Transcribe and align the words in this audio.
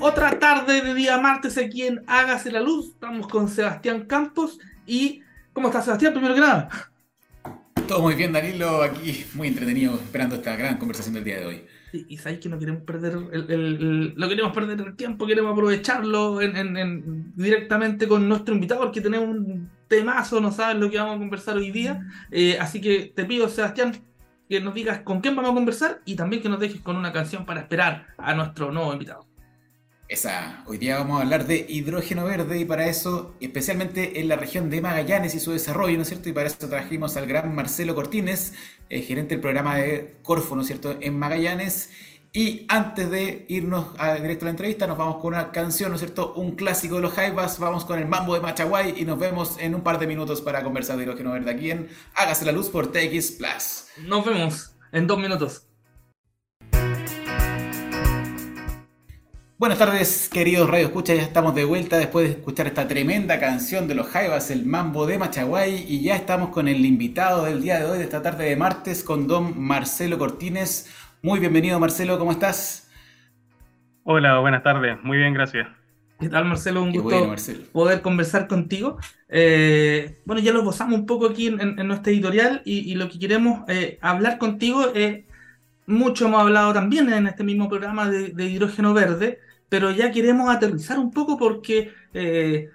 otra 0.00 0.38
tarde 0.38 0.82
de 0.82 0.94
día 0.94 1.18
martes 1.18 1.58
aquí 1.58 1.82
en 1.82 2.02
Hágase 2.06 2.50
la 2.50 2.60
Luz. 2.60 2.88
Estamos 2.88 3.28
con 3.28 3.48
Sebastián 3.48 4.04
Campos. 4.06 4.58
¿Y 4.86 5.22
cómo 5.52 5.68
estás, 5.68 5.84
Sebastián? 5.84 6.12
Primero 6.12 6.34
que 6.34 6.40
nada. 6.40 6.68
Todo 7.88 8.02
muy 8.02 8.14
bien, 8.14 8.32
Danilo. 8.32 8.82
Aquí 8.82 9.24
muy 9.34 9.48
entretenido 9.48 9.94
esperando 9.94 10.36
esta 10.36 10.56
gran 10.56 10.78
conversación 10.78 11.14
del 11.14 11.24
día 11.24 11.40
de 11.40 11.46
hoy. 11.46 11.64
y 11.92 12.16
sabéis 12.18 12.40
que 12.40 12.48
no 12.48 12.58
queremos 12.58 12.82
perder 12.82 13.16
el, 13.32 14.14
no 14.16 14.28
queremos 14.28 14.52
perder 14.52 14.80
el 14.80 14.96
tiempo, 14.96 15.26
queremos 15.26 15.52
aprovecharlo 15.52 16.40
directamente 17.36 18.06
con 18.06 18.28
nuestro 18.28 18.54
invitado, 18.54 18.82
porque 18.82 19.00
tenemos 19.00 19.28
un 19.28 19.70
temazo, 19.88 20.40
no 20.40 20.52
sabes 20.52 20.76
lo 20.76 20.90
que 20.90 20.98
vamos 20.98 21.16
a 21.16 21.18
conversar 21.18 21.56
hoy 21.56 21.70
día. 21.70 22.06
Eh, 22.30 22.58
así 22.60 22.80
que 22.80 23.12
te 23.14 23.24
pido, 23.24 23.48
Sebastián, 23.48 23.96
que 24.48 24.60
nos 24.60 24.74
digas 24.74 25.00
con 25.00 25.20
quién 25.20 25.34
vamos 25.36 25.52
a 25.52 25.54
conversar 25.54 26.00
y 26.04 26.16
también 26.16 26.42
que 26.42 26.48
nos 26.48 26.60
dejes 26.60 26.80
con 26.80 26.96
una 26.96 27.12
canción 27.12 27.46
para 27.46 27.60
esperar 27.60 28.06
a 28.18 28.34
nuestro 28.34 28.72
nuevo 28.72 28.92
invitado. 28.92 29.26
Esa, 30.08 30.62
hoy 30.66 30.78
día 30.78 30.98
vamos 30.98 31.18
a 31.18 31.22
hablar 31.22 31.48
de 31.48 31.66
hidrógeno 31.68 32.24
verde 32.24 32.60
y 32.60 32.64
para 32.64 32.86
eso, 32.86 33.34
especialmente 33.40 34.20
en 34.20 34.28
la 34.28 34.36
región 34.36 34.70
de 34.70 34.80
Magallanes 34.80 35.34
y 35.34 35.40
su 35.40 35.50
desarrollo, 35.50 35.96
¿no 35.96 36.02
es 36.02 36.08
cierto? 36.08 36.28
Y 36.28 36.32
para 36.32 36.46
eso 36.46 36.68
trajimos 36.68 37.16
al 37.16 37.26
gran 37.26 37.52
Marcelo 37.56 37.96
Cortines, 37.96 38.54
eh, 38.88 39.02
gerente 39.02 39.34
del 39.34 39.40
programa 39.40 39.76
de 39.76 40.18
Corfo, 40.22 40.54
¿no 40.54 40.60
es 40.60 40.68
cierto?, 40.68 40.96
en 41.00 41.18
Magallanes. 41.18 41.90
Y 42.32 42.66
antes 42.68 43.10
de 43.10 43.46
irnos 43.48 43.94
directo 44.20 44.44
a 44.44 44.46
la 44.46 44.50
entrevista, 44.50 44.86
nos 44.86 44.96
vamos 44.96 45.16
con 45.16 45.34
una 45.34 45.50
canción, 45.50 45.88
¿no 45.88 45.96
es 45.96 46.02
cierto? 46.02 46.34
Un 46.34 46.54
clásico 46.54 46.96
de 46.96 47.02
los 47.02 47.12
Jaivas, 47.12 47.58
vamos 47.58 47.84
con 47.84 47.98
el 47.98 48.06
mambo 48.06 48.34
de 48.34 48.40
Machaguay 48.40 48.94
y 48.96 49.04
nos 49.04 49.18
vemos 49.18 49.56
en 49.58 49.74
un 49.74 49.80
par 49.80 49.98
de 49.98 50.06
minutos 50.06 50.40
para 50.40 50.62
conversar 50.62 50.98
de 50.98 51.02
hidrógeno 51.02 51.32
verde 51.32 51.50
aquí 51.50 51.72
en 51.72 51.88
Hágase 52.14 52.44
la 52.44 52.52
Luz 52.52 52.68
por 52.68 52.92
TX 52.92 53.32
Plus. 53.32 53.86
Nos 54.06 54.24
vemos 54.24 54.76
en 54.92 55.08
dos 55.08 55.18
minutos. 55.18 55.65
Buenas 59.58 59.78
tardes, 59.78 60.28
queridos 60.28 60.68
Radio 60.68 60.84
Escucha. 60.84 61.14
Ya 61.14 61.22
estamos 61.22 61.54
de 61.54 61.64
vuelta 61.64 61.96
después 61.96 62.28
de 62.28 62.34
escuchar 62.34 62.66
esta 62.66 62.86
tremenda 62.86 63.40
canción 63.40 63.88
de 63.88 63.94
los 63.94 64.06
Jaivas, 64.06 64.50
el 64.50 64.66
Mambo 64.66 65.06
de 65.06 65.16
Machaguay. 65.16 65.86
Y 65.88 66.02
ya 66.02 66.14
estamos 66.14 66.50
con 66.50 66.68
el 66.68 66.84
invitado 66.84 67.46
del 67.46 67.62
día 67.62 67.78
de 67.78 67.86
hoy, 67.86 67.96
de 67.96 68.04
esta 68.04 68.20
tarde 68.20 68.44
de 68.44 68.54
martes, 68.54 69.02
con 69.02 69.26
don 69.26 69.58
Marcelo 69.58 70.18
Cortines. 70.18 70.94
Muy 71.22 71.40
bienvenido, 71.40 71.80
Marcelo, 71.80 72.18
¿cómo 72.18 72.32
estás? 72.32 72.90
Hola, 74.02 74.40
buenas 74.40 74.62
tardes. 74.62 75.02
Muy 75.02 75.16
bien, 75.16 75.32
gracias. 75.32 75.66
¿Qué 76.20 76.28
tal, 76.28 76.44
Marcelo? 76.44 76.82
Un 76.82 76.92
gusto 76.92 77.34
poder 77.72 78.02
conversar 78.02 78.48
contigo. 78.48 78.98
Eh, 79.30 80.18
bueno, 80.26 80.42
ya 80.42 80.52
lo 80.52 80.64
gozamos 80.64 80.98
un 80.98 81.06
poco 81.06 81.28
aquí 81.28 81.46
en, 81.46 81.76
nuestra 81.88 82.12
editorial 82.12 82.60
y, 82.66 82.94
lo 82.94 83.08
que 83.08 83.18
queremos 83.18 83.60
eh, 83.68 83.98
hablar 84.02 84.36
contigo 84.36 84.92
es. 84.94 85.24
Mucho 85.88 86.26
hemos 86.26 86.40
hablado 86.40 86.72
también 86.72 87.12
en 87.12 87.28
este 87.28 87.44
mismo 87.44 87.68
programa 87.68 88.10
de, 88.10 88.30
de 88.30 88.46
hidrógeno 88.46 88.92
verde, 88.92 89.38
pero 89.68 89.90
ya 89.90 90.10
queremos 90.10 90.48
aterrizar 90.54 90.98
un 90.98 91.10
poco 91.10 91.36
porque 91.36 91.92
eh, 92.14 92.70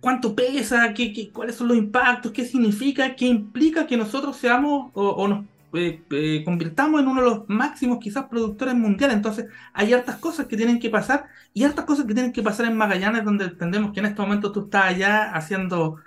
cuánto 0.00 0.34
pesa, 0.34 0.94
qué, 0.94 1.30
cuáles 1.32 1.56
son 1.56 1.68
los 1.68 1.76
impactos, 1.76 2.32
qué 2.32 2.44
significa, 2.44 3.14
qué 3.16 3.26
implica 3.26 3.86
que 3.86 3.96
nosotros 3.96 4.36
seamos 4.36 4.90
o, 4.94 5.28
nos 5.28 5.44
eh, 5.74 6.02
eh, 6.10 6.42
convirtamos 6.44 7.00
en 7.00 7.08
uno 7.08 7.22
de 7.22 7.30
los 7.30 7.48
máximos 7.48 7.98
quizás 8.00 8.24
productores 8.26 8.74
mundiales. 8.74 9.16
Entonces 9.16 9.46
hay 9.72 9.92
hartas 9.92 10.16
cosas 10.16 10.46
que 10.46 10.56
tienen 10.56 10.80
que 10.80 10.90
pasar 10.90 11.26
y 11.54 11.64
hartas 11.64 11.84
cosas 11.84 12.06
que 12.06 12.14
tienen 12.14 12.32
que 12.32 12.42
pasar 12.42 12.66
en 12.66 12.76
Magallanes, 12.76 13.24
donde 13.24 13.44
entendemos 13.46 13.92
que 13.92 14.00
en 14.00 14.06
este 14.06 14.22
momento 14.22 14.52
tú 14.52 14.64
estás 14.64 14.86
allá 14.86 15.32
haciendo 15.32 15.98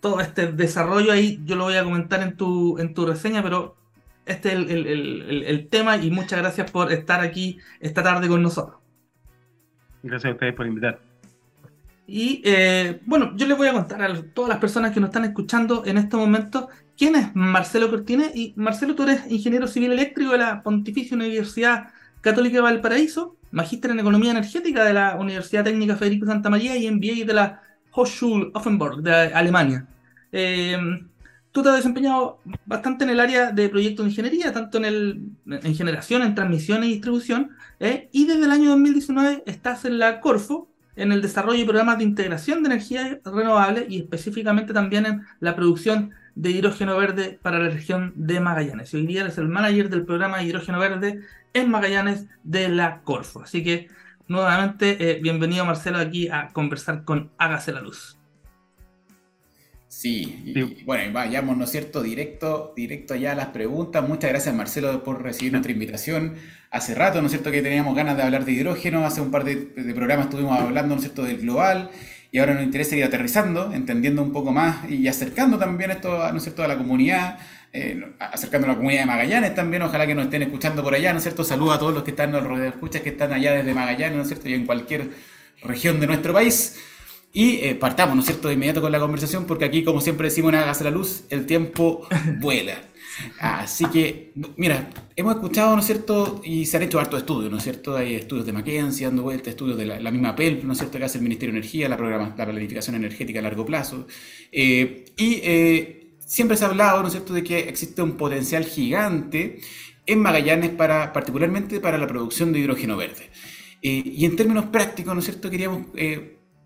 todo 0.00 0.20
este 0.20 0.52
desarrollo 0.52 1.12
ahí. 1.12 1.40
Yo 1.44 1.56
lo 1.56 1.64
voy 1.64 1.76
a 1.76 1.84
comentar 1.84 2.22
en 2.22 2.36
tu, 2.36 2.78
en 2.78 2.94
tu 2.94 3.06
reseña, 3.06 3.42
pero 3.42 3.76
este 4.26 4.52
es 4.52 4.58
el, 4.58 5.68
tema 5.70 5.96
y 5.96 6.10
muchas 6.10 6.38
gracias 6.38 6.70
por 6.70 6.92
estar 6.92 7.20
aquí 7.20 7.58
esta 7.80 8.02
tarde 8.02 8.28
con 8.28 8.42
nosotros. 8.42 8.80
Gracias 10.02 10.30
a 10.30 10.34
ustedes 10.34 10.54
por 10.54 10.66
invitar. 10.66 11.00
Y 12.06 12.42
eh, 12.44 13.00
bueno, 13.06 13.32
yo 13.36 13.46
les 13.46 13.56
voy 13.56 13.68
a 13.68 13.72
contar 13.72 14.02
a 14.02 14.22
todas 14.34 14.48
las 14.48 14.58
personas 14.58 14.92
que 14.92 15.00
nos 15.00 15.08
están 15.08 15.24
escuchando 15.24 15.84
en 15.86 15.98
este 15.98 16.16
momento 16.16 16.68
quién 16.96 17.16
es 17.16 17.34
Marcelo 17.34 17.90
Cortines. 17.90 18.34
Y 18.34 18.52
Marcelo, 18.56 18.94
tú 18.94 19.04
eres 19.04 19.30
ingeniero 19.30 19.66
civil 19.66 19.92
eléctrico 19.92 20.32
de 20.32 20.38
la 20.38 20.62
Pontificia 20.62 21.16
Universidad 21.16 21.88
Católica 22.20 22.56
de 22.56 22.62
Valparaíso, 22.62 23.36
magíster 23.50 23.90
en 23.90 24.00
economía 24.00 24.32
energética 24.32 24.84
de 24.84 24.92
la 24.92 25.16
Universidad 25.16 25.64
Técnica 25.64 25.96
Federico 25.96 26.26
Santa 26.26 26.50
María 26.50 26.76
y 26.76 26.90
MBA 26.90 27.26
de 27.26 27.34
la 27.34 27.62
Hochschule 27.92 28.50
Offenburg 28.54 29.02
de 29.02 29.12
Alemania. 29.12 29.86
Eh, 30.30 30.76
tú 31.52 31.62
te 31.62 31.68
has 31.68 31.76
desempeñado 31.76 32.40
bastante 32.64 33.04
en 33.04 33.10
el 33.10 33.20
área 33.20 33.52
de 33.52 33.68
proyectos 33.68 34.04
de 34.04 34.10
ingeniería, 34.10 34.52
tanto 34.52 34.78
en, 34.78 34.84
el, 34.86 35.22
en 35.46 35.74
generación, 35.74 36.22
en 36.22 36.34
transmisión 36.34 36.82
y 36.82 36.88
distribución, 36.88 37.50
¿eh? 37.78 38.08
y 38.10 38.26
desde 38.26 38.44
el 38.44 38.50
año 38.50 38.70
2019 38.70 39.44
estás 39.46 39.84
en 39.84 39.98
la 39.98 40.20
Corfo, 40.20 40.68
en 40.96 41.12
el 41.12 41.22
desarrollo 41.22 41.60
de 41.60 41.64
programas 41.64 41.98
de 41.98 42.04
integración 42.04 42.62
de 42.62 42.70
energía 42.70 43.20
renovable 43.24 43.86
y 43.88 43.98
específicamente 43.98 44.72
también 44.72 45.06
en 45.06 45.22
la 45.40 45.54
producción 45.54 46.12
de 46.34 46.50
hidrógeno 46.50 46.96
verde 46.96 47.38
para 47.40 47.58
la 47.58 47.68
región 47.68 48.12
de 48.16 48.40
Magallanes. 48.40 48.92
Hoy 48.94 49.06
día 49.06 49.22
eres 49.22 49.38
el 49.38 49.48
manager 49.48 49.90
del 49.90 50.04
programa 50.04 50.38
de 50.38 50.44
hidrógeno 50.44 50.78
verde 50.78 51.20
en 51.52 51.70
Magallanes 51.70 52.26
de 52.42 52.68
la 52.68 53.02
Corfo. 53.02 53.42
Así 53.42 53.62
que 53.62 53.88
nuevamente, 54.28 55.10
eh, 55.10 55.20
bienvenido 55.22 55.64
Marcelo 55.64 55.98
aquí 55.98 56.28
a 56.28 56.48
conversar 56.52 57.04
con 57.04 57.30
Hágase 57.38 57.72
la 57.72 57.80
Luz. 57.80 58.21
Sí, 60.02 60.42
y, 60.46 60.82
bueno, 60.82 61.12
vayamos, 61.12 61.56
¿no 61.56 61.62
es 61.62 61.70
cierto? 61.70 62.02
Directo, 62.02 62.72
directo 62.74 63.14
ya 63.14 63.30
a 63.30 63.34
las 63.36 63.46
preguntas. 63.46 64.02
Muchas 64.02 64.30
gracias, 64.30 64.52
Marcelo, 64.52 65.04
por 65.04 65.22
recibir 65.22 65.52
nuestra 65.52 65.70
invitación. 65.70 66.34
Hace 66.72 66.96
rato, 66.96 67.20
¿no 67.20 67.26
es 67.26 67.30
cierto?, 67.30 67.52
que 67.52 67.62
teníamos 67.62 67.94
ganas 67.94 68.16
de 68.16 68.24
hablar 68.24 68.44
de 68.44 68.50
hidrógeno. 68.50 69.06
Hace 69.06 69.20
un 69.20 69.30
par 69.30 69.44
de, 69.44 69.54
programas 69.94 70.26
estuvimos 70.26 70.58
hablando, 70.58 70.96
¿no 70.96 71.00
es 71.00 71.02
cierto?, 71.02 71.22
del 71.22 71.38
global. 71.38 71.92
Y 72.32 72.38
ahora 72.38 72.54
nos 72.54 72.64
interesa 72.64 72.96
ir 72.96 73.04
aterrizando, 73.04 73.72
entendiendo 73.72 74.24
un 74.24 74.32
poco 74.32 74.50
más 74.50 74.90
y 74.90 75.06
acercando 75.06 75.56
también 75.56 75.92
esto, 75.92 76.32
¿no 76.32 76.36
es 76.36 76.42
cierto?, 76.42 76.64
a 76.64 76.66
la 76.66 76.76
comunidad, 76.76 77.38
eh, 77.72 78.04
acercando 78.18 78.66
a 78.66 78.70
la 78.70 78.76
comunidad 78.76 79.02
de 79.02 79.06
Magallanes 79.06 79.54
también. 79.54 79.82
Ojalá 79.82 80.04
que 80.04 80.16
nos 80.16 80.24
estén 80.24 80.42
escuchando 80.42 80.82
por 80.82 80.96
allá, 80.96 81.12
¿no 81.12 81.18
es 81.18 81.22
cierto? 81.22 81.44
Saludos 81.44 81.76
a 81.76 81.78
todos 81.78 81.94
los 81.94 82.02
que 82.02 82.10
están 82.10 82.34
en 82.34 82.42
los 82.42 82.58
escuchas 82.58 83.02
que 83.02 83.10
están 83.10 83.32
allá 83.32 83.52
desde 83.52 83.72
Magallanes, 83.72 84.16
¿no 84.16 84.22
es 84.22 84.26
cierto?, 84.26 84.48
y 84.48 84.54
en 84.54 84.66
cualquier 84.66 85.10
región 85.62 86.00
de 86.00 86.08
nuestro 86.08 86.32
país. 86.32 86.76
Y 87.32 87.56
eh, 87.62 87.74
partamos, 87.74 88.14
¿no 88.14 88.20
es 88.20 88.26
cierto?, 88.26 88.48
de 88.48 88.54
inmediato 88.54 88.82
con 88.82 88.92
la 88.92 89.00
conversación, 89.00 89.46
porque 89.46 89.64
aquí, 89.64 89.84
como 89.84 90.00
siempre 90.02 90.28
decimos 90.28 90.52
en 90.52 90.58
Hágase 90.58 90.84
la 90.84 90.90
Luz, 90.90 91.24
el 91.30 91.46
tiempo 91.46 92.06
vuela. 92.40 92.92
Así 93.38 93.86
que, 93.86 94.32
mira, 94.56 94.90
hemos 95.16 95.34
escuchado, 95.34 95.74
¿no 95.74 95.80
es 95.80 95.86
cierto?, 95.86 96.42
y 96.44 96.66
se 96.66 96.76
han 96.76 96.82
hecho 96.82 97.00
hartos 97.00 97.20
estudios, 97.20 97.50
¿no 97.50 97.56
es 97.56 97.64
cierto? 97.64 97.96
Hay 97.96 98.14
estudios 98.14 98.44
de 98.44 98.52
McKinsey 98.52 99.06
dando 99.06 99.22
vueltas, 99.22 99.48
estudios 99.48 99.78
de 99.78 99.86
la, 99.86 100.10
misma 100.10 100.36
PEL, 100.36 100.60
¿no 100.66 100.72
es 100.72 100.78
cierto?, 100.78 100.98
que 100.98 101.04
hace 101.04 101.18
el 101.18 101.24
Ministerio 101.24 101.52
de 101.54 101.60
Energía, 101.60 101.88
la, 101.88 101.96
programa, 101.96 102.34
la 102.36 102.44
planificación 102.44 102.96
energética 102.96 103.38
a 103.38 103.42
largo 103.42 103.64
plazo. 103.64 104.06
Eh, 104.50 105.06
y 105.16 105.40
eh, 105.42 106.14
siempre 106.18 106.56
se 106.56 106.64
ha 106.64 106.68
hablado, 106.68 107.00
¿no 107.00 107.08
es 107.08 107.12
cierto?, 107.12 107.32
de 107.32 107.42
que 107.42 107.60
existe 107.60 108.02
un 108.02 108.12
potencial 108.12 108.64
gigante 108.64 109.60
en 110.04 110.18
Magallanes, 110.20 110.70
para, 110.70 111.12
particularmente 111.14 111.80
para 111.80 111.96
la 111.96 112.06
producción 112.06 112.52
de 112.52 112.58
hidrógeno 112.58 112.96
verde. 112.96 113.30
y 113.80 114.24
en 114.24 114.36
términos 114.36 114.66
prácticos, 114.66 115.14
¿no 115.14 115.20
es 115.20 115.26
cierto?, 115.26 115.48
queríamos 115.50 115.86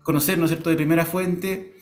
conocer, 0.07 0.37
¿no 0.37 0.45
es 0.45 0.51
cierto?, 0.51 0.69
de 0.69 0.77
primera 0.77 1.05
fuente, 1.05 1.73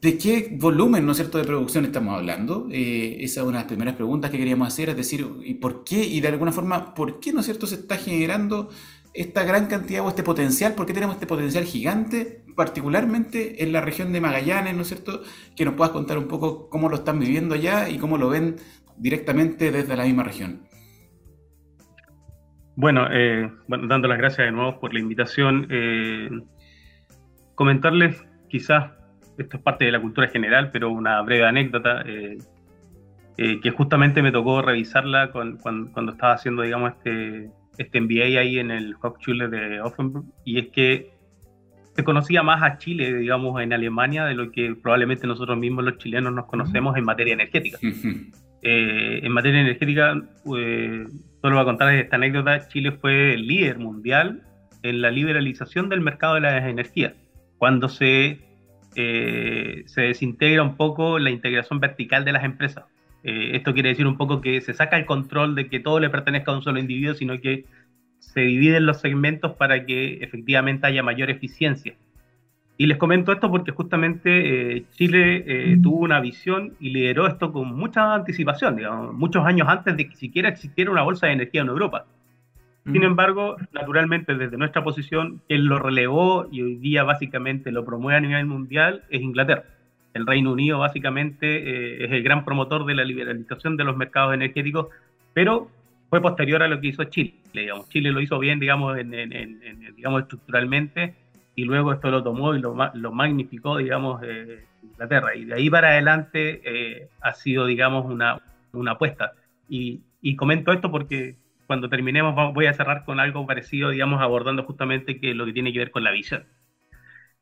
¿de 0.00 0.16
qué 0.16 0.56
volumen, 0.56 1.04
¿no 1.04 1.10
es 1.10 1.18
cierto?, 1.18 1.36
de 1.36 1.42
producción 1.42 1.84
estamos 1.84 2.16
hablando. 2.16 2.68
Eh, 2.70 3.16
esa 3.22 3.40
es 3.40 3.44
una 3.44 3.58
de 3.58 3.62
las 3.64 3.64
primeras 3.64 3.96
preguntas 3.96 4.30
que 4.30 4.38
queríamos 4.38 4.68
hacer, 4.68 4.90
es 4.90 4.96
decir, 4.96 5.26
¿y 5.42 5.54
por 5.54 5.82
qué? 5.82 6.04
Y 6.04 6.20
de 6.20 6.28
alguna 6.28 6.52
forma, 6.52 6.94
¿por 6.94 7.18
qué, 7.18 7.32
¿no 7.32 7.40
es 7.40 7.46
cierto?, 7.46 7.66
se 7.66 7.74
está 7.74 7.96
generando 7.96 8.70
esta 9.14 9.42
gran 9.42 9.66
cantidad 9.66 10.06
o 10.06 10.08
este 10.08 10.22
potencial, 10.22 10.76
¿por 10.76 10.86
qué 10.86 10.92
tenemos 10.92 11.16
este 11.16 11.26
potencial 11.26 11.64
gigante, 11.64 12.44
particularmente 12.54 13.64
en 13.64 13.72
la 13.72 13.80
región 13.80 14.12
de 14.12 14.20
Magallanes, 14.20 14.76
¿no 14.76 14.82
es 14.82 14.88
cierto?, 14.88 15.22
que 15.56 15.64
nos 15.64 15.74
puedas 15.74 15.92
contar 15.92 16.18
un 16.18 16.28
poco 16.28 16.68
cómo 16.68 16.88
lo 16.88 16.94
están 16.94 17.18
viviendo 17.18 17.56
allá 17.56 17.88
y 17.88 17.98
cómo 17.98 18.16
lo 18.16 18.28
ven 18.28 18.54
directamente 18.96 19.72
desde 19.72 19.96
la 19.96 20.04
misma 20.04 20.22
región. 20.22 20.68
Bueno, 22.76 23.08
eh, 23.10 23.50
dando 23.68 24.06
las 24.06 24.18
gracias 24.18 24.46
de 24.46 24.52
nuevo 24.52 24.78
por 24.78 24.92
la 24.94 25.00
invitación. 25.00 25.66
Eh, 25.70 26.28
comentarles, 27.54 28.24
quizás, 28.48 28.90
esto 29.38 29.56
es 29.56 29.62
parte 29.62 29.84
de 29.84 29.92
la 29.92 30.00
cultura 30.00 30.28
general, 30.28 30.70
pero 30.72 30.90
una 30.90 31.20
breve 31.22 31.46
anécdota, 31.46 32.02
eh, 32.06 32.38
eh, 33.36 33.60
que 33.60 33.70
justamente 33.70 34.22
me 34.22 34.32
tocó 34.32 34.62
revisarla 34.62 35.30
cuando, 35.30 36.12
estaba 36.12 36.34
haciendo, 36.34 36.62
digamos, 36.62 36.92
este, 36.92 37.50
este 37.78 38.00
MBA 38.00 38.40
ahí 38.40 38.58
en 38.58 38.70
el 38.70 38.94
Hochschule 39.00 39.48
de 39.48 39.80
Offenburg, 39.80 40.26
y 40.44 40.58
es 40.58 40.68
que 40.68 41.12
se 41.94 42.04
conocía 42.04 42.42
más 42.42 42.62
a 42.62 42.78
Chile, 42.78 43.14
digamos, 43.14 43.60
en 43.62 43.72
Alemania 43.72 44.24
de 44.24 44.34
lo 44.34 44.50
que 44.50 44.74
probablemente 44.74 45.26
nosotros 45.26 45.56
mismos 45.56 45.84
los 45.84 45.98
chilenos 45.98 46.32
nos 46.32 46.46
conocemos 46.46 46.96
en 46.96 47.04
materia 47.04 47.34
energética. 47.34 47.78
Eh, 48.66 49.20
en 49.22 49.30
materia 49.30 49.60
energética, 49.60 50.14
solo 50.42 51.06
voy 51.42 51.58
a 51.58 51.64
contar 51.64 51.94
esta 51.94 52.16
anécdota, 52.16 52.66
Chile 52.68 52.92
fue 52.92 53.34
el 53.34 53.46
líder 53.46 53.78
mundial 53.78 54.40
en 54.82 55.02
la 55.02 55.10
liberalización 55.10 55.90
del 55.90 56.00
mercado 56.00 56.36
de 56.36 56.40
las 56.40 56.64
energías 56.64 57.12
cuando 57.64 57.88
se, 57.88 58.40
eh, 58.94 59.84
se 59.86 60.02
desintegra 60.02 60.62
un 60.62 60.76
poco 60.76 61.18
la 61.18 61.30
integración 61.30 61.80
vertical 61.80 62.22
de 62.22 62.32
las 62.32 62.44
empresas. 62.44 62.84
Eh, 63.22 63.52
esto 63.56 63.72
quiere 63.72 63.88
decir 63.88 64.06
un 64.06 64.18
poco 64.18 64.42
que 64.42 64.60
se 64.60 64.74
saca 64.74 64.98
el 64.98 65.06
control 65.06 65.54
de 65.54 65.70
que 65.70 65.80
todo 65.80 65.98
le 65.98 66.10
pertenezca 66.10 66.52
a 66.52 66.56
un 66.56 66.62
solo 66.62 66.78
individuo, 66.78 67.14
sino 67.14 67.40
que 67.40 67.64
se 68.18 68.42
dividen 68.42 68.84
los 68.84 69.00
segmentos 69.00 69.52
para 69.52 69.86
que 69.86 70.18
efectivamente 70.20 70.86
haya 70.86 71.02
mayor 71.02 71.30
eficiencia. 71.30 71.94
Y 72.76 72.86
les 72.86 72.98
comento 72.98 73.32
esto 73.32 73.50
porque 73.50 73.70
justamente 73.70 74.76
eh, 74.76 74.84
Chile 74.90 75.44
eh, 75.46 75.78
tuvo 75.82 76.00
una 76.00 76.20
visión 76.20 76.74
y 76.80 76.90
lideró 76.90 77.26
esto 77.26 77.50
con 77.50 77.74
mucha 77.74 78.12
anticipación, 78.12 78.76
digamos, 78.76 79.14
muchos 79.14 79.46
años 79.46 79.68
antes 79.70 79.96
de 79.96 80.06
que 80.06 80.16
siquiera 80.16 80.50
existiera 80.50 80.90
una 80.90 81.00
bolsa 81.00 81.28
de 81.28 81.32
energía 81.32 81.62
en 81.62 81.68
Europa. 81.68 82.04
Sin 82.84 83.02
embargo, 83.02 83.56
naturalmente, 83.72 84.34
desde 84.34 84.58
nuestra 84.58 84.84
posición, 84.84 85.40
quien 85.48 85.66
lo 85.66 85.78
relevó 85.78 86.46
y 86.52 86.60
hoy 86.60 86.76
día 86.76 87.02
básicamente 87.02 87.72
lo 87.72 87.84
promueve 87.84 88.18
a 88.18 88.20
nivel 88.20 88.46
mundial 88.46 89.04
es 89.08 89.22
Inglaterra. 89.22 89.64
El 90.12 90.26
Reino 90.26 90.52
Unido 90.52 90.78
básicamente 90.78 91.46
eh, 91.46 92.04
es 92.04 92.12
el 92.12 92.22
gran 92.22 92.44
promotor 92.44 92.84
de 92.84 92.94
la 92.94 93.04
liberalización 93.04 93.76
de 93.76 93.84
los 93.84 93.96
mercados 93.96 94.34
energéticos, 94.34 94.88
pero 95.32 95.70
fue 96.10 96.20
posterior 96.20 96.62
a 96.62 96.68
lo 96.68 96.80
que 96.80 96.88
hizo 96.88 97.04
Chile. 97.04 97.34
Digamos. 97.52 97.88
Chile 97.88 98.12
lo 98.12 98.20
hizo 98.20 98.38
bien, 98.38 98.60
digamos, 98.60 98.98
en, 98.98 99.10
digamos 99.96 100.22
estructuralmente, 100.22 101.14
y 101.56 101.64
luego 101.64 101.92
esto 101.92 102.10
lo 102.10 102.22
tomó 102.22 102.54
y 102.54 102.60
lo, 102.60 102.76
lo 102.94 103.12
magnificó, 103.12 103.78
digamos, 103.78 104.22
eh, 104.24 104.64
Inglaterra. 104.82 105.34
Y 105.34 105.46
de 105.46 105.54
ahí 105.54 105.70
para 105.70 105.88
adelante 105.88 106.60
eh, 106.64 107.08
ha 107.20 107.32
sido, 107.32 107.66
digamos, 107.66 108.04
una, 108.06 108.40
una 108.72 108.92
apuesta. 108.92 109.32
Y, 109.68 110.02
y, 110.20 110.36
comento 110.36 110.72
esto 110.72 110.90
porque 110.90 111.36
cuando 111.66 111.88
terminemos 111.88 112.34
voy 112.54 112.66
a 112.66 112.74
cerrar 112.74 113.04
con 113.04 113.20
algo 113.20 113.46
parecido, 113.46 113.90
digamos, 113.90 114.20
abordando 114.20 114.64
justamente 114.64 115.20
que 115.20 115.34
lo 115.34 115.46
que 115.46 115.52
tiene 115.52 115.72
que 115.72 115.78
ver 115.80 115.90
con 115.90 116.04
la 116.04 116.10
visión. 116.10 116.44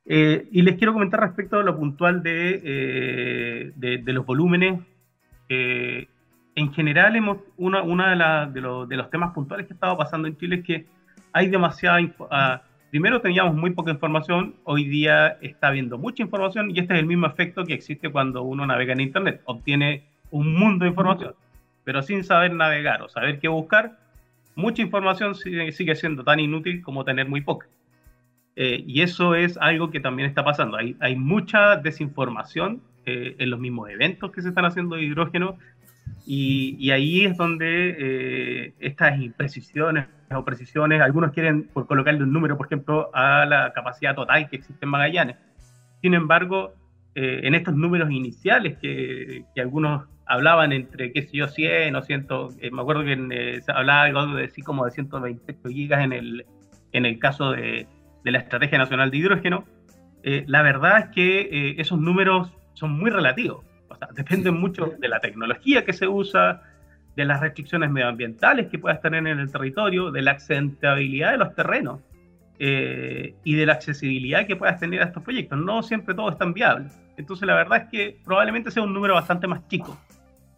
Eh, 0.04 0.48
y 0.50 0.62
les 0.62 0.76
quiero 0.76 0.92
comentar 0.92 1.20
respecto 1.20 1.58
a 1.58 1.62
lo 1.62 1.76
puntual 1.76 2.22
de, 2.22 3.72
de, 3.76 3.98
de 3.98 4.12
los 4.12 4.26
volúmenes 4.26 4.80
en 6.54 6.72
general, 6.72 7.16
hemos, 7.16 7.38
una, 7.56 7.82
una 7.82 8.46
de, 8.46 8.60
de, 8.60 8.96
los 8.96 9.10
temas 9.10 9.32
puntuales 9.32 9.66
que 9.66 9.74
estaba 9.74 9.96
pasando 9.96 10.28
en 10.28 10.36
Chile 10.36 10.56
es 10.56 10.64
que 10.64 10.86
hay 11.32 11.48
demasiada. 11.48 12.00
Uh, 12.00 12.60
primero 12.90 13.20
teníamos 13.20 13.54
muy 13.54 13.70
poca 13.70 13.90
información, 13.90 14.56
hoy 14.64 14.84
día 14.84 15.38
está 15.40 15.68
habiendo 15.68 15.98
mucha 15.98 16.22
información 16.22 16.70
y 16.70 16.80
este 16.80 16.94
es 16.94 17.00
el 17.00 17.06
mismo 17.06 17.26
efecto 17.26 17.64
que 17.64 17.74
existe 17.74 18.10
cuando 18.10 18.42
uno 18.42 18.66
navega 18.66 18.92
en 18.92 19.00
Internet. 19.00 19.40
Obtiene 19.44 20.04
un 20.30 20.54
mundo 20.54 20.84
de 20.84 20.90
información, 20.90 21.34
pero 21.84 22.02
sin 22.02 22.24
saber 22.24 22.52
navegar 22.52 23.02
o 23.02 23.08
saber 23.08 23.38
qué 23.38 23.48
buscar, 23.48 23.98
mucha 24.54 24.82
información 24.82 25.34
sigue, 25.34 25.94
siendo 25.94 26.24
tan 26.24 26.40
inútil 26.40 26.82
como 26.82 27.04
tener 27.04 27.28
muy 27.28 27.40
poca. 27.40 27.66
Eh, 28.54 28.84
y 28.86 29.00
eso 29.00 29.34
es 29.34 29.56
algo 29.58 29.90
que 29.90 30.00
también 30.00 30.28
está 30.28 30.44
pasando. 30.44 30.76
Hay, 30.76 30.96
hay 31.00 31.16
mucha 31.16 31.76
desinformación 31.76 32.82
eh, 33.06 33.34
en 33.38 33.50
los 33.50 33.58
mismos 33.58 33.90
eventos 33.90 34.30
que 34.30 34.42
se 34.42 34.50
están 34.50 34.64
haciendo 34.64 34.96
de 34.96 35.02
hidrógeno 35.02 35.58
y, 36.24 36.90
ahí 36.90 37.24
es 37.24 37.36
donde 37.36 37.96
eh, 37.98 38.74
estas 38.78 39.20
imprecisiones 39.20 40.06
o 40.30 40.44
precisiones, 40.44 41.02
algunos 41.02 41.32
quieren 41.32 41.64
por 41.64 41.86
colocarle 41.86 42.22
un 42.22 42.32
número, 42.32 42.56
por 42.56 42.66
ejemplo, 42.66 43.10
a 43.12 43.44
la 43.44 43.72
capacidad 43.72 44.14
total 44.14 44.48
que 44.48 44.56
existe 44.56 44.84
en 44.84 44.90
Magallanes. 44.90 45.36
Sin 46.00 46.14
embargo, 46.14 46.74
eh, 47.14 47.40
en 47.42 47.54
estos 47.54 47.74
números 47.74 48.10
iniciales 48.10 48.78
que, 48.78 49.44
que, 49.54 49.60
algunos 49.60 50.06
hablaban 50.32 50.72
entre, 50.72 51.12
qué 51.12 51.22
sé 51.22 51.36
yo, 51.36 51.48
100 51.48 51.96
o 51.96 52.02
100, 52.02 52.26
eh, 52.60 52.70
me 52.70 52.82
acuerdo 52.82 53.04
que 53.04 53.60
se 53.64 53.72
hablaba 53.72 54.02
algo 54.02 54.26
de 54.34 54.44
así 54.44 54.62
como 54.62 54.84
de 54.84 54.90
128 54.90 55.68
gigas 55.68 56.04
en 56.04 56.12
el, 56.12 56.46
en 56.92 57.06
el 57.06 57.18
caso 57.18 57.52
de, 57.52 57.86
de 58.24 58.30
la 58.30 58.38
Estrategia 58.38 58.78
Nacional 58.78 59.10
de 59.10 59.16
Hidrógeno, 59.18 59.64
la 60.24 60.62
verdad 60.62 60.98
es 61.00 61.06
que 61.08 61.74
esos 61.78 61.98
números 61.98 62.52
son 62.74 62.92
muy 62.92 63.10
relativos 63.10 63.64
dependen 64.14 64.58
mucho 64.60 64.94
de 64.98 65.08
la 65.08 65.20
tecnología 65.20 65.84
que 65.84 65.92
se 65.92 66.08
usa, 66.08 66.62
de 67.16 67.24
las 67.24 67.40
restricciones 67.40 67.90
medioambientales 67.90 68.68
que 68.68 68.78
puedas 68.78 69.00
tener 69.00 69.26
en 69.26 69.38
el 69.38 69.50
territorio, 69.50 70.10
de 70.10 70.22
la 70.22 70.32
accesibilidad 70.32 71.32
de 71.32 71.38
los 71.38 71.54
terrenos 71.54 72.00
eh, 72.58 73.34
y 73.44 73.54
de 73.54 73.66
la 73.66 73.74
accesibilidad 73.74 74.46
que 74.46 74.56
puedas 74.56 74.80
tener 74.80 75.02
a 75.02 75.06
estos 75.06 75.22
proyectos. 75.22 75.58
No 75.58 75.82
siempre 75.82 76.14
todo 76.14 76.30
es 76.30 76.38
tan 76.38 76.54
viable. 76.54 76.88
Entonces 77.16 77.46
la 77.46 77.54
verdad 77.54 77.82
es 77.84 77.90
que 77.90 78.18
probablemente 78.24 78.70
sea 78.70 78.82
un 78.82 78.94
número 78.94 79.14
bastante 79.14 79.46
más 79.46 79.66
chico, 79.68 79.98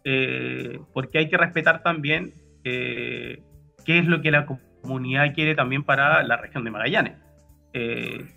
eh, 0.05 0.79
porque 0.93 1.17
hay 1.17 1.29
que 1.29 1.37
respetar 1.37 1.83
también 1.83 2.33
eh, 2.63 3.43
qué 3.85 3.99
es 3.99 4.05
lo 4.05 4.21
que 4.21 4.31
la 4.31 4.45
comunidad 4.45 5.33
quiere 5.33 5.55
también 5.55 5.83
para 5.83 6.23
la 6.23 6.37
región 6.37 6.63
de 6.63 6.71
Magallanes. 6.71 7.17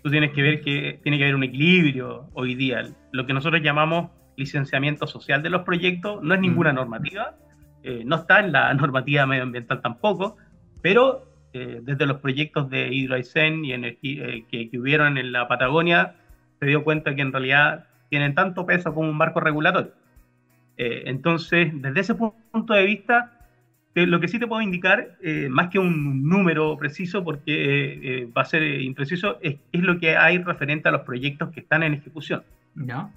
tú 0.03 0.09
tienes 0.09 0.33
que 0.33 0.41
ver 0.41 0.61
que 0.61 0.99
tiene 1.01 1.17
que 1.17 1.23
haber 1.23 1.35
un 1.35 1.43
equilibrio 1.43 2.29
hoy 2.33 2.55
día. 2.55 2.83
Lo 3.13 3.25
que 3.25 3.33
nosotros 3.33 3.61
llamamos 3.61 4.11
licenciamiento 4.39 5.05
social 5.05 5.43
de 5.43 5.49
los 5.49 5.61
proyectos, 5.61 6.23
no 6.23 6.33
es 6.33 6.39
ninguna 6.39 6.71
mm. 6.71 6.75
normativa, 6.75 7.35
eh, 7.83 8.03
no 8.05 8.15
está 8.15 8.39
en 8.39 8.51
la 8.51 8.73
normativa 8.81 9.25
medioambiental 9.25 9.81
tampoco, 9.81 10.37
pero 10.81 11.27
eh, 11.53 11.81
desde 11.83 12.05
los 12.05 12.17
proyectos 12.17 12.69
de 12.69 12.87
Hidroaicén 12.93 13.65
y 13.65 13.73
energía, 13.73 14.25
eh, 14.25 14.45
que, 14.49 14.69
que, 14.69 14.79
hubieron 14.79 15.17
en 15.17 15.31
la 15.31 15.47
Patagonia, 15.47 16.15
se 16.59 16.65
dio 16.65 16.83
cuenta 16.83 17.15
que 17.15 17.21
en 17.21 17.31
realidad 17.31 17.85
tienen 18.09 18.33
tanto 18.33 18.65
peso 18.65 18.93
como 18.93 19.09
un 19.09 19.17
marco 19.17 19.39
regulatorio. 19.39 19.91
Entonces, 20.79 21.71
desde 21.73 21.99
ese 21.99 22.15
punto 22.15 22.73
de 22.73 22.85
vista, 22.85 23.47
lo 23.95 24.19
que 24.19 24.27
sí 24.27 24.39
te 24.39 24.47
puedo 24.47 24.61
indicar, 24.61 25.17
más 25.49 25.69
que 25.69 25.79
un 25.79 26.27
número 26.27 26.77
preciso, 26.77 27.23
porque 27.23 28.29
va 28.35 28.43
a 28.43 28.45
ser 28.45 28.63
impreciso, 28.81 29.37
es, 29.41 29.57
es, 29.71 29.81
lo 29.81 29.99
que 29.99 30.15
hay 30.15 30.37
referente 30.37 30.87
a 30.87 30.91
los 30.91 31.01
proyectos 31.01 31.49
que 31.49 31.59
están 31.59 31.83
en 31.83 31.95
ejecución. 31.95 32.43
¿No? 32.75 33.11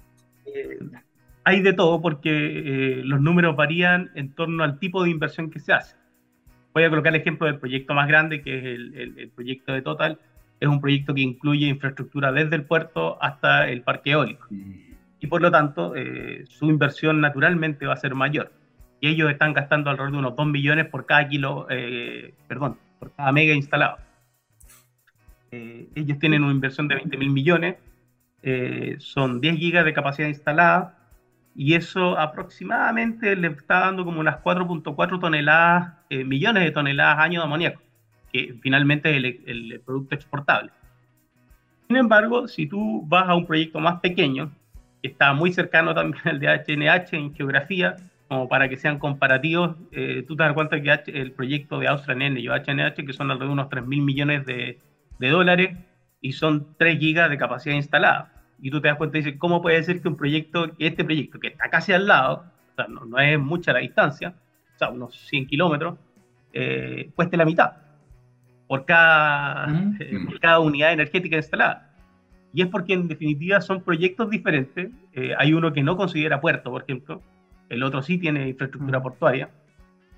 hay 1.43 1.61
de 1.61 1.73
todo 1.73 2.01
porque 2.01 2.29
eh, 2.29 3.01
los 3.03 3.21
números 3.21 3.55
varían 3.55 4.11
en 4.15 4.33
torno 4.33 4.63
al 4.63 4.79
tipo 4.79 5.03
de 5.03 5.09
inversión 5.09 5.49
que 5.49 5.59
se 5.59 5.73
hace. 5.73 5.95
Voy 6.73 6.83
a 6.83 6.89
colocar 6.89 7.13
el 7.13 7.21
ejemplo 7.21 7.47
del 7.47 7.59
proyecto 7.59 7.93
más 7.93 8.07
grande, 8.07 8.41
que 8.41 8.57
es 8.57 8.63
el, 8.65 9.31
proyecto 9.35 9.73
de 9.73 9.81
Total. 9.81 10.19
Es 10.59 10.67
un 10.67 10.81
proyecto 10.81 11.13
que 11.13 11.21
incluye 11.21 11.67
infraestructura 11.67 12.31
desde 12.31 12.55
el 12.55 12.63
puerto 12.63 13.21
hasta 13.21 13.69
el 13.69 13.81
parque 13.81 14.11
eólico. 14.11 14.47
Y 15.23 15.27
por 15.27 15.41
lo 15.41 15.49
tanto, 15.49 15.95
eh, 15.95 16.43
su 16.49 16.65
inversión 16.65 17.21
naturalmente 17.21 17.85
va 17.85 17.93
a 17.93 17.97
ser 17.97 18.13
mayor. 18.13 18.51
Y 18.99 19.07
ellos 19.07 19.31
están 19.31 19.53
gastando 19.53 19.89
alrededor 19.89 20.11
de 20.11 20.17
unos 20.17 20.35
2 20.35 20.47
millones 20.47 20.87
por 20.87 21.05
cada 21.05 21.29
kilo, 21.29 21.65
eh, 21.69 22.33
perdón, 22.45 22.77
por 22.99 23.13
cada 23.13 23.31
mega 23.31 23.53
instalado. 23.53 23.99
ellos 25.49 26.19
tienen 26.19 26.43
una 26.43 26.51
inversión 26.51 26.89
de 26.89 26.95
20 26.95 27.15
mil 27.15 27.29
millones, 27.29 27.77
son 28.97 29.39
10 29.39 29.55
gigas 29.55 29.85
de 29.85 29.93
capacidad 29.93 30.27
instalada, 30.27 30.97
y 31.55 31.73
eso 31.75 32.19
aproximadamente 32.19 33.37
le 33.37 33.47
está 33.47 33.79
dando 33.79 34.03
como 34.03 34.19
unas 34.19 34.43
4.4 34.43 35.19
toneladas, 35.21 35.93
eh, 36.09 36.25
millones 36.25 36.65
de 36.65 36.71
toneladas 36.71 37.19
año 37.19 37.39
de 37.39 37.45
amoníaco, 37.45 37.81
que 38.33 38.55
finalmente 38.61 39.15
es 39.15 39.23
el, 39.45 39.81
producto 39.85 40.15
exportable. 40.15 40.71
Sin 41.87 41.95
embargo, 41.95 42.49
si 42.49 42.67
tú 42.67 43.05
vas 43.07 43.29
a 43.29 43.35
un 43.35 43.45
proyecto 43.45 43.79
más 43.79 44.01
pequeño, 44.01 44.51
que 45.03 45.09
está 45.09 45.33
muy 45.33 45.51
cercano 45.51 45.93
también 45.93 46.23
al 46.25 46.39
de 46.39 46.47
HNH 46.47 47.17
en 47.17 47.35
geografía, 47.35 47.97
como 48.29 48.47
para 48.47 48.69
que 48.69 48.77
sean 48.77 48.97
comparativos, 48.97 49.75
eh, 49.91 50.23
tú 50.25 50.37
te 50.37 50.43
das 50.43 50.53
cuenta 50.53 50.81
que 50.81 50.97
el 51.07 51.33
proyecto 51.33 51.77
de 51.79 51.87
Australian 51.87 52.37
y 52.37 52.47
HNH, 52.47 53.05
que 53.05 53.11
son 53.11 53.29
alrededor 53.29 53.49
de 53.49 53.53
unos 53.53 53.69
3 53.69 53.85
mil 53.85 54.01
millones 54.01 54.45
de, 54.45 54.79
de 55.19 55.29
dólares, 55.29 55.77
y 56.21 56.31
son 56.31 56.67
3 56.77 56.97
gigas 56.99 57.29
de 57.29 57.37
capacidad 57.37 57.75
instalada. 57.75 58.31
Y 58.61 58.71
tú 58.71 58.79
te 58.79 58.87
das 58.87 58.97
cuenta 58.97 59.17
y 59.17 59.23
dices, 59.23 59.37
¿cómo 59.37 59.61
puede 59.61 59.83
ser 59.83 60.01
que 60.01 60.07
un 60.07 60.15
proyecto, 60.15 60.71
este 60.79 61.03
proyecto 61.03 61.37
que 61.37 61.49
está 61.49 61.69
casi 61.69 61.91
al 61.91 62.07
lado, 62.07 62.45
o 62.71 62.75
sea, 62.75 62.87
no, 62.87 63.19
es 63.19 63.37
mucha 63.37 63.73
la 63.73 63.79
distancia, 63.79 64.33
o 64.73 64.77
sea, 64.77 64.89
unos 64.89 65.13
100 65.27 65.47
kilómetros, 65.47 65.99
eh, 66.53 67.11
cueste 67.13 67.35
la 67.35 67.43
mitad 67.43 67.73
por 68.67 68.85
cada, 68.85 69.67
eh, 69.99 70.17
por 70.25 70.39
cada 70.39 70.59
unidad 70.59 70.93
energética 70.93 71.35
instalada? 71.35 71.92
Y 72.53 72.61
es 72.61 72.67
porque 72.67 72.93
en 72.93 73.07
definitiva 73.07 73.61
son 73.61 73.83
proyectos 73.83 74.29
diferentes. 74.29 74.91
Eh, 75.13 75.33
hay 75.37 75.53
uno 75.53 75.73
que 75.73 75.83
no 75.83 75.97
considera 75.97 76.39
puerto, 76.39 76.69
por 76.69 76.83
ejemplo, 76.83 77.21
el 77.69 77.81
otro 77.83 78.01
sí 78.01 78.17
tiene 78.17 78.49
infraestructura 78.49 79.01
portuaria. 79.01 79.49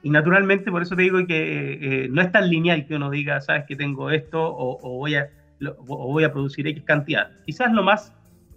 Y 0.04 0.10
naturalmente, 0.10 0.70
por 0.70 0.82
eso 0.82 0.96
te 0.96 1.04
digo 1.04 1.25
que 1.25 2.08
no 2.12 2.22
es 2.22 2.32
tan 2.32 2.50
lineal 2.50 2.86
que 2.86 2.96
uno 2.96 3.10
diga, 3.10 3.42
sabes 3.42 3.63
que 3.65 3.75
tengo 3.75 4.12
esto 4.12 4.39
o, 4.44 4.77
o 4.82 4.98
voy 4.98 5.15
a, 5.15 5.30
o 5.77 6.12
voy 6.12 6.24
a 6.24 6.32
producir 6.32 6.68
X 6.68 6.84
cantidad. 6.84 7.32
Quizás 7.46 7.72
lo 7.72 7.84
más 7.84 8.13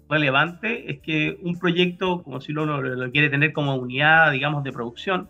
relevante 0.09 0.91
es 0.91 1.01
que 1.01 1.39
un 1.43 1.59
proyecto, 1.59 2.23
como 2.23 2.41
si 2.41 2.53
uno 2.53 2.81
lo, 2.81 3.11
quiere 3.11 3.29
tener 3.29 3.53
como 3.53 3.75
unidad, 3.75 4.33
digamos, 4.33 4.65
de 4.65 4.73
producción, 4.73 5.29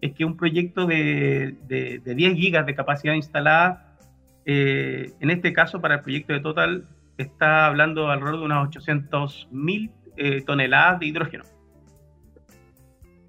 es 0.00 0.12
que 0.12 0.24
un 0.24 0.36
proyecto 0.36 0.86
de, 0.86 1.56
de, 1.66 2.14
10 2.14 2.34
gigas 2.34 2.66
de 2.66 2.74
capacidad 2.74 3.14
instalada, 3.14 3.96
eh, 4.44 5.12
en 5.20 5.30
este 5.30 5.52
caso 5.52 5.80
para 5.80 5.96
el 5.96 6.00
proyecto 6.02 6.32
de 6.32 6.40
Total, 6.40 6.84
está 7.18 7.66
hablando 7.66 8.10
alrededor 8.10 8.40
de 8.40 8.46
unas 8.46 8.68
800 8.68 9.48
mil 9.50 9.90
eh, 10.16 10.42
toneladas 10.42 11.00
de 11.00 11.06
hidrógeno. 11.06 11.44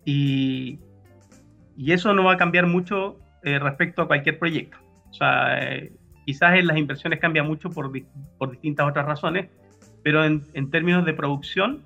Y, 0.06 0.80
y, 1.76 1.92
eso 1.92 2.14
no 2.14 2.24
va 2.24 2.34
a 2.34 2.38
cambiar 2.38 2.66
mucho 2.66 3.18
eh, 3.44 3.60
respecto 3.60 4.02
a 4.02 4.08
cualquier 4.08 4.40
proyecto. 4.40 4.78
O 5.10 5.14
sea, 5.14 5.60
quizás 6.26 6.56
en 6.56 6.68
las 6.68 6.78
inversiones 6.78 7.20
cambia 7.20 7.44
mucho 7.44 7.70
por, 7.70 7.92
por 8.38 8.52
distintas 8.52 8.88
otras 8.88 9.06
razones, 9.06 9.50
pero 10.04 10.24
en, 10.26 10.72
términos 10.72 11.06
de 11.06 11.14
producción, 11.14 11.84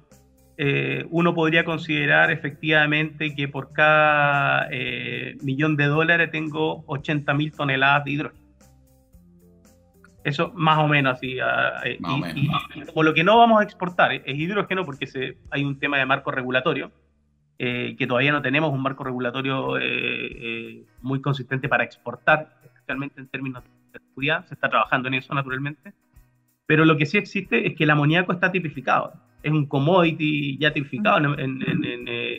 eh, 0.58 1.06
uno 1.10 1.34
podría 1.34 1.66
considerar 1.66 2.32
efectivamente 2.32 3.34
que 3.36 3.48
por 3.48 3.72
cada 3.72 4.68
eh, 4.72 5.36
millón 5.42 5.76
de 5.76 5.86
dólares 5.86 6.30
tengo 6.32 6.84
80 6.88 7.34
mil 7.34 7.52
toneladas 7.52 8.06
de 8.06 8.12
hidrógeno. 8.12 8.41
Eso 10.24 10.52
más 10.56 10.78
o 10.80 10.88
menos 10.88 11.14
así. 11.14 11.40
Ah, 11.40 11.82
eh, 11.84 11.98
y, 12.00 12.86
como 12.86 13.04
lo 13.04 13.14
que 13.14 13.24
no 13.24 13.38
vamos 13.38 13.60
a 13.60 13.64
exportar 13.64 14.14
es 14.14 14.24
hidrógeno 14.26 14.86
porque 14.86 15.08
se, 15.08 15.38
hay 15.50 15.64
un 15.64 15.80
tema 15.80 15.98
de 15.98 16.06
marco 16.06 16.32
regulatorio, 16.32 16.92
eh, 17.58 17.96
que 17.98 18.08
todavía 18.08 18.32
no 18.32 18.42
tenemos 18.42 18.72
un 18.72 18.82
marco 18.82 19.04
regulatorio 19.04 19.78
eh, 19.80 20.84
muy 21.02 21.22
consistente 21.22 21.68
para 21.68 21.84
exportar, 21.84 22.56
especialmente 22.64 23.20
en 23.20 23.28
términos 23.28 23.64
de 23.94 24.00
seguridad. 24.00 24.46
Se 24.46 24.54
está 24.54 24.70
trabajando 24.70 25.08
en 25.08 25.16
eso 25.16 25.34
naturalmente. 25.34 25.94
Pero 26.68 26.86
lo 26.86 26.96
que 26.98 27.06
sí 27.06 27.18
existe 27.18 27.68
es 27.68 27.76
que 27.76 27.84
el 27.84 27.90
amoníaco 27.90 28.32
está 28.32 28.52
tipificado. 28.52 29.14
Es 29.44 29.52
un 29.52 29.66
commodity 29.66 30.58
ya 30.60 30.72
tipificado. 30.72 31.36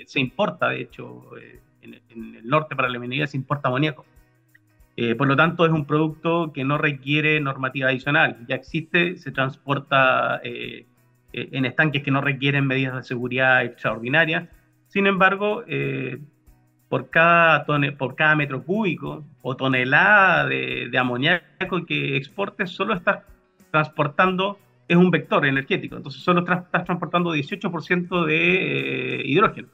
se 0.07 0.21
importa, 0.21 0.69
de 0.69 0.83
hecho, 0.83 1.31
en, 1.83 2.35
el 2.37 2.47
norte 2.47 2.77
para 2.77 2.89
la 2.89 2.99
minería 2.99 3.27
se 3.27 3.37
importa 3.37 3.69
amoníaco. 3.69 4.07
Eh, 4.97 5.15
por 5.15 5.27
lo 5.27 5.37
tanto, 5.37 5.65
es 5.65 5.73
un 5.73 5.87
producto 5.87 6.53
que 6.53 6.65
no 6.65 6.77
requiere 6.77 7.41
normativa 7.41 7.89
adicional. 7.89 8.45
Ya 8.47 8.57
existe, 8.57 9.17
se 9.17 9.33
transporta 9.33 10.41
eh, 10.45 10.87
eh, 11.33 11.49
en 11.53 11.65
estanques 11.65 12.03
que 12.03 12.11
no 12.11 12.21
requieren 12.21 12.67
medidas 12.67 12.97
de 12.97 13.03
seguridad 13.03 13.65
extraordinarias. 13.65 14.49
Sin 14.89 15.07
embargo, 15.07 15.65
por, 16.91 17.09
cada 17.09 17.65
por 17.97 18.15
cada 18.15 18.37
metro 18.37 18.63
cúbico 18.63 19.25
o 19.41 19.57
tonelada 19.57 20.47
de, 20.47 20.99
amoníaco 20.99 21.87
que 21.87 22.19
exportes, 22.19 22.69
solo 22.71 22.93
estás 22.93 23.25
transportando, 23.71 24.59
es 24.87 24.99
un 24.99 25.11
vector 25.11 25.47
energético, 25.47 25.97
entonces 25.97 26.21
solo 26.21 26.41
estás 26.41 26.85
transportando 26.85 27.35
18% 27.35 28.27
de 28.27 29.23
hidrógeno. 29.25 29.69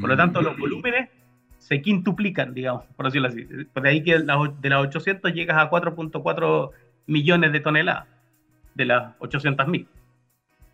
Por 0.00 0.08
lo 0.08 0.16
tanto, 0.16 0.40
los 0.40 0.56
mm. 0.56 0.60
volúmenes 0.60 1.10
se 1.60 1.82
quintuplican, 1.82 2.54
digamos, 2.54 2.84
por 2.96 3.06
decirlo 3.06 3.28
así. 3.28 3.46
Por 3.72 3.86
ahí 3.86 4.02
que 4.02 4.18
de 4.18 4.68
las 4.68 4.80
800 4.80 5.32
llegas 5.32 5.58
a 5.58 5.70
4.4 5.70 6.70
millones 7.06 7.52
de 7.52 7.60
toneladas, 7.60 8.08
de 8.74 8.86
las 8.86 9.14
800 9.18 9.68
mil. 9.68 9.86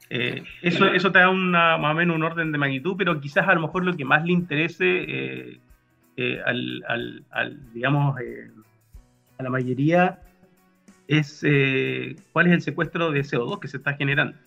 Eh, 0.09 0.45
eso, 0.63 0.87
eso 0.87 1.11
te 1.11 1.19
da 1.19 1.29
una, 1.29 1.77
más 1.77 1.91
o 1.91 1.95
menos 1.95 2.15
un 2.15 2.23
orden 2.23 2.53
de 2.53 2.59
magnitud, 2.59 2.95
pero 2.97 3.21
quizás 3.21 3.49
a 3.49 3.55
lo 3.55 3.63
mejor 3.63 3.85
lo 3.85 3.97
que 3.97 4.05
más 4.05 4.25
le 4.25 4.33
interese 4.33 4.85
eh, 4.87 5.61
eh, 6.17 6.41
al, 6.47 6.85
al, 7.31 7.73
digamos, 7.73 8.17
a 9.39 9.43
la 9.43 9.51
mayoría 9.51 10.21
es 11.09 11.45
cuál 12.33 12.47
es 12.47 12.53
el 12.53 12.63
secuestro 12.63 13.11
de 13.11 13.23
CO2 13.23 13.59
que 13.59 13.69
se 13.69 13.79
está 13.79 13.95
generando. 13.95 14.39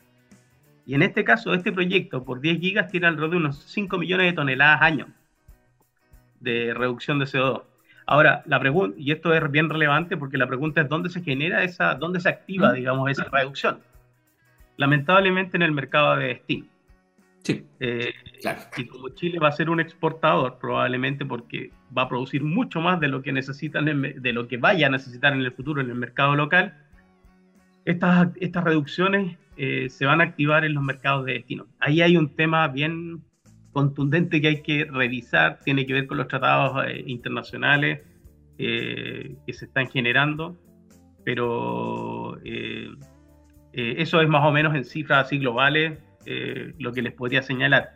Y 0.86 0.96
en 0.96 1.04
este 1.04 1.26
caso, 1.26 1.54
este 1.54 1.74
proyecto 1.74 2.24
por 2.24 2.40
10 2.40 2.60
gigas 2.60 2.88
tiene 2.88 3.08
alrededor 3.08 3.32
de 3.32 3.38
unos 3.38 3.62
5 3.66 3.98
millones 3.98 4.28
de 4.28 4.34
toneladas 4.34 4.82
año 4.82 5.08
de 6.40 6.74
reducción 6.74 7.20
de 7.20 7.26
CO2. 7.26 7.64
Ahora, 8.06 8.42
la 8.46 8.60
pregunta, 8.60 8.96
y 9.00 9.12
esto 9.12 9.34
es 9.34 9.52
bien 9.52 9.70
relevante 9.70 10.18
porque 10.18 10.38
la 10.38 10.48
pregunta 10.48 10.82
es 10.82 10.90
dónde 10.90 11.10
se 11.10 11.22
genera 11.22 11.64
esa, 11.64 11.94
dónde 11.94 12.20
se 12.20 12.30
activa, 12.30 12.74
digamos, 12.74 13.10
esa 13.12 13.26
reducción. 13.26 13.80
Lamentablemente 14.78 15.58
en 15.58 15.64
el 15.64 15.72
mercado 15.72 16.16
de 16.16 16.28
destino. 16.28 16.66
Sí. 17.44 17.66
Eh, 17.80 18.14
claro. 18.42 18.62
Y 18.78 18.86
como 18.88 19.10
Chile 19.10 19.40
va 19.40 19.50
a 19.50 19.52
ser 19.52 19.70
un 19.70 19.80
exportador, 19.80 20.58
probablemente 20.60 21.26
porque 21.26 21.72
va 21.96 22.04
a 22.04 22.10
producir 22.10 22.44
mucho 22.44 22.82
más 22.82 23.00
de 23.00 23.10
lo 23.10 23.22
que 23.22 23.32
necesitan, 23.32 23.86
de 23.86 24.34
lo 24.34 24.48
que 24.48 24.58
vaya 24.58 24.88
a 24.88 24.90
necesitar 24.90 25.34
en 25.34 25.42
el 25.42 25.52
futuro 25.52 25.82
en 25.82 25.90
el 25.90 25.96
mercado 25.96 26.36
local, 26.36 26.78
estas, 27.86 28.30
estas 28.40 28.64
reducciones 28.64 29.38
eh, 29.58 29.90
se 29.90 30.06
van 30.06 30.22
a 30.22 30.24
activar 30.24 30.66
en 30.66 30.74
los 30.74 30.84
mercados 30.84 31.26
de 31.26 31.34
destino. 31.34 31.68
Ahí 31.80 32.02
hay 32.02 32.18
un 32.18 32.30
tema 32.36 32.68
bien 32.68 33.22
contundente 33.72 34.42
que 34.42 34.48
hay 34.48 34.62
que 34.62 34.86
revisar, 34.86 35.60
tiene 35.64 35.86
que 35.86 35.94
ver 35.94 36.08
con 36.08 36.18
los 36.18 36.28
tratados 36.28 36.86
eh, 36.88 37.04
internacionales 37.08 38.02
eh, 38.58 39.36
que 39.46 39.54
se 39.54 39.66
están 39.66 39.90
generando, 39.90 40.58
pero 41.24 42.38
eh, 42.44 42.90
eso 43.74 44.22
es 44.22 44.28
más 44.28 44.46
o 44.46 44.52
menos 44.52 44.76
en 44.76 44.84
cifras 44.84 45.28
así 45.28 45.38
globales 45.38 46.00
lo 46.78 46.94
que 46.94 47.02
les 47.02 47.14
podría 47.14 47.42
señalar. 47.42 47.90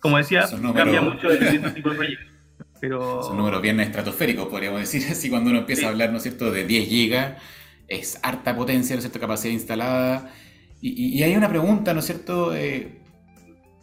Como 0.00 0.16
decía, 0.16 0.46
cambia 0.74 1.02
mucho 1.02 1.28
de 1.28 1.58
tipo 1.74 1.90
de 1.90 1.96
proyectos. 1.96 2.32
Pero... 2.80 3.22
Son 3.22 3.36
números 3.36 3.60
bien 3.60 3.78
estratosféricos, 3.78 4.48
podríamos 4.48 4.80
decir 4.80 5.02
así, 5.10 5.28
cuando 5.28 5.50
uno 5.50 5.60
empieza 5.60 5.86
a 5.86 5.90
hablar, 5.90 6.10
¿no 6.10 6.16
es 6.16 6.22
cierto?, 6.22 6.50
de 6.50 6.66
10 6.66 6.88
gigas, 6.88 7.42
es 7.88 8.18
harta 8.22 8.56
potencia, 8.56 8.96
¿no 8.96 8.98
es 8.98 9.04
cierto?, 9.04 9.20
capacidad 9.20 9.52
instalada. 9.52 10.32
Y, 10.80 11.18
y 11.18 11.22
hay 11.22 11.36
una 11.36 11.48
pregunta, 11.48 11.92
¿no 11.92 12.00
es 12.00 12.06
cierto?, 12.06 12.54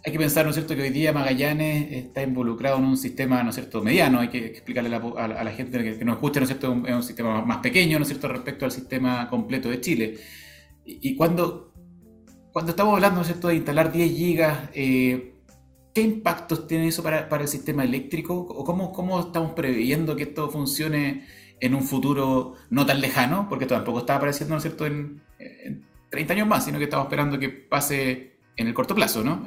hay 0.05 0.11
que 0.13 0.19
pensar, 0.19 0.45
¿no 0.45 0.51
es 0.51 0.55
cierto?, 0.55 0.75
que 0.75 0.83
hoy 0.83 0.91
día 0.91 1.11
Magallanes 1.11 1.91
está 1.91 2.23
involucrado 2.23 2.77
en 2.77 2.85
un 2.85 2.97
sistema, 2.97 3.43
¿no 3.43 3.49
es 3.49 3.55
cierto?, 3.55 3.81
mediano. 3.81 4.19
Hay 4.21 4.29
que 4.29 4.45
explicarle 4.45 4.95
a 4.95 5.27
la, 5.27 5.51
gente 5.51 5.97
que, 5.97 6.05
nos 6.05 6.15
escuche, 6.15 6.39
¿no 6.39 6.45
es 6.45 6.49
cierto?, 6.49 6.83
es 6.85 6.93
un 6.93 7.03
sistema 7.03 7.41
más 7.43 7.57
pequeño, 7.57 7.99
¿no 7.99 8.03
es 8.03 8.09
cierto?, 8.09 8.27
respecto 8.29 8.65
al 8.65 8.71
sistema 8.71 9.29
completo 9.29 9.69
de 9.69 9.81
Chile. 9.81 10.17
Y, 10.85 11.15
cuando, 11.15 11.73
cuando 12.53 12.71
estamos 12.71 12.93
hablando, 12.93 13.17
¿no 13.17 13.21
es 13.21 13.27
cierto?, 13.27 13.49
de 13.49 13.55
instalar 13.55 13.91
10 13.91 14.17
gigas, 14.17 14.69
eh, 14.73 15.35
¿qué 15.93 16.01
impactos 16.01 16.65
tiene 16.65 16.87
eso 16.87 17.03
para, 17.03 17.27
el 17.29 17.47
sistema 17.49 17.83
eléctrico? 17.83 18.35
¿O 18.35 18.63
cómo, 18.63 18.93
cómo 18.93 19.19
estamos 19.19 19.51
previendo 19.51 20.15
que 20.15 20.23
esto 20.23 20.49
funcione 20.49 21.25
en 21.59 21.75
un 21.75 21.83
futuro 21.83 22.55
no 22.69 22.85
tan 22.85 23.01
lejano? 23.01 23.47
Porque 23.49 23.65
tampoco 23.65 23.99
está 23.99 24.15
apareciendo, 24.15 24.53
¿no 24.53 24.57
es 24.59 24.63
cierto?, 24.63 24.85
en, 24.85 25.21
en 25.39 25.83
30 26.09 26.33
años 26.35 26.47
más, 26.47 26.63
sino 26.63 26.77
que 26.77 26.85
estamos 26.85 27.07
esperando 27.07 27.37
que 27.37 27.49
pase 27.49 28.37
en 28.55 28.67
el 28.67 28.73
corto 28.73 28.95
plazo, 28.95 29.23
¿no? 29.23 29.45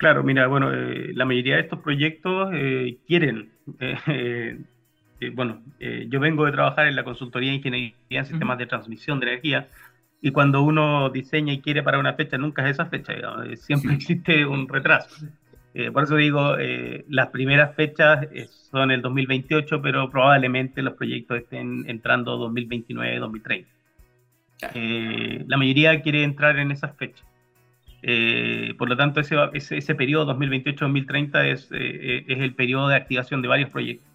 Claro, 0.00 0.24
mira, 0.24 0.46
bueno, 0.46 0.72
eh, 0.72 1.12
la 1.12 1.26
mayoría 1.26 1.56
de 1.56 1.60
estos 1.60 1.80
proyectos 1.80 2.48
eh, 2.54 2.96
quieren, 3.06 3.50
eh, 4.06 4.58
bueno, 5.34 5.62
yo 6.08 6.20
vengo 6.20 6.46
de 6.46 6.52
trabajar 6.52 6.86
en 6.86 6.96
la 6.96 7.04
consultoría 7.04 7.50
de 7.50 7.56
ingeniería 7.56 7.94
en 8.08 8.24
sistemas 8.24 8.56
de 8.56 8.64
transmisión 8.64 9.20
de 9.20 9.26
energía 9.26 9.68
y 10.22 10.30
cuando 10.30 10.62
uno 10.62 11.10
diseña 11.10 11.52
y 11.52 11.60
quiere 11.60 11.82
para 11.82 11.98
una 11.98 12.14
fecha, 12.14 12.38
nunca 12.38 12.64
es 12.64 12.70
esa 12.70 12.86
fecha, 12.86 13.12
siempre 13.56 13.92
existe 13.92 14.46
un 14.46 14.66
retraso. 14.66 15.26
por 15.92 16.04
eso 16.04 16.16
digo, 16.16 16.56
las 17.08 17.28
primeras 17.28 17.76
fechas 17.76 18.26
son 18.70 18.90
el 18.90 19.02
2028, 19.02 19.82
pero 19.82 20.08
probablemente 20.08 20.80
los 20.80 20.94
proyectos 20.94 21.40
estén 21.40 21.84
entrando 21.86 22.38
2029, 22.38 23.18
2030. 23.18 23.68
la 25.46 25.56
mayoría 25.58 26.00
quiere 26.00 26.22
entrar 26.24 26.58
en 26.58 26.70
esas 26.70 26.96
fechas. 26.96 27.29
Eh, 28.02 28.74
por 28.78 28.88
lo 28.88 28.96
tanto, 28.96 29.20
ese, 29.20 29.36
ese, 29.52 29.94
periodo 29.94 30.34
2028-2030 30.38 31.44
es, 31.46 31.68
eh, 31.72 32.24
es, 32.26 32.38
el 32.38 32.54
periodo 32.54 32.88
de 32.88 32.96
activación 32.96 33.42
de 33.42 33.48
varios 33.48 33.70
proyectos. 33.70 34.08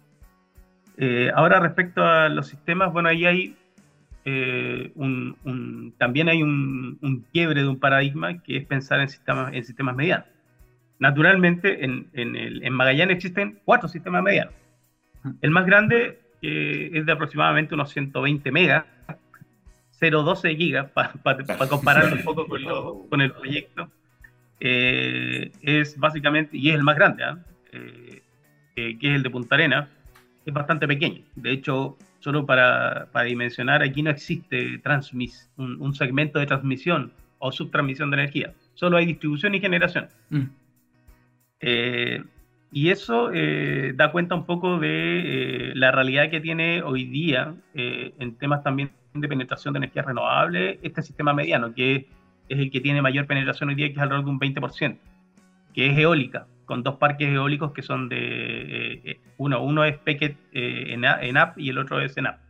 Eh, 0.96 1.30
ahora, 1.34 1.60
respecto 1.60 2.04
a 2.04 2.28
los 2.28 2.48
sistemas, 2.48 2.92
bueno, 2.92 3.08
ahí 3.08 3.26
hay 3.26 3.56
un, 4.96 5.94
también 5.98 6.28
hay 6.28 6.42
un, 6.42 6.98
un, 7.00 7.24
quiebre 7.32 7.62
de 7.62 7.68
un 7.68 7.78
paradigma 7.78 8.42
que 8.42 8.56
es 8.56 8.66
pensar 8.66 9.00
en 9.00 9.08
sistemas, 9.08 9.54
en 9.54 9.64
sistemas 9.64 9.94
medianos. 9.94 10.26
Naturalmente, 10.98 11.84
en, 11.84 12.08
en, 12.12 12.34
el, 12.34 12.64
en 12.64 12.72
Magallanes 12.72 13.16
existen 13.16 13.60
cuatro 13.64 13.88
sistemas 13.88 14.24
medianos. 14.24 14.52
El 15.42 15.50
más 15.50 15.64
grande 15.64 16.18
es 16.42 17.06
de 17.06 17.12
aproximadamente 17.12 17.74
unos 17.74 17.90
120 17.90 18.50
megas, 18.50 18.84
0,12 20.00 20.56
gigas, 20.56 20.90
para 20.90 21.68
compararlo 21.68 22.16
un 22.16 22.22
poco 22.22 22.46
con, 23.08 23.20
el 23.20 23.32
proyecto, 23.32 23.90
eh, 24.60 25.52
es 25.62 25.98
básicamente, 25.98 26.56
y 26.56 26.68
es 26.68 26.74
el 26.74 26.82
más 26.82 26.96
grande, 26.96 27.24
¿ah? 27.24 27.38
eh, 27.72 28.22
que 28.74 28.96
es 29.00 29.16
el 29.16 29.22
de 29.22 29.30
Punta 29.30 29.54
Arena, 29.54 29.88
es 30.44 30.52
bastante 30.52 30.86
pequeño. 30.86 31.22
De 31.34 31.50
hecho, 31.50 31.96
solo 32.20 32.44
para, 32.44 33.08
para 33.10 33.26
dimensionar, 33.26 33.82
aquí 33.82 34.02
no 34.02 34.10
existe 34.10 34.78
transmis, 34.78 35.50
un, 35.56 35.94
segmento 35.94 36.38
de 36.38 36.46
transmisión 36.46 37.12
o 37.38 37.50
subtransmisión 37.50 38.10
de 38.10 38.16
energía, 38.18 38.52
solo 38.74 38.98
hay 38.98 39.06
distribución 39.06 39.54
y 39.54 39.60
generación. 39.60 40.08
Mm. 40.28 40.42
Eh, 41.60 42.22
y 42.72 42.90
eso 42.90 43.30
da 43.94 44.12
cuenta 44.12 44.34
un 44.34 44.44
poco 44.44 44.78
de 44.78 45.72
la 45.74 45.92
realidad 45.92 46.28
que 46.28 46.40
tiene 46.40 46.82
hoy 46.82 47.04
día 47.04 47.54
en 47.72 48.36
temas 48.36 48.62
también 48.62 48.90
de 49.20 49.28
penetración 49.28 49.74
de 49.74 49.78
energía 49.78 50.02
renovable, 50.02 50.78
este 50.82 51.02
sistema 51.02 51.32
mediano, 51.32 51.74
que 51.74 52.08
es 52.48 52.58
el 52.58 52.70
que 52.70 52.80
tiene 52.80 53.02
mayor 53.02 53.26
penetración 53.26 53.68
hoy 53.68 53.74
día, 53.74 53.88
que 53.88 53.94
es 53.94 53.98
alrededor 53.98 54.24
de 54.24 54.30
un 54.30 54.40
20%, 54.40 54.98
que 55.72 55.86
es 55.90 55.98
eólica, 55.98 56.46
con 56.64 56.82
dos 56.82 56.96
parques 56.96 57.28
eólicos 57.28 57.72
que 57.72 57.82
son 57.82 58.08
de, 58.08 58.16
eh, 58.18 59.00
eh, 59.04 59.20
uno, 59.38 59.62
uno 59.62 59.84
es 59.84 59.96
Pequet 59.98 60.36
eh, 60.52 60.92
en, 60.92 61.04
en, 61.04 61.36
app 61.36 61.58
y 61.58 61.70
el 61.70 61.78
otro 61.78 62.00
es 62.00 62.16
en 62.16 62.26
app. 62.26 62.40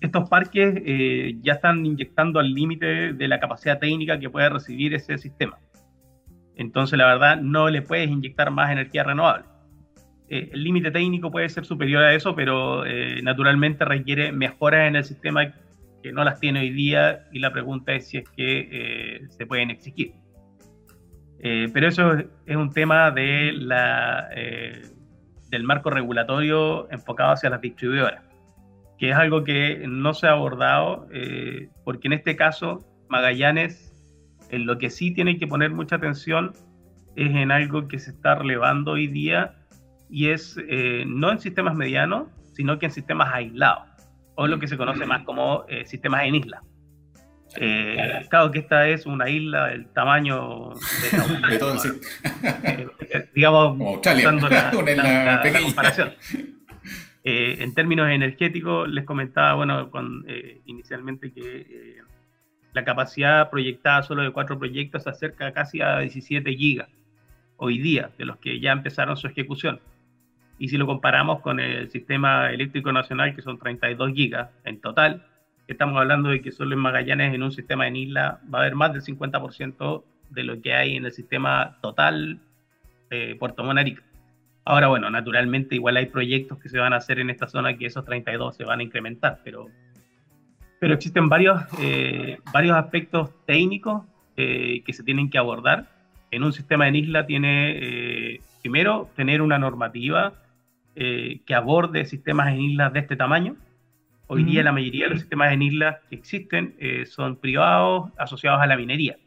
estos 0.00 0.28
parques 0.28 0.74
ya 1.42 1.54
están 1.54 1.86
inyectando 1.86 2.40
al 2.40 2.52
límite 2.52 3.12
de 3.14 3.28
la 3.28 3.40
capacidad 3.40 3.78
técnica 3.78 4.18
que 4.18 4.28
puede 4.28 4.48
recibir 4.50 4.94
ese 4.94 5.16
sistema. 5.16 5.58
Entonces, 6.56 6.98
la 6.98 7.06
verdad, 7.06 7.40
no 7.40 7.70
le 7.70 7.82
puedes 7.82 8.10
inyectar 8.10 8.50
más 8.50 8.70
energía 8.70 9.04
renovable. 9.04 9.51
Eh, 10.28 10.50
el 10.52 10.64
límite 10.64 10.90
técnico 10.90 11.30
puede 11.30 11.48
ser 11.48 11.64
superior 11.64 12.02
a 12.02 12.14
eso, 12.14 12.34
pero 12.34 12.86
eh, 12.86 13.20
naturalmente 13.22 13.84
requiere 13.84 14.32
mejoras 14.32 14.88
en 14.88 14.96
el 14.96 15.04
sistema 15.04 15.52
que 16.02 16.12
no 16.12 16.24
las 16.24 16.40
tiene 16.40 16.60
hoy 16.60 16.70
día 16.70 17.28
y 17.32 17.38
la 17.38 17.52
pregunta 17.52 17.92
es 17.92 18.08
si 18.08 18.18
es 18.18 18.28
que 18.30 18.68
eh, 18.72 19.20
se 19.28 19.46
pueden 19.46 19.70
exigir. 19.70 20.14
pero 21.72 21.88
eso 21.88 22.14
es 22.46 22.56
un 22.56 22.70
tema 22.70 23.10
de 23.10 23.52
la, 23.52 24.28
del 25.50 25.64
marco 25.64 25.90
regulatorio 25.90 26.90
enfocado 26.90 27.32
hacia 27.32 27.50
las 27.50 27.60
distribuidoras, 27.60 28.22
que 28.98 29.10
es 29.10 29.16
algo 29.16 29.42
que 29.42 29.84
no 29.88 30.14
se 30.14 30.28
ha 30.28 30.32
abordado, 30.32 31.08
porque 31.84 32.06
en 32.06 32.12
este 32.14 32.36
caso 32.36 32.78
Magallanes 33.08 33.92
en 34.50 34.66
lo 34.66 34.78
que 34.78 34.88
sí 34.88 35.12
tiene 35.12 35.38
que 35.38 35.46
poner 35.46 35.70
mucha 35.70 35.96
atención 35.96 36.52
es 37.16 37.34
en 37.34 37.50
algo 37.50 37.88
que 37.88 37.98
se 37.98 38.10
está 38.10 38.36
relevando 38.36 38.92
hoy 38.92 39.08
día 39.08 39.61
y 40.12 40.28
es 40.28 40.56
no 41.06 41.32
en 41.32 41.40
sistemas 41.40 41.74
medianos, 41.74 42.28
sino 42.52 42.78
que 42.78 42.86
en 42.86 42.92
sistemas 42.92 43.32
aislados, 43.32 43.88
o 44.36 44.46
lo 44.46 44.60
que 44.60 44.68
se 44.68 44.76
conoce 44.76 45.06
más 45.06 45.24
como 45.24 45.64
sistemas 45.86 46.24
en 46.24 46.36
islas. 46.36 46.62
Eh, 47.56 48.26
claro 48.30 48.50
que 48.50 48.60
esta 48.60 48.88
es 48.88 49.04
una 49.04 49.28
isla 49.28 49.66
del 49.68 49.86
tamaño 49.88 50.70
de, 51.50 51.58
todo 51.58 51.74
el 51.74 51.90
eh, 52.62 52.88
eh, 53.10 53.28
digamos, 53.34 53.78
la, 53.78 55.42
comparación. 55.62 56.14
Eh, 57.24 57.56
en 57.60 57.74
términos 57.74 58.08
energéticos, 58.08 58.88
les 58.88 59.04
comentaba, 59.04 59.54
bueno, 59.54 59.90
con, 59.90 60.24
inicialmente 60.64 61.32
que 61.32 61.98
la 62.72 62.84
capacidad 62.84 63.50
proyectada 63.50 64.02
solo 64.02 64.22
de 64.22 64.30
cuatro 64.30 64.58
proyectos 64.58 65.02
se 65.02 65.10
acerca 65.10 65.52
casi 65.52 65.82
a 65.82 65.98
17 65.98 66.54
gigas 66.54 66.88
hoy 67.56 67.78
día, 67.78 68.10
de 68.16 68.24
los 68.24 68.38
que 68.38 68.60
ya 68.60 68.72
empezaron 68.72 69.16
su 69.16 69.26
ejecución. 69.26 69.78
Y 70.62 70.68
si 70.68 70.78
lo 70.78 70.86
comparamos 70.86 71.40
con 71.40 71.58
el 71.58 71.90
sistema 71.90 72.52
eléctrico 72.52 72.92
nacional, 72.92 73.34
que 73.34 73.42
son 73.42 73.58
32 73.58 74.12
gigas 74.12 74.48
en 74.62 74.80
total, 74.80 75.26
estamos 75.66 75.98
hablando 75.98 76.28
de 76.28 76.40
que 76.40 76.52
solo 76.52 76.74
en 76.74 76.78
Magallanes, 76.78 77.34
en 77.34 77.42
un 77.42 77.50
sistema 77.50 77.88
en 77.88 77.96
isla, 77.96 78.38
va 78.42 78.60
a 78.60 78.62
haber 78.62 78.76
más 78.76 78.92
del 78.92 79.02
50% 79.02 80.04
de 80.30 80.44
lo 80.44 80.62
que 80.62 80.72
hay 80.72 80.94
en 80.94 81.04
el 81.04 81.10
sistema 81.10 81.78
total 81.82 82.38
eh, 83.10 83.34
Puerto 83.40 83.64
Monarica. 83.64 84.04
Ahora, 84.64 84.86
bueno, 84.86 85.10
naturalmente 85.10 85.74
igual 85.74 85.96
hay 85.96 86.06
proyectos 86.06 86.58
que 86.60 86.68
se 86.68 86.78
van 86.78 86.92
a 86.92 86.98
hacer 86.98 87.18
en 87.18 87.30
esta 87.30 87.48
zona 87.48 87.76
que 87.76 87.86
esos 87.86 88.04
32 88.04 88.54
se 88.54 88.62
van 88.62 88.78
a 88.78 88.82
incrementar, 88.84 89.40
pero, 89.42 89.66
pero 90.78 90.94
existen 90.94 91.28
varios, 91.28 91.60
eh, 91.80 92.38
varios 92.52 92.76
aspectos 92.76 93.30
técnicos 93.46 94.04
eh, 94.36 94.84
que 94.86 94.92
se 94.92 95.02
tienen 95.02 95.28
que 95.28 95.38
abordar. 95.38 95.88
En 96.30 96.44
un 96.44 96.52
sistema 96.52 96.86
en 96.86 96.94
isla 96.94 97.26
tiene, 97.26 97.78
eh, 97.82 98.40
primero, 98.60 99.10
tener 99.16 99.42
una 99.42 99.58
normativa 99.58 100.34
que 100.94 101.54
aborde 101.54 102.04
sistemas 102.04 102.48
en 102.48 102.60
islas 102.60 102.92
de 102.92 103.00
este 103.00 103.16
tamaño, 103.16 103.56
Hoy 104.34 104.44
día 104.44 104.62
la 104.62 104.72
mayoría 104.72 105.04
de 105.04 105.10
los 105.10 105.20
sistemas 105.20 105.52
en 105.52 105.60
islas 105.60 105.98
que 106.08 106.16
existen 106.16 106.74
eh, 106.78 107.04
son 107.04 107.36
privados 107.36 108.10
asociados 108.16 108.62
a 108.62 108.66
la 108.66 108.78
minería. 108.78 109.18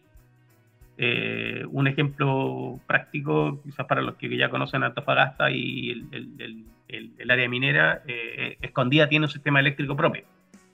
Eh, 0.98 1.63
un 1.69 1.88
ejemplo 1.88 2.79
práctico, 2.88 3.62
quizás 3.63 3.86
para 3.86 4.01
los 4.01 4.15
que 4.15 4.36
ya 4.36 4.50
conocen 4.50 4.81
Antofagasta 4.81 5.51
y 5.51 5.91
el, 6.12 7.29
área 7.31 7.48
minera, 7.48 8.01
eh, 8.07 8.57
Escondida 8.62 9.07
tiene 9.07 9.27
un 9.27 9.31
sistema 9.31 9.60
eléctrico 9.60 9.95
propio 9.95 10.24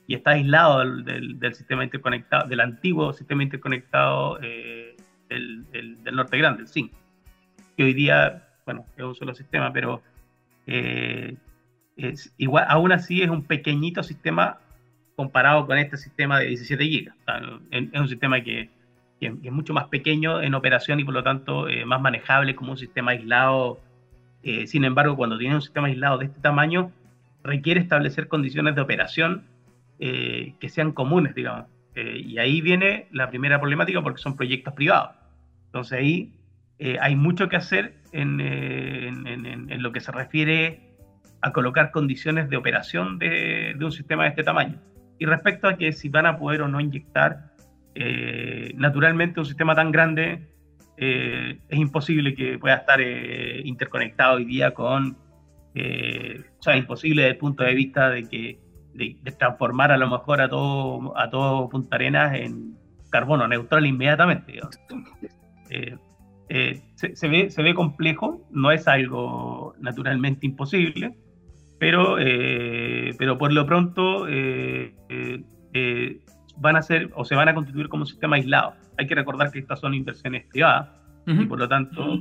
y 0.08 0.16
está 0.16 0.32
aislado 0.32 0.80
del, 1.04 1.54
sistema 1.54 1.84
interconectado, 1.84 2.48
del 2.48 2.62
antiguo 2.62 3.12
sistema 3.12 3.44
interconectado 3.44 4.38
del, 4.38 5.98
Norte 6.10 6.38
Grande, 6.38 6.62
el 6.62 6.68
SIN, 6.70 6.90
que 7.76 7.84
hoy 7.84 7.94
día, 7.94 8.48
bueno, 8.66 8.86
es 8.96 9.04
un 9.04 9.16
solo 9.16 9.34
sistema, 9.34 9.74
pero 9.74 10.02
igual, 12.38 12.66
aún 12.68 12.92
así 12.92 13.22
es 13.22 13.30
un 13.30 13.44
pequeñito 13.44 14.04
sistema 14.04 14.60
comparado 15.16 15.68
con 15.68 15.78
este 15.78 15.98
sistema 15.98 16.40
de 16.40 16.48
17 16.48 16.84
gigas. 16.84 17.16
es, 17.70 18.00
un 18.00 18.08
sistema 18.08 18.42
que, 18.42 18.70
es 19.20 19.52
mucho 19.52 19.72
más 19.72 19.86
pequeño 19.86 20.42
en 20.42 20.56
operación 20.56 21.00
y 21.00 21.04
por 21.04 21.14
lo 21.14 21.22
tanto 21.22 21.70
eh, 21.70 21.86
más 21.86 22.02
manejable 22.02 22.56
como 22.56 22.72
un 22.72 22.78
sistema 22.78 23.12
aislado. 23.12 23.80
Eh, 24.42 24.66
sin 24.66 24.84
embargo, 24.84 25.16
cuando 25.16 25.38
tiene 25.38 25.54
un 25.54 25.62
sistema 25.62 25.88
aislado 25.88 26.18
de 26.18 26.26
este 26.26 26.42
tamaño, 26.42 26.92
requiere 27.44 27.80
establecer 27.80 28.28
condiciones 28.28 28.74
de 28.74 28.82
operación 28.82 29.44
eh, 30.00 30.56
que 30.60 30.70
sean 30.70 30.92
comunes, 30.92 31.36
digamos. 31.36 31.68
y 31.96 32.40
ahí 32.40 32.62
viene 32.62 33.08
la 33.12 33.30
primera 33.30 33.60
problemática 33.60 34.02
porque 34.02 34.22
son 34.22 34.36
proyectos 34.36 34.74
privados. 34.74 35.12
Entonces 35.68 36.00
ahí 36.00 36.34
hay 37.00 37.16
mucho 37.16 37.48
que 37.48 37.58
hacer 37.58 37.96
en, 38.12 38.42
en 38.42 39.84
lo 39.84 39.92
que 39.92 40.00
se 40.00 40.12
refiere 40.12 40.92
a 41.42 41.52
colocar 41.52 41.92
condiciones 41.92 42.50
de 42.50 42.58
operación 42.58 43.18
de, 43.20 43.76
un 43.80 43.92
sistema 43.92 44.24
de 44.24 44.30
este 44.30 44.44
tamaño. 44.44 44.80
Y 45.20 45.26
respecto 45.26 45.68
a 45.68 45.78
que 45.78 45.92
si 45.92 46.10
van 46.10 46.26
a 46.26 46.38
poder 46.38 46.62
o 46.62 46.68
no 46.68 46.80
inyectar, 46.80 47.52
eh, 47.96 48.72
naturalmente 48.76 49.40
un 49.40 49.46
sistema 49.46 49.76
tan 49.76 49.92
grande 49.92 50.48
eh, 50.98 51.60
es 51.68 51.80
imposible 51.80 52.36
que 52.36 52.58
pueda 52.58 52.76
estar 52.76 53.02
eh, 53.02 53.62
interconectado 53.66 54.38
hoy 54.38 54.46
día 54.46 54.74
con, 54.74 55.18
o 55.74 56.62
sea, 56.62 56.78
imposible 56.78 57.24
desde 57.24 57.34
el 57.34 57.38
punto 57.38 57.64
de 57.64 57.74
vista 57.74 58.10
de 58.10 58.28
que 58.28 58.60
de, 58.94 59.18
transformar 59.38 59.92
a 59.92 59.98
lo 59.98 60.10
mejor 60.10 60.42
a 60.42 60.50
todo, 60.50 61.18
a 61.18 61.30
todo 61.30 61.70
Punta 61.70 61.96
Arenas 61.96 62.36
en 62.36 62.76
carbono 63.10 63.48
neutral 63.48 63.86
inmediatamente. 63.86 64.60
Se, 66.96 67.28
ve, 67.28 67.50
se 67.50 67.62
ve 67.62 67.74
complejo, 67.74 68.46
no 68.52 68.72
es 68.72 68.88
algo 68.88 69.74
naturalmente 69.80 70.46
imposible, 70.46 71.16
pero, 71.82 72.18
eh, 72.20 73.16
pero 73.18 73.40
por 73.40 73.52
lo 73.52 73.66
pronto 73.66 74.28
eh, 74.28 74.94
eh, 75.10 76.20
van 76.58 76.76
a 76.76 76.84
ser 76.84 77.10
o 77.16 77.26
se 77.26 77.34
van 77.34 77.50
a 77.50 77.56
constituir 77.56 77.90
como 77.90 78.04
un 78.04 78.08
sistema 78.08 78.36
aislado. 78.36 78.76
Hay 79.00 79.08
que 79.08 79.16
recordar 79.16 79.52
que 79.52 79.58
estas 79.58 79.80
son 79.80 79.96
inversiones 79.96 80.46
privadas 80.46 80.90
y 81.26 81.46
por 81.46 81.60
lo 81.60 81.68
tanto 81.68 82.20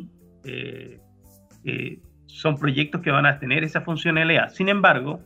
son 2.27 2.57
proyectos 2.59 3.03
que 3.03 3.11
van 3.11 3.27
a 3.27 3.39
tener 3.39 3.63
esa 3.63 3.83
funcionalidad. 3.83 4.49
Sin 4.49 4.71
embargo, 4.71 5.21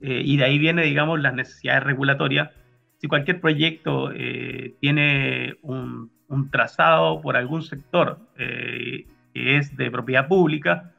y 0.00 0.36
de 0.36 0.44
ahí 0.44 0.58
viene, 0.58 0.82
digamos, 0.82 1.20
las 1.20 1.34
necesidades 1.34 1.84
regulatorias, 1.84 2.50
si 2.98 3.06
cualquier 3.06 3.40
proyecto 3.40 4.10
tiene 4.80 5.54
un, 5.62 6.10
un, 6.32 6.50
trazado 6.50 7.20
por 7.20 7.36
algún 7.36 7.62
sector 7.62 8.18
que 8.36 9.56
es 9.56 9.76
de 9.76 9.90
propiedad 9.90 10.28
pública, 10.28 10.92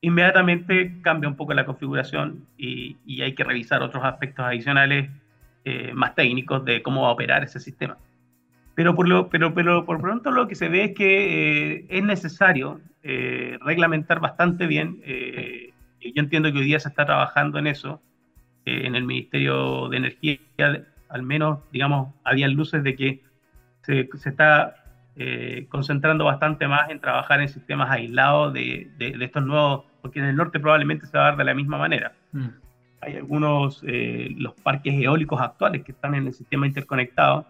inmediatamente 0.00 1.00
cambia 1.02 1.28
un 1.28 1.36
poco 1.36 1.54
la 1.54 1.64
configuración 1.64 2.46
y, 2.56 2.96
hay 3.20 3.34
que 3.34 3.44
revisar 3.44 3.82
otros 3.82 4.04
aspectos 4.04 4.44
adicionales 4.44 5.10
eh, 5.64 5.92
más 5.92 6.14
técnicos 6.14 6.64
de 6.64 6.82
cómo 6.82 7.02
va 7.02 7.08
a 7.08 7.12
operar 7.12 7.42
ese 7.42 7.58
sistema. 7.58 7.96
Pero 8.74 8.94
por, 8.94 9.08
lo, 9.08 9.28
pero, 9.28 9.54
pero 9.54 9.84
por 9.84 10.00
pronto 10.00 10.30
lo 10.30 10.46
que 10.46 10.54
se 10.54 10.68
ve 10.68 10.84
es 10.84 10.94
que 10.94 11.72
eh, 11.74 11.86
es 11.88 12.04
necesario 12.04 12.80
eh, 13.02 13.58
reglamentar 13.60 14.20
bastante 14.20 14.66
bien. 14.66 15.02
yo 15.04 16.22
entiendo 16.22 16.52
que 16.52 16.58
hoy 16.58 16.64
día 16.64 16.78
se 16.78 16.88
está 16.88 17.04
trabajando 17.04 17.58
en 17.58 17.66
eso. 17.66 18.00
en 18.64 18.94
el 18.94 19.04
Ministerio 19.04 19.88
de 19.88 19.96
Energía, 19.96 20.38
al 21.08 21.22
menos, 21.22 21.58
digamos, 21.72 22.14
había 22.22 22.46
luces 22.48 22.84
de 22.84 22.94
que 22.94 23.22
se 23.82 24.28
está 24.28 24.77
eh, 25.20 25.66
concentrando 25.68 26.24
bastante 26.26 26.68
más 26.68 26.90
en 26.90 27.00
trabajar 27.00 27.40
en 27.40 27.48
sistemas 27.48 27.90
aislados 27.90 28.52
de, 28.52 28.88
de, 28.98 29.16
estos 29.18 29.44
nuevos, 29.44 29.84
porque 30.00 30.20
en 30.20 30.26
el 30.26 30.36
norte 30.36 30.60
probablemente 30.60 31.06
se 31.06 31.18
va 31.18 31.24
a 31.24 31.28
dar 31.30 31.36
de 31.36 31.42
la 31.42 31.54
misma 31.54 31.76
manera. 31.76 32.12
Mm. 32.30 32.46
Hay 33.00 33.16
algunos, 33.16 33.82
eh, 33.84 34.32
los 34.36 34.54
parques 34.54 34.94
eólicos 34.94 35.40
actuales 35.40 35.82
que 35.82 35.90
están 35.90 36.14
en 36.14 36.28
el 36.28 36.34
sistema 36.34 36.68
interconectado, 36.68 37.44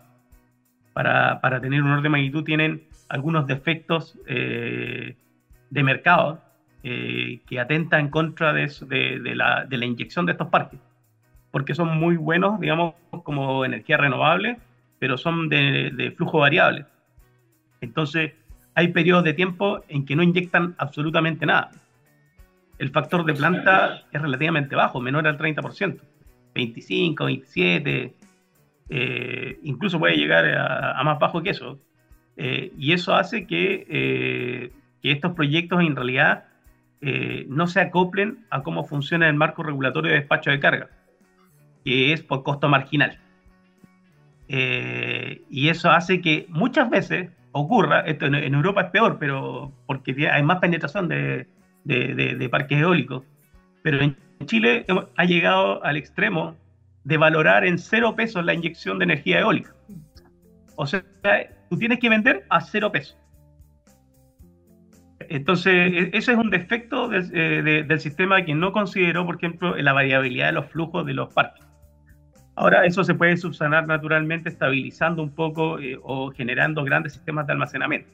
para, 0.95 1.43
para 1.43 1.61
tener 1.61 1.83
un 1.83 1.91
orden 1.91 2.05
de 2.05 2.09
magnitud, 2.09 2.43
tienen 2.43 2.85
algunos 3.11 3.47
defectos 3.47 4.19
eh, 4.27 5.15
de 5.69 5.83
mercado 5.83 6.41
que 6.81 7.61
atenta 7.61 8.01
en 8.01 8.09
contra 8.09 8.55
de, 8.55 8.67
de, 9.23 9.35
la, 9.35 9.67
de 9.67 9.77
la 9.77 9.85
inyección 9.85 10.25
de 10.25 10.33
estos 10.33 10.49
parques, 10.49 10.81
porque 11.51 11.75
son 11.75 11.99
muy 11.99 12.17
buenos, 12.17 12.59
digamos, 12.61 12.95
como 13.25 13.63
energía 13.67 13.99
renovable, 13.99 14.57
pero 14.99 15.19
son 15.19 15.51
de, 15.51 15.91
de 15.95 16.13
flujo 16.13 16.39
variable 16.39 16.87
entonces, 17.81 18.33
hay 18.75 18.89
periodos 18.89 19.25
de 19.25 19.35
tiempo 19.35 19.83
en 19.89 20.05
que 20.05 20.15
no 20.15 20.23
inyectan 20.23 20.75
absolutamente 20.79 21.47
nada. 21.47 21.71
El 22.79 22.91
factor 22.91 23.25
de 23.25 23.35
planta 23.35 24.03
es 24.13 24.23
relativamente 24.23 24.77
bajo, 24.77 25.01
menor 25.01 25.27
al 25.27 25.37
30%, 25.37 26.01
25, 26.55 27.25
27, 27.25 28.15
eh, 28.91 29.59
incluso 29.65 29.99
puede 29.99 30.17
llegar 30.17 30.47
a, 30.47 31.03
más 31.03 31.19
bajo 31.19 31.43
que 31.43 31.51
eso. 31.51 31.81
Eh, 32.37 32.73
y 32.79 32.93
eso 32.93 33.15
hace 33.15 33.47
que, 33.47 33.85
eh, 33.89 34.73
que, 35.03 35.11
estos 35.11 35.33
proyectos 35.33 35.81
en 35.81 35.97
realidad 35.97 36.45
no 37.01 37.69
se 37.69 37.81
acoplen 37.81 38.45
a 38.51 38.63
cómo 38.63 38.85
funciona 38.85 39.29
el 39.29 39.35
marco 39.35 39.63
regulatorio 39.63 40.11
de 40.11 40.19
despacho 40.19 40.51
de 40.51 40.59
carga, 40.59 40.89
que 41.85 42.13
es 42.13 42.23
por 42.23 42.43
costo 42.43 42.69
marginal. 42.69 43.19
y 44.49 45.69
eso 45.69 45.91
hace 45.91 46.21
que 46.21 46.47
muchas 46.49 46.91
veces 46.91 47.31
ocurra, 47.53 48.01
esto 48.01 48.27
en, 48.27 48.55
Europa 48.55 48.83
es 48.83 48.91
peor, 48.91 49.19
pero 49.19 49.73
porque 49.87 50.29
hay 50.29 50.43
más 50.43 50.59
penetración 50.59 51.09
de, 51.09 51.47
de, 51.85 52.49
parques 52.51 52.79
eólicos, 52.79 53.25
pero 53.83 54.01
en 54.01 54.17
Chile 54.47 54.85
ha 55.17 55.25
llegado 55.25 55.83
al 55.85 55.97
extremo 55.97 56.57
de 57.05 57.17
valorar 57.17 57.65
en 57.65 57.79
cero 57.79 58.15
pesos 58.15 58.45
la 58.45 58.55
inyección 58.55 58.99
de 58.99 59.05
energía 59.05 59.41
eólica. 59.41 59.75
O 60.77 60.87
sea, 60.87 61.03
tú 61.71 61.79
tienes 61.79 61.99
que 61.99 62.09
vender 62.09 62.45
a 62.51 62.61
cero 62.61 62.93
pesos. 62.93 63.19
Entonces, 65.21 65.75
e, 65.75 66.11
eso 66.13 66.33
es 66.33 66.39
un 66.39 66.51
defecto 66.51 67.11
eh, 67.13 67.85
del 67.87 68.01
sistema 68.01 68.45
que 68.45 68.55
no 68.55 68.73
consideró, 68.73 69.27
por 69.27 69.37
ejemplo, 69.37 69.77
la 69.77 69.93
variabilidad 69.93 70.47
de 70.47 70.53
los 70.53 70.67
flujos 70.67 71.05
de 71.07 71.15
los 71.15 71.33
parques. 71.33 71.68
Ahora, 72.61 72.85
eso 72.85 73.05
se 73.05 73.15
puede 73.15 73.37
subsanar 73.37 73.87
naturalmente 73.87 74.49
estabilizando 74.49 75.23
un 75.23 75.33
poco 75.33 75.79
eh, 75.79 75.97
o 76.03 76.33
generando 76.33 76.83
grandes 76.83 77.13
sistemas 77.13 77.47
de 77.47 77.53
almacenamiento. 77.53 78.11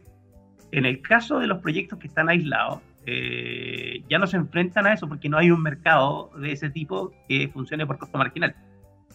En 0.71 0.85
el 0.85 1.01
caso 1.01 1.39
de 1.39 1.47
los 1.47 1.63
proyectos 1.63 1.99
que 1.99 2.09
están 2.09 2.29
aislados, 2.29 2.81
eh, 3.07 4.03
ya 4.11 4.19
no 4.19 4.27
se 4.27 4.37
enfrentan 4.37 4.87
a 4.87 4.93
eso 4.93 5.09
porque 5.09 5.31
no 5.31 5.39
hay 5.39 5.51
un 5.51 5.63
mercado 5.63 6.31
de 6.39 6.53
ese 6.53 6.69
tipo 6.69 7.11
que 7.27 7.49
funcione 7.49 7.87
por 7.87 7.97
costo 7.97 8.19
marginal. 8.19 8.55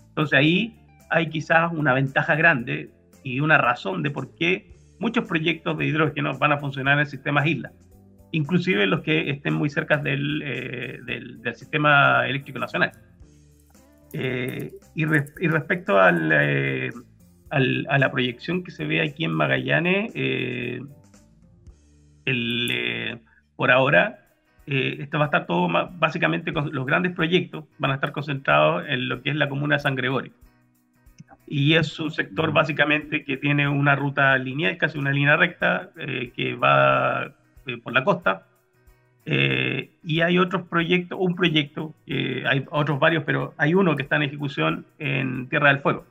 Entonces 0.08 0.40
ahí 0.40 0.80
hay 1.12 1.30
quizás 1.30 1.72
una 1.74 1.94
ventaja 1.94 2.34
grande 2.34 2.90
y 3.24 3.40
una 3.40 3.60
razón 3.60 4.02
de 4.02 4.10
por 4.10 4.34
qué 4.34 4.76
muchos 4.98 5.26
proyectos 5.26 5.78
de 5.78 5.86
hidrógeno 5.86 6.40
van 6.40 6.54
a 6.54 6.58
funcionar 6.58 6.98
en 6.98 7.06
sistemas 7.06 7.46
islas, 7.46 7.72
inclusive 8.32 8.88
los 8.88 9.02
que 9.02 9.30
estén 9.30 9.54
muy 9.54 9.70
cerca 9.70 9.98
del, 9.98 10.42
eh, 10.44 11.00
del, 11.06 11.56
sistema 11.56 12.28
eléctrico 12.28 12.58
nacional. 12.58 12.94
Eh, 14.14 14.72
y, 14.96 15.04
y, 15.04 15.48
respecto 15.48 16.00
al, 16.00 16.32
al, 17.50 17.88
a 17.90 18.00
la 18.00 18.12
proyección 18.12 18.64
que 18.64 18.72
se 18.72 18.86
ve 18.86 19.02
aquí 19.02 19.26
en 19.26 19.32
Magallanes, 19.32 20.12
el, 22.26 23.20
por 23.56 23.72
ahora, 23.72 24.30
eh, 24.72 24.98
esto 25.00 25.18
va 25.18 25.26
a 25.26 25.28
estar 25.28 25.48
todo 25.48 25.68
básicamente 25.98 26.52
los 26.52 26.86
grandes 26.86 27.14
proyectos 27.14 27.66
van 27.80 27.92
a 27.92 27.96
estar 27.96 28.12
concentrados 28.12 28.86
en 28.88 29.10
lo 29.10 29.22
que 29.24 29.32
es 29.32 29.36
la 29.36 29.50
comuna 29.50 29.76
de 29.76 29.82
San 29.82 29.96
Gregorio. 29.96 30.32
Y 31.48 31.74
es 31.74 32.00
un 32.00 32.12
sector 32.12 32.54
básicamente 32.54 33.24
que 33.24 33.36
tiene 33.38 33.68
una 33.68 33.96
ruta 33.96 34.38
lineal, 34.38 34.78
casi 34.78 35.00
una 35.00 35.12
línea 35.12 35.36
recta, 35.36 35.90
eh, 35.98 36.32
que 36.36 36.54
va 36.54 37.34
eh, 37.66 37.78
por 37.84 37.94
la 37.94 38.04
costa. 38.04 38.46
Y 40.10 40.22
hay 40.22 40.40
otros 40.40 40.64
proyectos, 40.64 41.20
un 41.22 41.36
proyecto, 41.36 41.94
hay 42.08 42.66
otros 42.72 43.00
varios, 43.00 43.24
pero 43.26 43.54
hay 43.58 43.76
uno 43.76 43.96
que 43.96 44.02
está 44.02 44.16
en 44.16 44.24
ejecución 44.24 44.86
en 44.98 45.48
Tierra 45.50 45.70
del 45.70 45.80
Fuego. 45.82 46.04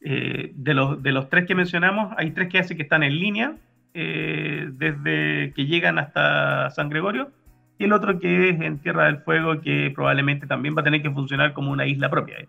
de, 0.00 0.74
los, 0.74 1.02
de 1.02 1.12
los 1.12 1.28
tres 1.28 1.44
que 1.44 1.54
mencionamos, 1.54 2.14
hay 2.16 2.30
tres 2.30 2.48
que 2.48 2.58
hace 2.58 2.74
que 2.74 2.84
están 2.84 3.02
en 3.02 3.18
línea 3.18 3.54
eh, 4.00 4.68
desde 4.72 5.52
que 5.54 5.66
llegan 5.66 5.98
hasta 5.98 6.70
San 6.70 6.88
Gregorio, 6.88 7.32
y 7.78 7.84
el 7.84 7.92
otro 7.92 8.20
que 8.20 8.50
es 8.50 8.60
en 8.60 8.78
Tierra 8.78 9.06
del 9.06 9.18
Fuego, 9.18 9.60
que 9.60 9.90
probablemente 9.94 10.46
también 10.46 10.76
va 10.76 10.82
a 10.82 10.84
tener 10.84 11.02
que 11.02 11.10
funcionar 11.10 11.52
como 11.52 11.72
una 11.72 11.86
isla 11.86 12.08
propia. 12.08 12.38
¿eh? 12.38 12.48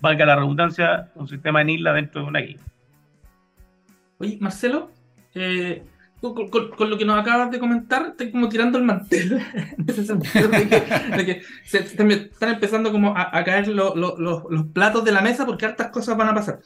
Valga 0.00 0.26
la 0.26 0.36
redundancia, 0.36 1.10
un 1.14 1.26
sistema 1.26 1.62
en 1.62 1.70
isla 1.70 1.92
dentro 1.92 2.22
de 2.22 2.28
una 2.28 2.40
isla. 2.40 2.62
Oye, 4.18 4.36
Marcelo, 4.40 4.90
eh, 5.34 5.82
con, 6.20 6.90
lo 6.90 6.98
que 6.98 7.04
nos 7.04 7.18
acabas 7.18 7.50
de 7.50 7.60
comentar, 7.60 8.08
estoy 8.08 8.32
como 8.32 8.48
tirando 8.48 8.76
el 8.76 8.84
mantel, 8.84 9.34
en 9.78 9.84
ese 9.86 10.04
sentido 10.04 10.48
de 10.48 11.26
que, 11.26 11.42
se, 11.64 11.78
están 11.78 12.50
empezando 12.50 12.90
como 12.90 13.14
a, 13.16 13.44
caer 13.44 13.68
los 13.68 14.66
platos 14.72 15.04
de 15.04 15.12
la 15.12 15.20
mesa 15.20 15.46
porque 15.46 15.66
hartas 15.66 15.88
cosas 15.88 16.16
van 16.16 16.28
a 16.28 16.34
pasar. 16.34 16.60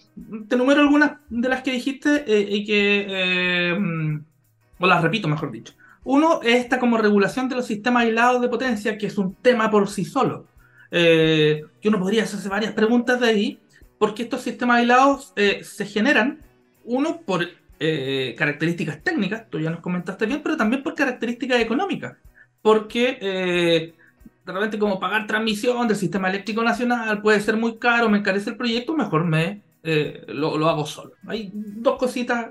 Te 0.49 0.57
numero 0.57 0.81
algunas 0.81 1.13
de 1.29 1.49
las 1.49 1.63
que 1.63 1.73
dijiste 1.73 2.25
eh, 2.27 2.47
y 2.49 2.65
que, 2.65 3.07
eh, 3.09 3.79
o 4.79 4.87
las 4.87 5.03
repito 5.03 5.29
mejor 5.29 5.51
dicho. 5.51 5.75
Uno 6.05 6.41
es 6.43 6.57
esta 6.57 6.81
como 6.81 6.97
regulación 6.97 7.49
de 7.49 7.57
los 7.57 7.67
sistemas 7.67 8.05
aislados 8.05 8.41
de 8.41 8.49
potencia, 8.49 8.99
que 8.99 9.07
es 9.07 9.19
un 9.19 9.35
tema 9.35 9.71
por 9.71 9.89
sí 9.89 10.05
solo. 10.05 10.47
Eh, 10.91 11.63
que 11.81 11.89
uno 11.89 11.99
podría 11.99 12.25
hacerse 12.25 12.49
varias 12.49 12.73
preguntas 12.73 13.21
de 13.21 13.29
ahí, 13.29 13.61
porque 13.99 14.25
estos 14.25 14.41
sistemas 14.41 14.79
aislados 14.79 15.33
se 15.63 15.87
generan, 15.87 16.41
uno, 16.85 17.21
por 17.21 17.47
eh, 17.85 18.37
características 18.39 19.03
técnicas, 19.03 19.51
tú 19.51 19.59
ya 19.59 19.69
nos 19.69 19.81
comentaste 19.81 20.25
bien, 20.27 20.41
pero 20.41 20.57
también 20.57 20.85
por 20.85 20.95
características 20.95 21.61
económicas. 21.61 22.17
Porque 22.63 23.19
eh, 23.21 23.95
de 24.47 24.53
repente 24.53 24.79
como 24.79 25.01
pagar 25.01 25.27
transmisión 25.27 25.89
del 25.89 25.97
sistema 25.97 26.29
eléctrico 26.29 26.63
nacional 26.63 27.21
puede 27.21 27.41
ser 27.41 27.57
muy 27.57 27.79
caro, 27.79 28.09
me 28.09 28.19
encarece 28.19 28.51
el 28.51 28.57
proyecto, 28.57 28.95
mejor 28.95 29.25
me 29.25 29.63
eh, 29.83 30.25
lo, 30.29 30.69
hago 30.69 30.87
solo. 30.87 31.15
Hay 31.27 31.51
dos 31.53 31.99
cositas, 31.99 32.51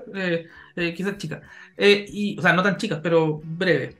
quizás 0.74 1.16
chicas, 1.16 1.40
y, 1.78 2.36
o 2.38 2.42
sea, 2.42 2.52
no 2.52 2.62
tan 2.62 2.76
chicas, 2.76 3.00
pero 3.02 3.40
breves. 3.42 3.96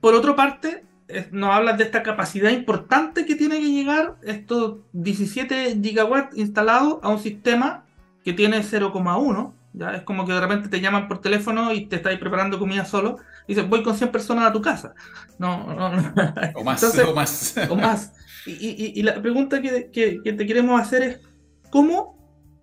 por 0.00 0.14
otra 0.14 0.34
parte, 0.34 0.82
nos 1.30 1.50
hablas 1.50 1.76
de 1.76 1.84
esta 1.84 2.02
capacidad 2.02 2.50
importante 2.50 3.26
que 3.26 3.34
tiene 3.34 3.60
que 3.60 3.70
llegar 3.70 4.16
estos 4.22 4.78
17 4.94 5.78
gigawatts 5.82 6.38
instalados 6.38 7.00
a 7.02 7.10
un 7.10 7.18
sistema 7.18 7.84
que 8.24 8.32
tiene 8.32 8.62
0,1, 8.62 9.52
ya 9.74 9.94
es 9.94 10.02
como 10.02 10.26
que 10.26 10.32
de 10.32 10.40
repente 10.40 10.68
te 10.68 10.80
llaman 10.80 11.08
por 11.08 11.20
teléfono 11.20 11.72
y 11.72 11.86
te 11.86 11.96
estáis 11.96 12.18
preparando 12.18 12.58
comida 12.58 12.84
solo, 12.84 13.16
y 13.46 13.54
dices, 13.54 13.68
voy 13.68 13.82
con 13.82 13.96
100 13.96 14.10
personas 14.10 14.46
a 14.46 14.52
tu 14.52 14.60
casa. 14.60 14.94
No, 15.38 15.74
no, 15.74 15.88
no. 15.90 16.14
O 16.54 16.64
más, 16.64 16.82
o 16.98 17.14
más. 17.14 17.54
O 17.70 17.76
más. 17.76 18.12
Y, 18.46 18.98
y, 18.98 19.02
la 19.02 19.22
pregunta 19.22 19.62
que, 19.62 19.90
que, 19.92 20.32
te 20.32 20.46
queremos 20.46 20.80
hacer 20.80 21.02
es, 21.02 21.20
¿cómo 21.70 22.18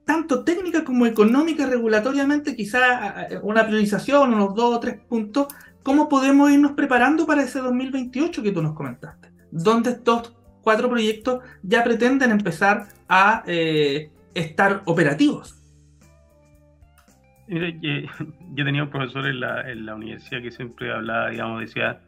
tanto 0.06 0.44
técnica 0.44 0.84
como 0.84 1.06
económica, 1.06 1.68
regulatoriamente, 1.68 2.56
quizá 2.56 3.28
una 3.44 3.66
priorización, 3.66 4.34
unos 4.34 4.56
dos 4.56 4.76
o 4.76 4.80
tres 4.80 5.00
puntos, 5.08 5.48
¿cómo 5.84 6.10
podemos 6.10 6.52
irnos 6.52 6.72
preparando 6.72 7.26
para 7.26 7.44
ese 7.44 7.60
2028 7.60 8.44
que 8.44 8.52
tú 8.52 8.62
nos 8.62 8.74
comentaste? 8.74 9.32
Donde 9.52 9.92
estos 9.92 10.36
cuatro 10.62 10.90
proyectos 10.90 11.44
ya 11.64 11.84
pretenden 11.84 12.32
empezar 12.32 12.88
a 13.08 13.44
eh, 13.46 14.12
estar 14.40 14.82
operativos. 14.86 15.56
Mire, 17.48 17.80
yo 18.54 18.66
tenía 18.66 18.84
un 18.84 18.90
profesor 18.90 19.26
en 19.28 19.40
la, 19.40 19.96
universidad 19.96 20.42
que 20.42 20.52
siempre 20.52 20.92
hablaba, 20.92 21.30
digamos, 21.30 21.62
decía, 21.62 22.00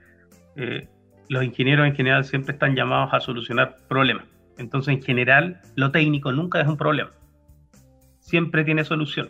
eh, 0.55 0.87
los 1.29 1.43
ingenieros 1.43 1.87
en 1.87 1.95
general 1.95 2.25
siempre 2.25 2.53
están 2.53 2.75
llamados 2.75 3.13
a 3.13 3.19
solucionar 3.19 3.77
problemas. 3.87 4.25
Entonces, 4.57 4.93
en 4.93 5.01
general, 5.01 5.61
lo 5.75 5.91
técnico 5.91 6.31
nunca 6.31 6.61
es 6.61 6.67
un 6.67 6.77
problema. 6.77 7.09
Siempre 8.19 8.63
tiene 8.63 8.83
solución. 8.83 9.29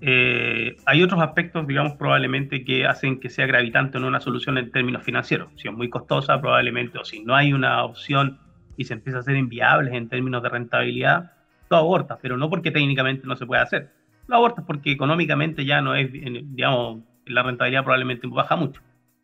Eh, 0.00 0.76
hay 0.84 1.02
otros 1.02 1.20
aspectos, 1.22 1.66
digamos, 1.66 1.94
probablemente 1.94 2.64
que 2.64 2.86
hacen 2.86 3.18
que 3.18 3.30
sea 3.30 3.46
gravitante 3.46 3.98
en 3.98 4.04
una 4.04 4.20
solución 4.20 4.58
en 4.58 4.70
términos 4.70 5.02
financieros. 5.02 5.48
Si 5.56 5.68
es 5.68 5.74
muy 5.74 5.88
costosa, 5.88 6.40
probablemente, 6.40 6.98
o 6.98 7.04
si 7.04 7.24
no 7.24 7.34
hay 7.34 7.52
una 7.52 7.82
opción 7.82 8.38
y 8.76 8.84
se 8.84 8.94
empieza 8.94 9.20
a 9.20 9.22
ser 9.22 9.36
inviable 9.36 9.96
en 9.96 10.08
términos 10.08 10.42
de 10.42 10.50
rentabilidad, 10.50 11.32
lo 11.68 11.76
abortas, 11.76 12.18
pero 12.20 12.36
no 12.36 12.48
porque 12.50 12.70
técnicamente 12.70 13.26
no 13.26 13.36
se 13.36 13.46
pueda 13.46 13.62
hacer. 13.62 13.90
Lo 14.26 14.36
abortas 14.36 14.64
porque 14.66 14.92
económicamente 14.92 15.64
ya 15.64 15.80
no 15.80 15.94
es, 15.94 16.12
digamos, 16.12 17.02
la 17.26 17.42
rentabilidad 17.42 17.84
probablemente 17.84 18.26
baja 18.26 18.56
mucho. 18.56 18.80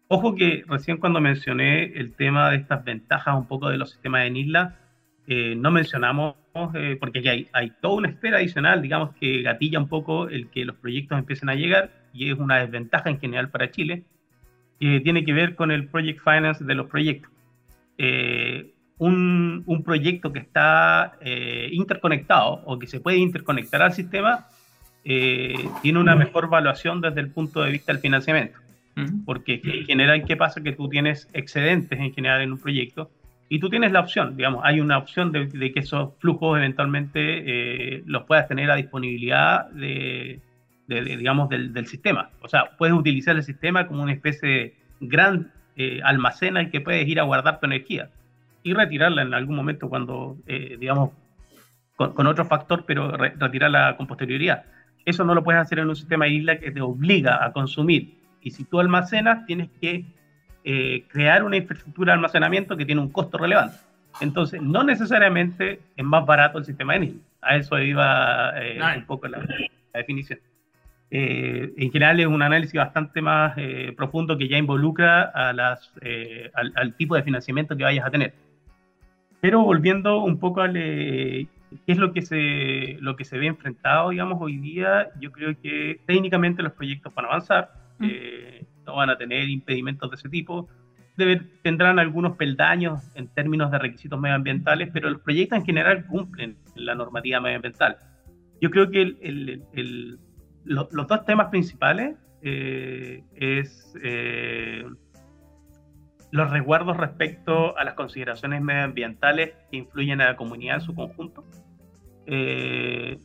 Ojo 0.08 0.34
que 0.34 0.64
recién 0.68 0.98
cuando 0.98 1.20
mencioné 1.20 1.84
el 1.84 2.14
tema 2.14 2.50
de 2.50 2.56
estas 2.56 2.84
ventajas 2.84 3.34
un 3.34 3.46
poco 3.46 3.70
de 3.70 3.78
los 3.78 3.90
sistemas 3.90 4.26
en 4.26 4.36
isla, 4.36 4.76
eh, 5.26 5.54
no 5.56 5.70
mencionamos, 5.70 6.34
eh, 6.74 6.96
porque 7.00 7.20
aquí 7.20 7.28
hay, 7.28 7.48
hay, 7.52 7.72
toda 7.80 7.94
una 7.94 8.08
espera 8.08 8.38
adicional, 8.38 8.82
digamos, 8.82 9.14
que 9.14 9.42
gatilla 9.42 9.78
un 9.78 9.88
poco 9.88 10.28
el 10.28 10.50
que 10.50 10.64
los 10.64 10.76
proyectos 10.76 11.18
empiecen 11.18 11.48
a 11.48 11.54
llegar, 11.54 11.90
y 12.12 12.30
es 12.30 12.38
una 12.38 12.58
desventaja 12.58 13.08
en 13.08 13.20
general 13.20 13.50
para 13.50 13.70
Chile, 13.70 14.04
que 14.78 15.00
tiene 15.00 15.24
que 15.24 15.32
ver 15.32 15.54
con 15.54 15.70
el 15.70 15.86
project 15.86 16.20
finance 16.22 16.64
de 16.64 16.74
los 16.74 16.88
proyectos. 16.88 17.30
Eh, 17.98 18.74
un, 18.98 19.82
proyecto 19.84 20.32
que 20.32 20.40
está 20.40 21.14
eh, 21.20 21.68
interconectado 21.72 22.62
o 22.64 22.78
que 22.78 22.86
se 22.86 23.00
puede 23.00 23.18
interconectar 23.18 23.82
al 23.82 23.92
sistema 23.92 24.46
eh, 25.04 25.68
tiene 25.82 25.98
una 25.98 26.14
mejor 26.14 26.44
evaluación 26.44 27.00
desde 27.00 27.20
el 27.20 27.30
punto 27.30 27.62
de 27.62 27.72
vista 27.72 27.92
del 27.92 28.00
financiamiento. 28.00 28.58
Porque 29.24 29.62
en 29.64 29.86
general, 29.86 30.22
¿qué 30.26 30.36
pasa? 30.36 30.62
Que 30.62 30.72
tú 30.72 30.86
tienes 30.86 31.26
excedentes 31.32 31.98
en 31.98 32.12
general 32.12 32.42
en 32.42 32.52
un 32.52 32.58
proyecto 32.58 33.10
y 33.48 33.58
tú 33.58 33.70
tienes 33.70 33.90
la 33.90 34.00
opción, 34.00 34.36
digamos, 34.36 34.60
hay 34.64 34.80
una 34.80 34.98
opción 34.98 35.32
de, 35.32 35.48
que 35.48 35.80
esos 35.80 36.10
flujos 36.18 36.58
eventualmente 36.58 37.96
eh, 37.96 38.02
los 38.04 38.24
puedas 38.24 38.48
tener 38.48 38.70
a 38.70 38.76
disponibilidad 38.76 39.70
de, 39.70 40.40
digamos, 40.88 41.48
del, 41.48 41.72
del, 41.72 41.86
sistema. 41.86 42.28
O 42.42 42.48
sea, 42.48 42.76
puedes 42.76 42.94
utilizar 42.94 43.34
el 43.34 43.42
sistema 43.42 43.86
como 43.86 44.02
una 44.02 44.12
especie 44.12 44.48
de 44.48 44.74
gran 45.00 45.50
almacén 46.04 46.58
al 46.58 46.70
que 46.70 46.82
puedes 46.82 47.08
ir 47.08 47.18
a 47.18 47.22
guardar 47.22 47.60
tu 47.60 47.66
energía 47.66 48.10
y 48.62 48.74
retirarla 48.74 49.22
en 49.22 49.34
algún 49.34 49.56
momento 49.56 49.88
cuando, 49.88 50.36
eh, 50.46 50.76
digamos, 50.78 51.10
con, 51.96 52.26
otro 52.26 52.44
factor, 52.44 52.84
pero 52.86 53.16
retirarla 53.16 53.96
con 53.96 54.06
posterioridad. 54.06 54.64
Eso 55.04 55.24
no 55.24 55.34
lo 55.34 55.44
puedes 55.44 55.60
hacer 55.60 55.78
en 55.78 55.88
un 55.88 55.96
sistema 55.96 56.24
de 56.24 56.32
isla 56.32 56.58
que 56.58 56.70
te 56.70 56.80
obliga 56.80 57.44
a 57.44 57.52
consumir. 57.52 58.18
Y 58.40 58.50
si 58.50 58.64
tú 58.64 58.80
almacenas, 58.80 59.46
tienes 59.46 59.68
que 59.80 60.04
eh, 60.64 61.04
crear 61.08 61.44
una 61.44 61.56
infraestructura 61.56 62.12
de 62.12 62.16
almacenamiento 62.16 62.76
que 62.76 62.84
tiene 62.84 63.00
un 63.00 63.10
costo 63.10 63.38
relevante. 63.38 63.76
Entonces, 64.20 64.60
no 64.60 64.82
necesariamente 64.84 65.80
es 65.96 66.04
más 66.04 66.26
barato 66.26 66.58
el 66.58 66.64
sistema 66.64 66.94
de 66.94 67.06
isla. 67.06 67.20
A 67.40 67.56
eso 67.56 67.78
iba 67.78 68.52
eh, 68.60 68.80
un 68.96 69.04
poco 69.06 69.28
la, 69.28 69.44
definición. 69.94 70.38
en 71.10 71.92
general 71.92 72.20
es 72.20 72.26
un 72.26 72.42
análisis 72.42 72.74
bastante 72.74 73.20
más 73.20 73.54
profundo 73.96 74.38
que 74.38 74.48
ya 74.48 74.56
involucra 74.56 75.22
a 75.22 75.52
las, 75.52 75.92
al, 76.54 76.72
al, 76.74 76.94
tipo 76.94 77.14
de 77.16 77.22
financiamiento 77.22 77.76
que 77.76 77.84
vayas 77.84 78.06
a 78.06 78.10
tener. 78.10 78.32
Pero 79.42 79.64
volviendo 79.64 80.22
un 80.22 80.38
poco 80.38 80.62
a 80.62 80.72
qué 80.72 81.48
es 81.88 81.98
lo 81.98 82.12
que, 82.12 82.22
se, 82.22 82.96
lo 83.00 83.16
que 83.16 83.24
se 83.24 83.38
ve 83.38 83.48
enfrentado, 83.48 84.10
digamos, 84.10 84.40
hoy 84.40 84.56
día, 84.56 85.08
yo 85.18 85.32
creo 85.32 85.60
que 85.60 85.98
técnicamente 86.06 86.62
los 86.62 86.72
proyectos 86.74 87.12
van 87.12 87.24
a 87.24 87.28
avanzar, 87.28 87.72
mm. 87.98 88.04
eh, 88.08 88.64
no 88.86 88.94
van 88.94 89.10
a 89.10 89.18
tener 89.18 89.48
impedimentos 89.48 90.08
de 90.08 90.14
ese 90.14 90.28
tipo. 90.28 90.68
tendrán 91.62 91.98
algunos 91.98 92.36
peldaños 92.36 93.10
en 93.16 93.26
términos 93.26 93.72
de 93.72 93.80
requisitos 93.80 94.20
medioambientales, 94.20 94.90
pero 94.92 95.10
los 95.10 95.20
proyectos 95.22 95.58
en 95.58 95.64
general 95.64 96.06
cumplen 96.06 96.56
la 96.76 96.94
normativa 96.94 97.40
medioambiental. 97.40 97.96
Yo 98.60 98.70
creo 98.70 98.92
que 98.92 99.58
los 100.64 101.08
dos 101.08 101.26
temas 101.26 101.48
principales 101.48 102.14
eh, 102.42 103.24
es 103.34 103.92
eh, 104.04 104.84
los 106.32 106.50
resguardos 106.50 106.96
respecto 106.96 107.78
a 107.78 107.84
las 107.84 107.94
consideraciones 107.94 108.60
medioambientales 108.60 109.54
que 109.70 109.76
influyen 109.76 110.20
a 110.20 110.26
la 110.26 110.36
comunidad 110.36 110.76
en 110.76 110.80
su 110.80 110.94
conjunto. 110.94 111.44
Eh, 112.26 113.20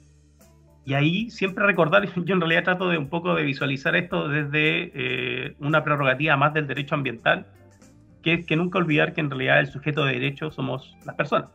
y 0.86 0.94
ahí 0.94 1.32
siempre 1.32 1.66
recordar, 1.66 2.08
yo 2.26 2.36
en 2.36 2.42
realidad 2.42 2.64
trato 2.64 2.90
de 2.90 3.00
un 3.00 3.10
poco 3.10 3.34
de 3.34 3.42
visualizar 3.42 3.96
esto 3.96 4.28
desde 4.28 5.56
una 5.60 5.84
prerrogativa 5.84 6.38
más 6.38 6.54
del 6.54 6.68
derecho 6.68 6.94
ambiental, 6.94 7.48
que 8.22 8.34
es 8.34 8.46
que 8.46 8.56
nunca 8.56 8.78
olvidar 8.78 9.14
que 9.14 9.22
en 9.22 9.32
realidad 9.32 9.60
el 9.60 9.68
sujeto 9.68 10.06
de 10.06 10.14
derecho 10.14 10.52
somos 10.52 10.96
las 11.06 11.16
personas. 11.16 11.52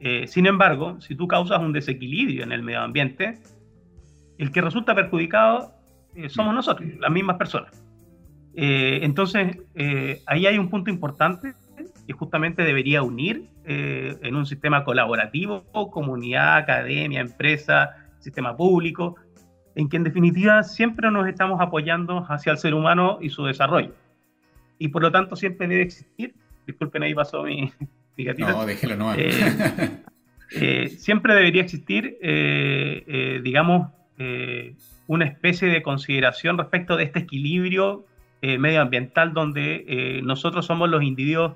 Eh, 0.00 0.26
sin 0.26 0.46
embargo, 0.46 0.98
si 1.00 1.14
tú 1.14 1.28
causas 1.28 1.60
un 1.60 1.72
desequilibrio 1.72 2.42
en 2.42 2.52
el 2.52 2.62
medio 2.62 2.80
ambiente, 2.80 3.38
el 4.38 4.50
que 4.50 4.62
resulta 4.62 4.94
perjudicado 4.94 5.74
eh, 6.14 6.30
somos 6.30 6.54
nosotros, 6.54 6.88
las 6.98 7.10
mismas 7.10 7.36
personas. 7.36 7.84
Eh, 8.54 9.00
entonces, 9.02 9.58
ahí 10.26 10.46
hay 10.46 10.58
un 10.58 10.68
punto 10.68 10.90
importante 10.90 11.54
que 12.06 12.12
justamente 12.12 12.62
debería 12.62 13.02
unir 13.02 13.48
en 13.64 14.34
un 14.34 14.46
sistema 14.46 14.84
colaborativo, 14.84 15.64
comunidad, 15.90 16.56
academia, 16.56 17.20
empresa, 17.20 18.08
sistema 18.18 18.56
público, 18.56 19.16
en 19.76 19.88
que 19.88 19.96
en 19.96 20.04
definitiva 20.04 20.62
siempre 20.64 21.10
nos 21.10 21.28
estamos 21.28 21.60
apoyando 21.60 22.26
hacia 22.28 22.52
el 22.52 22.58
ser 22.58 22.74
humano 22.74 23.18
y 23.20 23.30
su 23.30 23.44
desarrollo 23.44 23.94
y 24.80 24.88
por 24.88 25.02
lo 25.02 25.12
tanto 25.12 25.36
siempre 25.36 25.68
debe 25.68 25.82
existir, 25.82 26.34
disculpen 26.66 27.04
ahí 27.04 27.14
pasó 27.14 27.44
mi, 27.44 27.70
mi. 28.16 28.24
No, 28.24 28.66
déjelo 28.66 28.96
no. 28.96 29.14
Eh, 29.14 29.30
eh, 30.52 30.88
siempre 30.88 31.34
debería 31.34 31.62
existir, 31.62 32.18
eh, 32.20 33.40
digamos, 33.44 33.92
una 35.06 35.24
especie 35.26 35.68
de 35.68 35.82
consideración 35.82 36.58
respecto 36.58 36.96
de 36.96 37.04
este 37.04 37.20
equilibrio 37.20 38.06
medioambiental 38.42 39.34
donde 39.34 40.20
nosotros 40.22 40.64
somos 40.64 40.88
los 40.88 41.02
individuos 41.02 41.52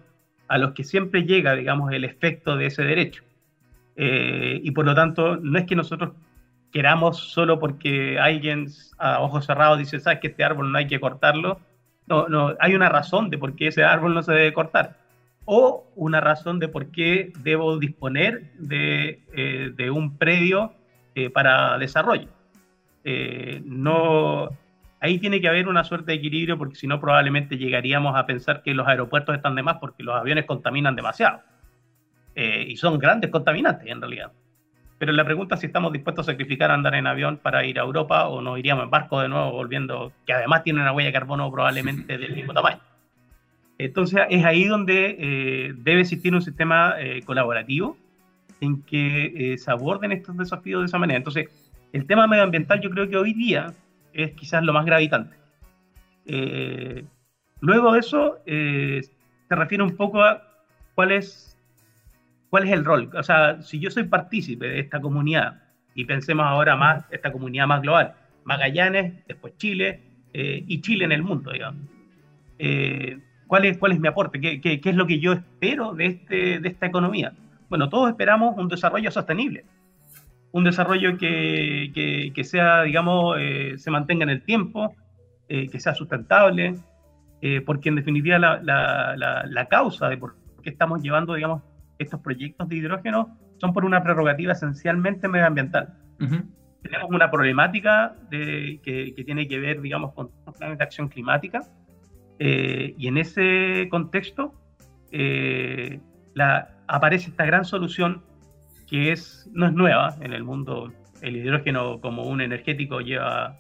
a 0.49 0.59
los 0.59 0.73
que 0.73 0.85
siempre 0.85 1.25
llega, 1.25 1.55
digamos, 1.55 1.93
el 1.93 2.05
efecto 2.05 2.57
de 2.57 2.67
ese 2.67 2.83
derecho. 2.83 3.23
y 3.97 4.71
por 4.73 4.85
lo 4.85 4.95
tanto, 4.95 5.37
no 5.37 5.59
es 5.59 5.65
que 5.65 5.77
nosotros 5.77 6.13
queramos 6.75 7.19
solo 7.19 7.61
porque 7.61 8.19
alguien 8.19 8.67
a 8.99 9.21
ojos 9.21 9.47
cerrados 9.47 9.79
dice, 9.79 10.01
sabes 10.01 10.19
que 10.19 10.27
este 10.27 10.43
árbol 10.43 10.73
no 10.73 10.77
hay 10.77 10.89
que 10.89 10.99
cortarlo, 10.99 11.61
no, 12.09 12.29
no, 12.29 12.57
hay 12.59 12.75
una 12.75 12.89
razón 12.89 13.31
de 13.31 13.39
por 13.39 13.55
qué 13.55 13.69
ese 13.69 13.85
árbol 13.85 14.13
no 14.13 14.25
se 14.25 14.33
debe 14.33 14.53
cortar. 14.53 14.99
O 15.45 15.87
una 15.95 16.21
razón 16.21 16.59
de 16.59 16.67
por 16.67 16.91
qué 16.91 17.33
debo 17.39 17.79
disponer 17.79 18.51
de, 18.59 19.21
eh, 19.35 19.91
un 19.91 20.19
predio 20.19 20.73
eh, 21.15 21.31
para 21.31 21.79
desarrollo. 21.79 22.29
Eh, 23.05 23.63
no, 23.65 24.51
ahí 25.05 25.19
tiene 25.19 25.41
que 25.41 25.49
haber 25.49 25.69
una 25.69 25.85
suerte 25.85 26.13
de 26.13 26.19
equilibrio 26.19 26.57
porque 26.57 26.77
si 26.77 26.87
no 26.87 27.01
probablemente 27.01 27.59
llegaríamos 27.59 28.17
a 28.17 28.27
pensar 28.27 28.63
que 28.63 28.75
los 28.75 28.87
aeropuertos 28.89 29.35
están 29.37 29.55
de 29.55 29.63
más 29.63 29.77
porque 29.79 30.03
los 30.03 30.15
aviones 30.15 30.47
contaminan 30.47 30.97
demasiado. 30.97 31.41
y 32.35 32.77
son 32.77 32.99
grandes 32.99 33.31
contaminantes 33.31 33.87
en 33.87 34.01
realidad. 34.01 34.33
Pero 34.99 35.13
la 35.13 35.25
pregunta 35.25 35.57
es 35.57 35.61
si 35.61 35.67
estamos 35.67 35.93
dispuestos 35.93 36.29
a 36.29 36.33
sacrificar 36.33 36.71
andar 36.71 36.95
en 36.95 37.07
avión 37.07 37.37
para 37.37 37.65
ir 37.65 37.79
a 37.79 37.83
Europa 37.83 38.29
o 38.29 38.41
nos 38.41 38.59
iríamos 38.59 38.85
en 38.85 38.91
barco 38.91 39.21
de 39.21 39.29
nuevo 39.29 39.53
volviendo, 39.53 40.13
que 40.27 40.33
además 40.33 40.63
tiene 40.63 40.81
una 40.81 40.93
huella 40.93 41.09
de 41.09 41.13
carbono 41.13 41.51
probablemente 41.51 42.17
del 42.19 42.35
mismo 42.35 42.55
tamaño. 42.55 42.81
Entonces 43.77 44.23
es 44.31 44.45
ahí 44.45 44.65
donde 44.65 45.17
eh, 45.19 45.75
debe 45.77 46.01
existir 46.01 46.35
un 46.35 46.43
sistema 46.43 46.95
eh, 46.99 47.23
colaborativo 47.25 47.99
en 48.61 48.83
que 48.83 49.53
eh, 49.53 49.59
se 49.59 49.71
aborden 49.71 50.13
estos 50.13 50.37
desafíos 50.37 50.83
de 50.83 50.87
esa 50.87 50.99
manera. 50.99 51.19
Entonces, 51.19 51.49
el 51.93 52.07
tema 52.07 52.27
medioambiental 52.27 52.81
yo 52.81 52.91
creo 52.91 53.09
que 53.09 53.17
hoy 53.17 53.35
día 53.35 53.75
es 54.15 54.33
quizás 54.33 54.63
lo 54.63 54.73
más 54.73 54.87
gravitante. 54.87 55.37
luego 57.61 57.93
de 57.93 58.01
eso, 58.01 58.39
se 58.47 59.11
refiere 59.51 59.83
un 59.83 59.97
poco 59.97 60.23
a 60.23 60.43
cuál 60.95 61.13
es 61.13 61.55
¿Cuál 62.55 62.69
es 62.69 62.71
el 62.71 62.85
rol? 62.85 63.11
O 63.17 63.23
sea, 63.25 63.61
si 63.63 63.81
yo 63.81 63.91
soy 63.91 64.05
partícipe 64.05 64.69
de 64.69 64.79
esta 64.79 65.01
comunidad, 65.01 65.61
y 65.93 66.05
pensemos 66.05 66.47
ahora 66.47 66.77
más, 66.77 67.05
esta 67.11 67.33
comunidad 67.33 67.67
más 67.67 67.83
global, 67.83 68.15
Magallanes, 68.45 69.27
después 69.27 69.57
Chile, 69.57 70.03
eh, 70.33 70.63
y 70.65 70.81
Chile 70.81 71.05
en 71.05 71.11
el 71.11 71.25
mundo, 71.25 71.51
digamos. 71.51 71.83
Eh, 72.61 73.19
¿cuál, 73.49 73.65
es, 73.65 73.77
¿Cuál 73.77 73.91
es 73.91 73.99
mi 73.99 74.07
aporte? 74.07 74.41
¿Qué, 74.41 74.61
¿Qué, 74.61 74.81
qué, 74.81 74.91
es 74.91 74.95
lo 74.95 75.05
que 75.09 75.19
yo 75.19 75.33
espero 75.33 75.95
de, 75.95 76.07
este, 76.07 76.61
de 76.61 76.69
esta 76.69 76.87
economía? 76.87 77.33
Bueno, 77.69 77.89
todos 77.89 78.09
esperamos 78.09 78.57
un 78.57 78.69
desarrollo 78.69 79.11
sostenible, 79.11 79.65
un 80.55 80.65
desarrollo 80.65 81.19
que, 81.19 81.91
que, 81.95 82.33
que 82.35 82.45
sea, 82.45 82.83
digamos, 82.83 83.37
eh, 83.39 83.75
se 83.77 83.91
mantenga 83.91 84.23
en 84.25 84.31
el 84.31 84.43
tiempo, 84.43 84.95
que 85.47 85.79
sea 85.79 85.95
sustentable, 85.95 86.75
porque 87.67 87.91
en 87.91 87.97
definitiva 87.97 88.39
la, 88.39 88.61
la, 88.63 89.15
la, 89.15 89.45
la, 89.47 89.67
causa 89.67 90.09
de 90.09 90.17
por 90.17 90.37
qué 90.63 90.71
estamos 90.71 91.03
llevando, 91.03 91.35
digamos, 91.35 91.63
estos 91.99 92.21
proyectos 92.21 92.69
de 92.69 92.77
hidrógeno 92.77 93.39
son 93.59 93.73
por 93.73 93.85
una 93.85 94.03
prerrogativa 94.03 94.53
esencialmente 94.53 95.29
medioambiental. 95.29 95.95
Tenemos 96.19 97.11
una 97.11 97.31
problemática 97.31 98.15
de, 98.31 98.81
que, 98.83 99.25
tiene 99.25 99.49
que 99.49 99.59
ver, 99.59 99.81
digamos, 99.81 100.13
con 100.13 100.31
los 100.47 100.57
planes 100.57 100.79
de 100.79 100.85
acción 100.85 101.09
climática, 101.09 101.63
eh, 102.39 102.95
y 102.99 103.09
en 103.09 103.17
ese 103.17 103.89
contexto 103.91 104.55
eh, 105.13 106.01
la, 106.35 106.77
aparece 106.89 107.31
esta 107.31 107.47
gran 107.47 107.65
solución 107.65 108.23
que 108.89 109.13
es, 109.13 109.49
no 109.53 109.67
es 109.67 109.73
nueva 109.73 110.17
en 110.21 110.33
el 110.33 110.45
mundo. 110.45 110.93
El 111.23 111.37
hidrógeno 111.37 112.01
como 112.01 112.25
un 112.25 112.41
energético 112.41 113.01
lleva 113.01 113.59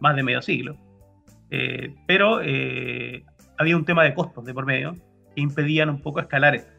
más 0.00 0.14
de 0.14 0.22
medio 0.22 0.42
siglo, 0.42 0.76
eh, 1.50 1.94
pero 2.06 2.40
había 3.58 3.76
un 3.76 3.84
tema 3.84 4.04
de 4.04 4.14
costos 4.14 4.44
de 4.44 4.54
por 4.54 4.66
medio 4.66 4.94
que 5.34 5.40
impedían 5.40 5.90
un 5.90 6.00
poco 6.00 6.20
escalar 6.20 6.54
esto. 6.54 6.78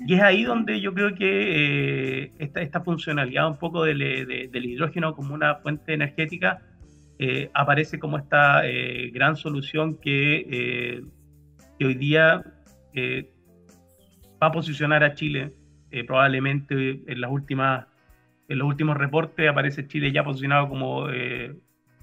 Y 0.00 0.14
es 0.14 0.22
ahí 0.22 0.44
donde 0.44 0.80
yo 0.80 0.92
creo 0.92 1.14
que 1.14 2.24
eh, 2.24 2.30
esta, 2.38 2.60
esta, 2.60 2.80
funcionalidad 2.82 3.48
un 3.48 3.56
poco 3.56 3.84
del, 3.84 3.98
del, 3.98 4.64
hidrógeno 4.64 5.14
como 5.14 5.32
una 5.32 5.56
fuente 5.56 5.94
energética 5.94 6.60
eh, 7.18 7.50
aparece 7.54 7.98
como 7.98 8.18
esta 8.18 8.66
eh, 8.66 9.10
gran 9.10 9.36
solución 9.36 9.96
que, 9.96 11.02
que 11.78 11.86
hoy 11.86 11.94
día 11.94 12.44
va 14.42 14.48
a 14.48 14.52
posicionar 14.52 15.02
a 15.02 15.14
Chile 15.14 15.52
probablemente 16.06 17.00
en 17.06 17.20
las 17.20 17.30
últimas 17.30 17.86
en 18.48 18.58
los 18.58 18.68
últimos 18.68 18.96
reportes 18.96 19.48
aparece 19.48 19.88
Chile 19.88 20.12
ya 20.12 20.22
posicionado 20.22 20.68
como 20.68 21.06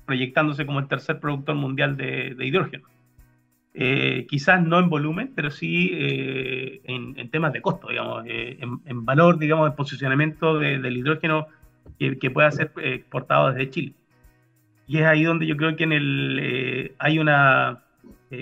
proyectándose 0.05 0.65
como 0.65 0.79
el 0.79 0.87
tercer 0.87 1.19
productor 1.19 1.55
mundial 1.55 1.95
de, 1.95 2.35
de 2.35 2.45
hidrógeno. 2.45 2.87
Eh, 3.75 4.27
quizás 4.29 4.63
no 4.63 4.77
en 4.77 4.87
volumen, 4.87 5.31
pero 5.35 5.49
sí 5.49 5.89
eh, 5.93 6.81
en, 6.83 7.29
temas 7.31 7.53
de 7.53 7.61
costo, 7.61 7.87
digamos, 7.89 8.23
eh, 8.27 8.59
en, 8.61 9.05
valor, 9.05 9.39
digamos, 9.39 9.69
de 9.69 9.75
posicionamiento 9.75 10.59
del 10.59 10.95
hidrógeno 10.95 11.47
que, 11.97 12.29
pueda 12.29 12.51
ser 12.51 12.71
exportado 12.77 13.51
desde 13.51 13.69
Chile. 13.71 13.93
Y 14.85 14.99
es 14.99 15.05
ahí 15.05 15.23
donde 15.23 15.47
yo 15.47 15.57
creo 15.57 15.75
que 15.75 15.85
en 15.85 15.91
el, 15.93 16.93
hay 16.99 17.17
una, 17.17 17.83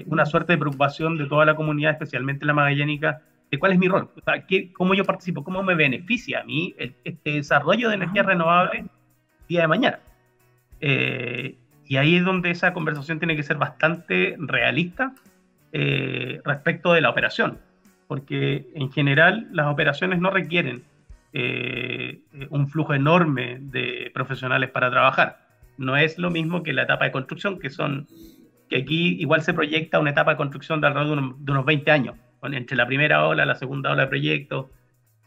una 0.08 0.26
suerte 0.26 0.54
de 0.54 0.58
preocupación 0.58 1.18
de 1.18 1.28
toda 1.28 1.46
la 1.46 1.56
comunidad, 1.56 1.92
especialmente 1.92 2.46
la 2.46 2.54
magallánica, 2.54 3.22
de 3.52 3.60
cuál 3.60 3.74
es 3.74 3.80
mi 3.80 3.88
rol, 3.88 4.10
o 4.16 4.22
sea, 4.22 4.46
qué, 4.48 4.72
cómo 4.72 4.94
yo 4.94 5.04
participo, 5.04 5.44
cómo 5.44 5.62
me 5.62 5.76
beneficia 5.76 6.40
a 6.40 6.44
mí 6.44 6.74
este 6.78 7.32
desarrollo 7.32 7.90
de 7.90 7.96
energía 7.96 8.24
renovable 8.24 8.86
día 9.48 9.62
de 9.62 9.68
mañana. 9.68 10.00
Y 11.92 11.98
ahí 11.98 12.16
es 12.16 12.24
donde 12.24 12.52
esa 12.52 12.72
conversación 12.72 13.20
tiene 13.20 13.36
que 13.36 13.44
ser 13.44 13.58
bastante 13.58 14.38
realista 14.40 15.14
eh, 15.74 16.40
respecto 16.46 16.94
de 16.94 17.02
la 17.02 17.10
operación, 17.10 17.58
porque 18.08 18.66
en 18.76 18.90
general 18.94 19.50
las 19.52 19.68
operaciones 19.68 20.22
no 20.22 20.30
requieren 20.30 20.84
eh, 21.34 22.22
un 22.50 22.70
flujo 22.70 22.94
enorme 22.94 23.58
de 23.60 24.10
profesionales 24.14 24.70
para 24.70 24.90
trabajar. 24.90 25.40
No 25.78 25.98
es 25.98 26.18
lo 26.18 26.32
mismo 26.32 26.64
que 26.64 26.72
la 26.72 26.84
etapa 26.84 27.04
de 27.04 27.12
construcción, 27.12 27.60
que 27.60 27.70
son 27.70 28.08
que 28.70 28.78
aquí 28.78 29.18
igual 29.20 29.42
se 29.42 29.54
proyecta 29.54 30.00
una 30.00 30.12
etapa 30.12 30.32
de 30.32 30.38
construcción 30.38 30.80
de 30.80 30.88
alrededor 30.88 31.38
de 31.40 31.52
unos 31.52 31.66
20 31.66 31.92
años, 31.92 32.16
entre 32.44 32.76
la 32.78 32.86
primera 32.86 33.26
ola, 33.26 33.46
la 33.46 33.56
segunda 33.56 33.92
ola 33.92 34.04
de 34.04 34.08
proyecto. 34.08 34.70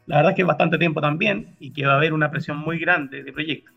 La 0.06 0.16
verdad 0.16 0.32
es 0.32 0.36
que 0.36 0.42
es 0.42 0.48
bastante 0.48 0.78
tiempo 0.78 1.00
también 1.00 1.56
y 1.58 1.72
que 1.72 1.86
va 1.86 1.94
a 1.94 1.96
haber 1.96 2.12
una 2.12 2.30
presión 2.30 2.58
muy 2.58 2.78
grande 2.78 3.22
de 3.22 3.32
proyectos. 3.32 3.74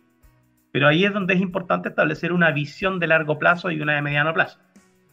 Pero 0.72 0.88
ahí 0.88 1.06
es 1.06 1.14
donde 1.14 1.34
es 1.34 1.42
importante 1.42 1.90
establecer 1.90 2.34
una 2.34 2.52
visión 2.52 3.00
de 3.00 3.08
largo 3.08 3.40
plazo 3.40 3.72
y 3.72 3.82
una 3.82 3.96
de 3.96 4.02
mediano 4.02 4.34
plazo. 4.34 4.60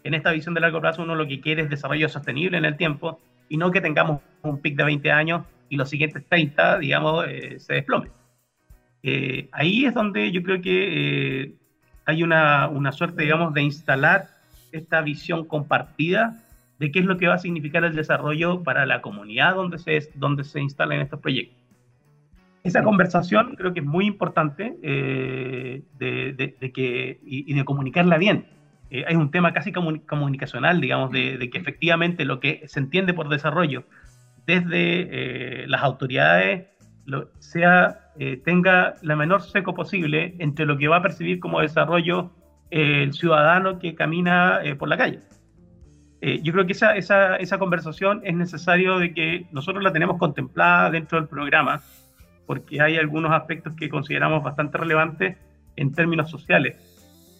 En 0.02 0.14
esta 0.14 0.32
visión 0.32 0.54
de 0.54 0.60
largo 0.60 0.80
plazo 0.80 1.02
uno 1.02 1.14
lo 1.14 1.26
que 1.26 1.40
quiere 1.40 1.62
es 1.62 1.70
desarrollo 1.70 2.08
sostenible 2.08 2.58
en 2.58 2.64
el 2.64 2.76
tiempo 2.76 3.20
y 3.48 3.56
no 3.56 3.70
que 3.70 3.80
tengamos 3.80 4.20
un 4.42 4.60
pic 4.60 4.76
de 4.76 4.84
20 4.84 5.10
años 5.10 5.44
y 5.68 5.76
los 5.76 5.88
siguientes 5.88 6.24
30, 6.28 6.78
digamos, 6.78 7.26
eh, 7.28 7.58
se 7.58 7.74
desplome. 7.74 8.10
Eh, 9.02 9.48
ahí 9.52 9.84
es 9.84 9.94
donde 9.94 10.30
yo 10.32 10.42
creo 10.42 10.60
que 10.60 11.42
eh, 11.42 11.54
hay 12.04 12.22
una, 12.22 12.68
una, 12.68 12.92
suerte, 12.92 13.22
digamos, 13.22 13.54
de 13.54 13.62
instalar 13.62 14.28
esta 14.72 15.00
visión 15.02 15.46
compartida 15.46 16.43
de 16.78 16.90
qué 16.90 17.00
es 17.00 17.04
lo 17.04 17.16
que 17.16 17.28
va 17.28 17.34
a 17.34 17.38
significar 17.38 17.84
el 17.84 17.94
desarrollo 17.94 18.62
para 18.62 18.86
la 18.86 19.00
comunidad 19.00 19.54
donde 19.54 19.78
se, 19.78 20.10
donde 20.14 20.44
se 20.44 20.60
instalan 20.60 21.00
estos 21.00 21.20
proyectos. 21.20 21.62
Esa 22.64 22.82
conversación 22.82 23.56
creo 23.56 23.74
que 23.74 23.80
es 23.80 23.86
muy 23.86 24.06
importante 24.06 24.78
eh, 24.82 25.82
de, 25.98 26.72
que, 26.72 27.20
y, 27.22 27.52
de 27.52 27.64
comunicarla 27.64 28.16
bien. 28.16 28.46
Eh, 28.90 29.04
hay 29.06 29.16
un 29.16 29.30
tema 29.30 29.52
casi 29.52 29.70
comunicacional, 29.70 30.80
digamos, 30.80 31.10
de, 31.10 31.50
que 31.50 31.58
efectivamente 31.58 32.24
lo 32.24 32.40
que 32.40 32.62
se 32.66 32.80
entiende 32.80 33.12
por 33.12 33.28
desarrollo 33.28 33.84
desde 34.46 35.66
las 35.68 35.82
autoridades 35.82 36.68
sea, 37.38 38.12
tenga 38.44 38.94
la 39.02 39.16
menor 39.16 39.42
seco 39.42 39.74
posible 39.74 40.34
entre 40.38 40.64
lo 40.64 40.78
que 40.78 40.88
va 40.88 40.96
a 40.96 41.02
percibir 41.02 41.40
como 41.40 41.60
desarrollo 41.60 42.30
el 42.70 43.12
ciudadano 43.12 43.78
que 43.78 43.94
camina 43.94 44.60
por 44.78 44.88
la 44.88 44.96
calle. 44.96 45.20
Eh, 46.26 46.40
yo 46.42 46.54
creo 46.54 46.64
que 46.64 46.72
esa, 46.72 46.96
esa, 46.96 47.36
esa, 47.36 47.58
conversación 47.58 48.22
es 48.24 48.34
necesario 48.34 48.98
de 48.98 49.12
que 49.12 49.44
nosotros 49.52 49.84
la 49.84 49.92
tenemos 49.92 50.16
contemplada 50.16 50.88
dentro 50.88 51.20
del 51.20 51.28
programa, 51.28 51.82
porque 52.46 52.80
hay 52.80 52.96
algunos 52.96 53.30
aspectos 53.30 53.74
que 53.76 53.90
consideramos 53.90 54.42
bastante 54.42 54.78
relevantes 54.78 55.36
en 55.76 55.92
términos 55.92 56.30
sociales. 56.30 56.78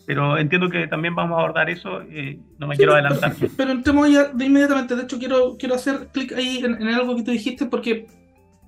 Pero 0.07 0.37
entiendo 0.37 0.68
que 0.68 0.87
también 0.87 1.14
vamos 1.14 1.38
a 1.38 1.40
abordar 1.40 1.70
eso, 1.70 2.03
eh, 2.11 2.38
no 2.59 2.66
me 2.66 2.77
quiero 2.77 2.92
adelantar. 2.92 3.33
Pero, 3.57 3.70
entremos 3.70 4.12
ya 4.12 4.25
de 4.25 4.44
inmediatamente, 4.44 4.94
de 4.94 5.05
hecho 5.05 5.18
quiero, 5.18 5.57
quiero 5.59 5.77
hacer 5.77 6.09
clic 6.12 6.33
ahí 6.33 6.59
en, 6.59 6.75
en, 6.75 6.88
algo 6.88 7.16
que 7.16 7.23
tú 7.23 7.31
dijiste, 7.31 7.64
porque 7.64 8.07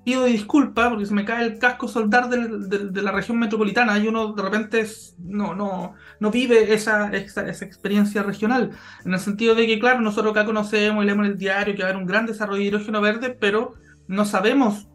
pido 0.07 0.23
disculpas 0.23 0.87
porque 0.87 1.05
se 1.05 1.13
me 1.13 1.25
cae 1.25 1.45
el 1.45 1.59
casco 1.59 1.89
soldar 1.89 2.29
de, 2.29 3.01
la 3.01 3.11
región 3.11 3.37
metropolitana 3.39 3.99
y 3.99 4.07
uno 4.07 4.31
de 4.31 4.41
repente 4.41 4.85
no, 5.19 5.53
no, 5.53 5.95
no 6.21 6.31
vive 6.31 6.73
esa, 6.73 7.11
esa, 7.11 7.45
experiencia 7.65 8.23
regional. 8.23 8.71
En 9.03 9.13
el 9.13 9.19
sentido 9.19 9.53
de 9.53 9.67
que, 9.67 9.79
claro, 9.79 9.99
nosotros 9.99 10.31
acá 10.31 10.45
conocemos 10.45 11.03
y 11.03 11.07
leemos 11.07 11.25
en 11.25 11.33
el 11.33 11.37
diario 11.37 11.75
que 11.75 11.81
va 11.81 11.89
a 11.89 11.91
haber 11.91 12.01
un 12.01 12.07
gran 12.07 12.25
desarrollo 12.25 12.59
de 12.59 12.67
hidrógeno 12.67 13.01
verde, 13.01 13.35
pero 13.37 13.73
no 14.07 14.23
sabemos 14.23 14.87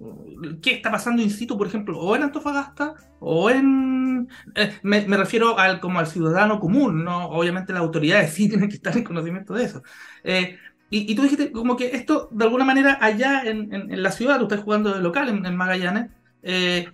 uh, 0.00 0.60
qué 0.60 0.72
está 0.72 0.90
pasando 0.90 1.22
in 1.22 1.30
situ, 1.30 1.56
por 1.56 1.66
ejemplo, 1.66 1.98
o 1.98 2.14
en 2.14 2.24
Antofagasta 2.24 2.92
o 3.20 3.48
en... 3.48 4.28
Eh, 4.54 4.70
me, 4.82 5.16
refiero 5.16 5.58
al, 5.58 5.80
como 5.80 5.98
al 5.98 6.08
ciudadano 6.08 6.60
común, 6.60 7.04
¿no? 7.04 7.24
Obviamente 7.30 7.72
las 7.72 7.80
autoridades 7.80 8.34
sí 8.34 8.50
tienen 8.50 8.68
que 8.68 8.76
estar 8.76 8.94
en 8.98 9.04
conocimiento 9.04 9.54
de 9.54 9.64
eso. 9.64 9.82
Eh, 10.24 10.58
y, 10.94 11.14
tú 11.14 11.22
dijiste 11.22 11.50
como 11.52 11.74
que 11.74 11.96
esto, 11.96 12.28
de 12.30 12.44
alguna 12.44 12.66
manera, 12.66 12.98
allá 13.00 13.44
en, 13.44 14.02
la 14.02 14.12
ciudad, 14.12 14.36
tú 14.38 14.42
estás 14.42 14.60
jugando 14.60 14.92
de 14.92 15.00
local 15.00 15.26
en, 15.30 15.56
Magallanes, 15.56 16.10
eh, 16.42 16.86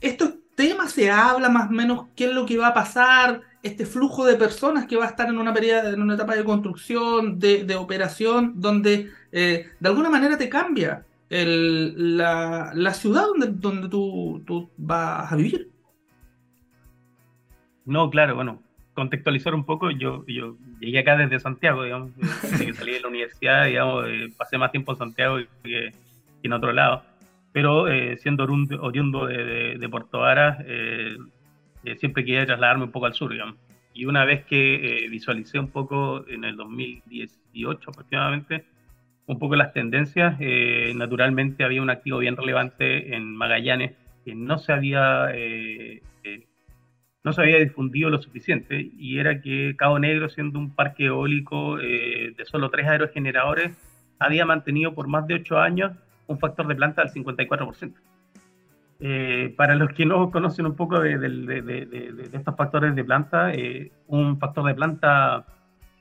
estos 0.00 0.34
temas 0.54 0.92
se 0.92 1.10
habla 1.10 1.48
más 1.48 1.68
o 1.68 1.72
menos 1.72 2.06
qué 2.14 2.26
es 2.26 2.32
lo 2.32 2.46
que 2.46 2.58
va 2.58 2.68
a 2.68 2.74
pasar, 2.74 3.40
este 3.64 3.86
flujo 3.86 4.24
de 4.24 4.36
personas 4.36 4.86
que 4.86 4.96
va 4.96 5.06
a 5.06 5.08
estar 5.08 5.28
en 5.28 5.36
una, 5.36 5.52
etapa 6.14 6.36
de 6.36 6.44
construcción, 6.44 7.40
de, 7.40 7.74
operación, 7.74 8.54
donde 8.54 9.10
eh, 9.32 9.66
de 9.80 9.88
alguna 9.88 10.10
manera 10.10 10.38
te 10.38 10.48
cambia 10.48 11.04
la, 11.28 12.94
ciudad 12.94 13.24
donde, 13.36 13.88
tú 13.88 14.70
vas 14.76 15.32
a 15.32 15.34
vivir. 15.34 15.72
No, 17.84 18.08
claro, 18.10 18.36
bueno, 18.36 18.62
contextualizar 19.00 19.54
un 19.54 19.64
poco, 19.64 19.90
yo, 19.90 20.26
yo 20.26 20.56
llegué 20.78 20.98
acá 20.98 21.16
desde 21.16 21.40
Santiago, 21.40 21.84
digamos, 21.84 22.14
desde 22.42 22.66
que 22.66 22.74
salí 22.74 22.92
de 22.92 23.00
la 23.00 23.08
universidad, 23.08 23.64
digamos, 23.64 24.04
eh, 24.06 24.28
pasé 24.36 24.58
más 24.58 24.70
tiempo 24.72 24.92
en 24.92 24.98
Santiago 24.98 25.38
que, 25.64 25.94
en 26.42 26.52
otro 26.52 26.70
lado. 26.72 27.02
Pero 27.50 27.88
eh, 27.88 28.18
siendo 28.18 28.44
oriundo 28.44 29.24
de, 29.24 29.78
de, 29.78 29.88
Puerto 29.88 30.18
Varas, 30.18 30.58
eh, 30.66 31.16
siempre 31.96 32.26
quería 32.26 32.44
trasladarme 32.44 32.84
un 32.84 32.90
poco 32.90 33.06
al 33.06 33.14
sur, 33.14 33.32
digamos. 33.32 33.56
Y 33.94 34.04
una 34.04 34.26
vez 34.26 34.44
que 34.44 35.06
visualicé 35.10 35.58
un 35.58 35.68
poco 35.68 36.24
en 36.28 36.44
el 36.44 36.56
2018 36.56 37.90
aproximadamente, 37.90 38.66
un 39.26 39.38
poco 39.38 39.56
las 39.56 39.72
tendencias, 39.72 40.38
naturalmente 40.94 41.64
había 41.64 41.82
un 41.82 41.90
activo 41.90 42.18
bien 42.18 42.36
relevante 42.36 43.16
en 43.16 43.34
Magallanes 43.34 43.92
que 44.24 44.34
no 44.34 44.58
se 44.58 44.72
había 44.72 45.32
no 47.22 47.32
se 47.32 47.42
había 47.42 47.58
difundido 47.58 48.10
lo 48.10 48.20
suficiente 48.20 48.90
y 48.96 49.18
era 49.18 49.40
que 49.40 49.74
Cabo 49.76 49.98
Negro, 49.98 50.28
siendo 50.28 50.58
un 50.58 50.74
parque 50.74 51.06
eólico 51.06 51.78
eh, 51.78 52.32
de 52.36 52.44
solo 52.46 52.70
tres 52.70 52.88
aerogeneradores, 52.88 53.76
había 54.18 54.46
mantenido 54.46 54.94
por 54.94 55.08
más 55.08 55.26
de 55.26 55.34
ocho 55.34 55.58
años 55.58 55.92
un 56.26 56.38
factor 56.38 56.66
de 56.66 56.74
planta 56.74 57.02
del 57.04 57.12
54%. 57.12 57.92
Eh, 59.02 59.54
para 59.56 59.74
los 59.74 59.92
que 59.92 60.04
no 60.04 60.30
conocen 60.30 60.66
un 60.66 60.76
poco 60.76 61.00
de, 61.00 61.14
estos 62.32 62.56
factores 62.56 62.94
de 62.94 63.04
planta, 63.04 63.52
eh, 63.52 63.90
un 64.06 64.38
factor 64.38 64.66
de 64.66 64.74
planta 64.74 65.46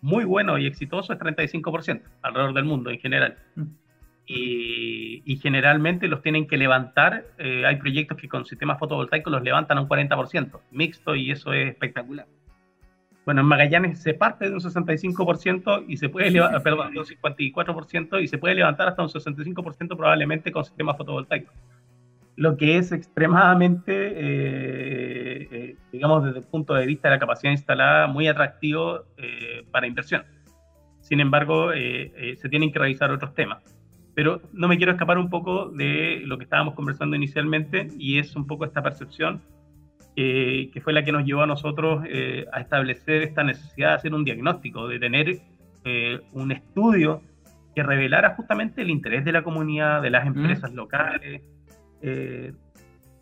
muy 0.02 0.26
bueno 0.26 0.58
y 0.58 0.68
exitoso 0.68 1.14
es 1.14 1.20
35% 1.20 2.02
alrededor 2.22 2.54
del 2.54 2.66
mundo 2.66 2.90
en 2.90 3.00
general. 3.00 3.38
Y, 4.32 5.40
generalmente 5.42 6.08
los 6.08 6.22
tienen 6.22 6.46
que 6.46 6.56
levantar. 6.56 7.26
Eh, 7.40 7.66
hay 7.66 7.78
proyectos 7.78 8.18
que 8.18 8.28
con 8.30 8.46
sistemas 8.46 8.78
fotovoltaicos 8.78 9.32
los 9.32 9.42
levantan 9.42 9.80
a 9.80 9.82
un 9.82 9.90
40%, 9.90 10.60
mixto, 10.72 11.16
y 11.16 11.32
eso 11.32 11.52
es 11.52 11.70
espectacular. 11.70 12.28
Bueno, 13.26 13.42
en 13.42 13.48
Magallanes 13.48 14.02
se 14.02 14.14
parte 14.14 14.48
de 14.48 14.54
un 14.54 14.60
65% 14.60 15.86
y 15.88 15.98
se 15.98 16.10
puede 16.10 16.30
levantar, 16.30 16.62
perdón, 16.62 16.94
de 16.94 17.00
un 17.00 17.06
54% 17.06 18.22
y 18.22 18.28
se 18.28 18.38
puede 18.38 18.56
levantar 18.56 18.90
hasta 18.90 19.02
un 19.02 19.10
65% 19.10 19.98
probablemente 19.98 20.52
con 20.52 20.64
sistemas 20.64 20.98
fotovoltaicos. 20.98 21.54
Lo 22.36 22.56
que 22.56 22.78
es 22.78 22.92
extremadamente, 22.92 23.94
eh, 23.94 25.48
eh, 25.52 25.76
digamos, 25.92 26.24
desde 26.24 26.40
el 26.40 26.46
punto 26.46 26.76
de 26.76 26.86
vista 26.86 27.08
de 27.08 27.16
la 27.16 27.20
capacidad 27.20 27.52
instalada, 27.52 28.08
muy 28.08 28.28
atractivo 28.28 29.06
para 29.72 29.88
inversión. 29.88 30.24
Sin 31.02 31.20
embargo, 31.20 31.72
se 31.74 32.50
tienen 32.50 32.72
que 32.72 32.80
revisar 32.80 33.12
otros 33.12 33.34
temas 33.34 33.79
pero 34.20 34.42
no 34.52 34.68
me 34.68 34.76
quiero 34.76 34.92
escapar 34.92 35.18
un 35.18 35.30
poco 35.30 35.70
de 35.70 36.24
lo 36.26 36.38
que 36.38 36.44
estábamos 36.44 36.74
conversando 36.74 37.16
inicialmente 37.16 37.88
y 37.98 38.20
es 38.20 38.36
un 38.36 38.46
poco 38.48 38.66
esta 38.66 38.84
percepción 38.84 39.42
que 40.14 40.82
fue 40.84 40.92
la 40.92 41.06
que 41.06 41.14
nos 41.14 41.24
llevó 41.24 41.44
a 41.44 41.48
nosotros 41.48 42.04
eh, 42.06 42.46
a 42.52 42.60
establecer 42.60 43.22
esta 43.22 43.46
necesidad 43.46 43.92
de 43.92 43.96
hacer 43.96 44.14
un 44.14 44.26
diagnóstico, 44.26 44.90
de 44.90 45.00
tener 45.00 45.40
eh, 45.86 46.20
un 46.34 46.52
estudio 46.52 47.22
que 47.74 47.82
revelara 47.82 48.36
justamente 48.36 48.82
el 48.82 48.90
interés 48.90 49.24
de 49.24 49.32
la 49.32 49.42
comunidad, 49.42 50.02
de 50.02 50.10
las 50.10 50.28
empresas 50.28 50.74
locales. 50.74 51.42
Eh, 52.02 52.52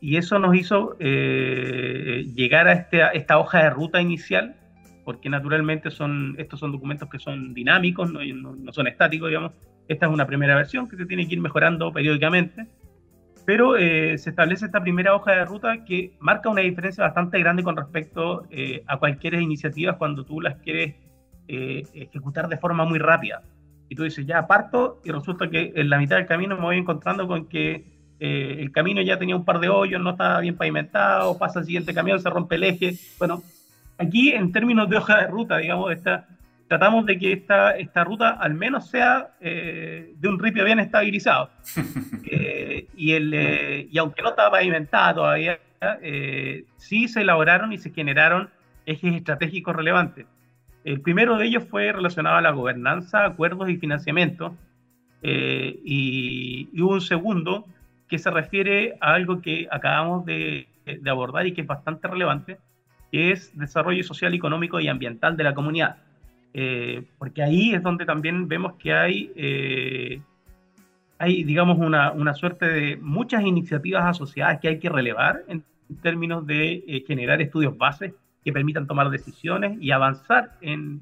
y 0.01 0.17
eso 0.17 0.39
nos 0.39 0.55
hizo 0.55 0.97
llegar 0.97 2.67
a 2.67 2.73
este, 2.73 3.03
esta 3.13 3.37
hoja 3.37 3.61
de 3.61 3.69
ruta 3.69 4.01
inicial, 4.01 4.55
porque 5.05 5.29
naturalmente 5.29 5.91
son, 5.91 6.33
estos 6.39 6.59
son 6.59 6.71
documentos 6.71 7.07
que 7.07 7.19
son 7.19 7.53
dinámicos, 7.53 8.11
no, 8.11 8.21
no 8.23 8.73
son 8.73 8.87
estáticos, 8.87 9.27
digamos, 9.27 9.51
esta 9.87 10.05
es 10.05 10.11
una 10.11 10.27
primera 10.27 10.55
versión 10.55 10.87
que 10.87 10.97
se 10.97 11.05
tiene 11.05 11.27
que 11.27 11.35
ir 11.35 11.41
mejorando 11.41 11.91
periódicamente, 11.91 12.67
pero 13.45 13.77
eh, 13.77 14.17
se 14.17 14.31
establece 14.31 14.65
esta 14.65 14.81
primera 14.81 15.15
hoja 15.15 15.31
de 15.31 15.45
ruta 15.45 15.85
que 15.85 16.17
marca 16.19 16.49
una 16.49 16.63
diferencia 16.63 17.05
bastante 17.05 17.39
grande 17.39 17.63
con 17.63 17.77
respecto 17.77 18.45
eh, 18.51 18.83
a 18.87 18.97
cualquier 18.97 19.35
iniciativa 19.35 19.97
cuando 19.97 20.25
tú 20.25 20.41
las 20.41 20.57
quieres 20.57 20.95
eh, 21.47 21.83
ejecutar 21.93 22.49
de 22.49 22.57
forma 22.57 22.83
muy 22.83 22.99
rápida. 22.99 23.43
Y 23.87 23.95
tú 23.95 24.03
dices, 24.03 24.25
ya 24.25 24.45
parto 24.47 24.99
y 25.05 25.11
resulta 25.11 25.49
que 25.49 25.71
en 25.75 25.89
la 25.89 25.97
mitad 25.97 26.17
del 26.17 26.25
camino 26.25 26.57
me 26.57 26.63
voy 26.63 26.77
encontrando 26.77 27.25
con 27.25 27.47
que 27.47 27.95
el 28.19 28.71
camino 28.71 29.01
ya 29.01 29.17
tenía 29.17 29.35
un 29.35 29.45
par 29.45 29.59
de 29.59 29.69
hoyos, 29.69 30.01
no 30.01 30.09
estaba 30.09 30.41
bien 30.41 30.57
pavimentado, 30.57 31.37
pasa 31.37 31.59
el 31.59 31.65
siguiente 31.65 31.93
camión, 31.93 32.19
se 32.19 32.29
rompe 32.29 32.55
el 32.55 32.63
eje. 32.63 32.95
Bueno, 33.19 33.43
aquí 33.97 34.31
en 34.31 34.51
términos 34.51 34.89
de 34.89 34.97
hoja 34.97 35.21
de 35.21 35.27
ruta, 35.27 35.57
digamos, 35.57 35.91
esta 35.93 36.27
tratamos 36.67 37.05
de 37.05 37.17
que 37.17 37.33
esta, 37.33 37.71
esta 37.77 38.03
ruta 38.03 38.31
al 38.31 38.53
menos 38.53 38.89
sea 38.89 39.31
eh, 39.39 40.13
de 40.17 40.27
un 40.27 40.39
ripio 40.39 40.63
bien 40.63 40.79
estabilizado. 40.79 41.49
Eh, 42.29 42.87
y, 42.97 43.13
el, 43.13 43.33
eh, 43.33 43.87
y 43.89 43.97
aunque 43.97 44.21
no 44.21 44.31
estaba 44.31 44.51
pavimentada 44.51 45.13
todavía, 45.15 45.59
sí 46.75 47.07
se 47.07 47.21
elaboraron 47.21 47.71
y 47.71 47.77
se 47.77 47.91
generaron 47.91 48.49
ejes 48.85 49.15
estratégicos 49.15 49.73
relevantes. 49.73 50.25
El 50.83 50.99
primero 50.99 51.37
de 51.37 51.45
ellos 51.45 51.63
fue 51.69 51.93
relacionado 51.93 52.35
a 52.35 52.41
la 52.41 52.51
gobernanza, 52.51 53.23
acuerdos 53.23 53.69
y 53.69 53.77
financiamiento. 53.77 54.57
Y, 55.23 56.67
y, 56.73 56.81
hubo 56.81 56.95
un 56.95 57.01
segundo 57.01 57.65
que 58.09 58.19
se 58.19 58.29
refiere 58.29 58.97
a 58.99 59.13
algo 59.13 59.41
que 59.41 59.69
acabamos 59.71 60.25
de, 60.25 60.67
de 60.85 61.09
abordar 61.09 61.47
y 61.47 61.53
que 61.53 61.61
es 61.61 61.67
bastante 61.67 62.09
relevante, 62.09 62.57
que 63.09 63.31
es 63.31 63.57
desarrollo 63.57 64.03
social, 64.03 64.33
económico 64.33 64.81
y 64.81 64.89
ambiental 64.89 65.37
de 65.37 65.45
la 65.45 65.53
comunidad 65.53 65.95
eh, 66.53 67.03
porque 67.17 67.43
ahí 67.43 67.73
es 67.73 67.83
donde 67.83 68.05
también 68.05 68.47
vemos 68.47 68.73
que 68.75 68.93
hay, 68.93 69.31
eh, 69.35 70.21
hay 71.19 71.43
digamos, 71.43 71.77
una, 71.77 72.11
una, 72.11 72.33
suerte 72.33 72.67
de 72.67 72.97
muchas 72.97 73.43
iniciativas 73.43 74.05
asociadas 74.05 74.59
que 74.59 74.67
hay 74.69 74.79
que 74.79 74.89
relevar 74.89 75.43
en 75.47 75.63
términos 76.01 76.45
de 76.47 76.83
eh, 76.87 77.03
generar 77.05 77.41
estudios 77.41 77.77
bases 77.77 78.13
que 78.43 78.53
permitan 78.53 78.87
tomar 78.87 79.09
decisiones 79.09 79.77
y 79.81 79.91
avanzar 79.91 80.53
en, 80.61 81.01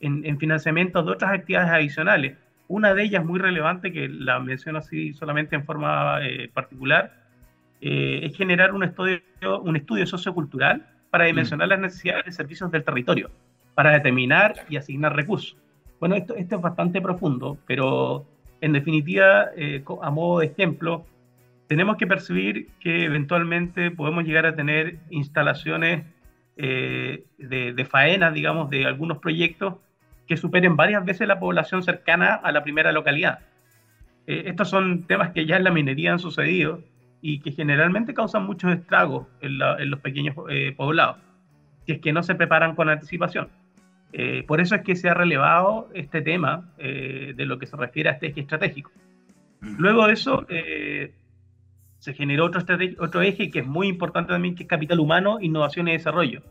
en, 0.00 0.38
financiamiento 0.38 1.02
de 1.02 1.12
otras 1.12 1.32
actividades 1.32 1.70
adicionales. 1.70 2.36
Una 2.68 2.94
de 2.94 3.04
ellas 3.04 3.24
muy 3.24 3.38
relevante, 3.38 3.92
que 3.92 4.08
la 4.08 4.40
menciono 4.40 4.78
así 4.78 5.12
solamente 5.12 5.54
en 5.54 5.64
forma 5.64 6.18
particular, 6.52 7.12
es 7.80 8.36
generar 8.36 8.74
un 8.74 8.82
estudio, 8.82 9.20
un 9.62 9.76
estudio 9.76 10.06
sociocultural 10.06 10.84
para 11.10 11.26
dimensionar 11.26 11.68
mm. 11.68 11.70
las 11.70 11.80
necesidades 11.80 12.24
de 12.24 12.32
servicios 12.32 12.70
del 12.72 12.82
territorio 12.82 13.30
para 13.76 13.92
determinar 13.92 14.54
y 14.70 14.76
asignar 14.78 15.14
recursos. 15.14 15.56
Bueno, 16.00 16.16
esto, 16.16 16.34
es 16.34 16.48
bastante 16.48 17.00
profundo, 17.02 17.58
pero 17.66 18.26
en 18.62 18.72
definitiva, 18.72 19.50
eh, 19.54 19.84
a 20.02 20.10
modo 20.10 20.40
de 20.40 20.46
ejemplo, 20.46 21.04
tenemos 21.68 21.98
que 21.98 22.06
percibir 22.06 22.68
que 22.80 23.04
eventualmente 23.04 23.90
podemos 23.90 24.24
llegar 24.24 24.46
a 24.46 24.56
tener 24.56 24.98
instalaciones 25.10 26.06
eh, 26.56 27.26
de, 27.36 27.84
faena, 27.84 28.30
digamos, 28.30 28.70
de 28.70 28.86
algunos 28.86 29.18
proyectos 29.18 29.74
que 30.26 30.38
superen 30.38 30.74
varias 30.76 31.04
veces 31.04 31.28
la 31.28 31.38
población 31.38 31.82
cercana 31.82 32.34
a 32.34 32.52
la 32.52 32.64
primera 32.64 32.92
localidad. 32.92 33.40
Eh, 34.26 34.44
estos 34.46 34.70
son 34.70 35.06
temas 35.06 35.32
que 35.32 35.44
ya 35.44 35.56
en 35.56 35.64
la 35.64 35.70
minería 35.70 36.12
han 36.12 36.18
sucedido 36.18 36.80
y 37.20 37.40
que 37.40 37.52
generalmente 37.52 38.14
causan 38.14 38.46
muchos 38.46 38.72
estragos 38.72 39.26
en, 39.42 39.58
los 39.58 40.00
pequeños 40.00 40.34
poblados, 40.76 41.18
si 41.84 41.92
es 41.92 42.00
que 42.00 42.12
no 42.14 42.22
se 42.22 42.34
preparan 42.34 42.74
con 42.74 42.88
anticipación. 42.88 43.48
Por 44.46 44.60
eso 44.60 44.74
es 44.74 44.82
que 44.82 44.96
se 44.96 45.08
ha 45.08 45.14
relevado 45.14 45.90
este 45.94 46.22
tema 46.22 46.72
de 46.78 47.44
lo 47.46 47.58
que 47.58 47.66
se 47.66 47.76
refiere 47.76 48.08
a 48.08 48.12
este 48.12 48.28
eje 48.28 48.40
estratégico. 48.40 48.90
Mm. 49.60 49.76
Luego 49.78 50.06
de 50.06 50.12
eso, 50.14 50.46
se 51.98 52.14
generó 52.14 52.44
otro, 52.44 52.62
otro 53.00 53.22
eje 53.22 53.50
que 53.50 53.60
es 53.60 53.66
muy 53.66 53.88
importante 53.88 54.32
también, 54.32 54.54
que 54.54 54.62
es 54.62 54.68
capital 54.68 55.00
humano, 55.00 55.38
innovación 55.40 55.88
y 55.88 55.92
desarrollo. 55.92 56.42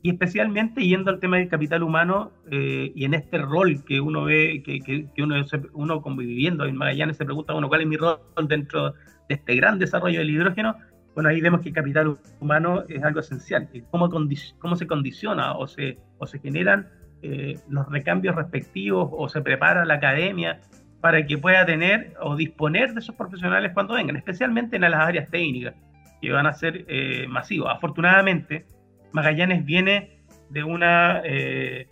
Y 0.00 0.10
especialmente 0.10 0.86
yendo 0.86 1.10
al 1.10 1.18
tema 1.18 1.38
del 1.38 1.48
capital 1.48 1.82
humano 1.82 2.30
eh, 2.50 2.92
y 2.94 3.04
en 3.04 3.14
este 3.14 3.38
rol 3.38 3.84
que 3.84 4.00
uno 4.00 4.24
ve, 4.24 4.62
que, 4.64 4.80
que, 4.80 5.22
uno, 5.22 5.44
uno 5.72 6.00
conviviendo 6.02 6.64
en 6.64 6.76
Magallanes 6.76 7.16
se 7.16 7.24
pregunta, 7.24 7.52
bueno, 7.52 7.68
¿cuál 7.68 7.80
es 7.80 7.86
mi 7.88 7.96
rol 7.96 8.18
dentro 8.46 8.92
de 9.28 9.34
este 9.34 9.56
gran 9.56 9.78
desarrollo 9.78 10.20
del 10.20 10.30
hidrógeno? 10.30 10.76
Bueno, 11.18 11.30
ahí 11.30 11.40
vemos 11.40 11.62
que 11.62 11.70
el 11.70 11.74
capital 11.74 12.16
humano 12.38 12.84
es 12.88 13.02
algo 13.02 13.18
esencial. 13.18 13.68
¿Cómo, 13.90 14.08
cómo 14.08 14.76
se 14.76 14.86
condiciona 14.86 15.56
o 15.56 15.66
se, 15.66 15.98
o 16.18 16.28
se 16.28 16.38
generan 16.38 16.90
eh, 17.22 17.58
los 17.68 17.88
recambios 17.88 18.36
respectivos 18.36 19.08
o 19.10 19.28
se 19.28 19.40
prepara 19.40 19.84
la 19.84 19.94
academia 19.94 20.60
para 21.00 21.26
que 21.26 21.36
pueda 21.36 21.66
tener 21.66 22.14
o 22.20 22.36
disponer 22.36 22.94
de 22.94 23.00
esos 23.00 23.16
profesionales 23.16 23.72
cuando 23.74 23.94
vengan, 23.94 24.14
especialmente 24.14 24.76
en 24.76 24.82
las 24.82 24.94
áreas 24.94 25.28
técnicas, 25.28 25.74
que 26.22 26.30
van 26.30 26.46
a 26.46 26.52
ser 26.52 26.84
eh, 26.86 27.26
masivos. 27.28 27.68
Afortunadamente, 27.68 28.64
Magallanes 29.10 29.64
viene 29.64 30.20
de, 30.50 30.62
una, 30.62 31.20
eh, 31.24 31.88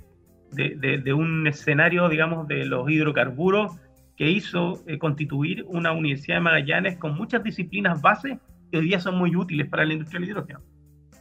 de, 0.52 1.12
un 1.12 1.48
escenario, 1.48 2.08
digamos, 2.08 2.46
de 2.46 2.64
los 2.64 2.88
hidrocarburos 2.88 3.76
que 4.16 4.30
hizo 4.30 4.84
eh, 4.86 4.98
constituir 4.98 5.64
una 5.66 5.90
universidad 5.90 6.36
de 6.36 6.42
Magallanes 6.42 6.96
con 6.96 7.16
muchas 7.16 7.42
disciplinas 7.42 8.00
base 8.00 8.38
hoy 8.78 8.86
día 8.86 9.00
son 9.00 9.16
muy 9.16 9.34
útiles 9.36 9.68
para 9.68 9.84
la 9.84 9.92
industria 9.92 10.20
del 10.20 10.30
hidrógeno. 10.30 10.60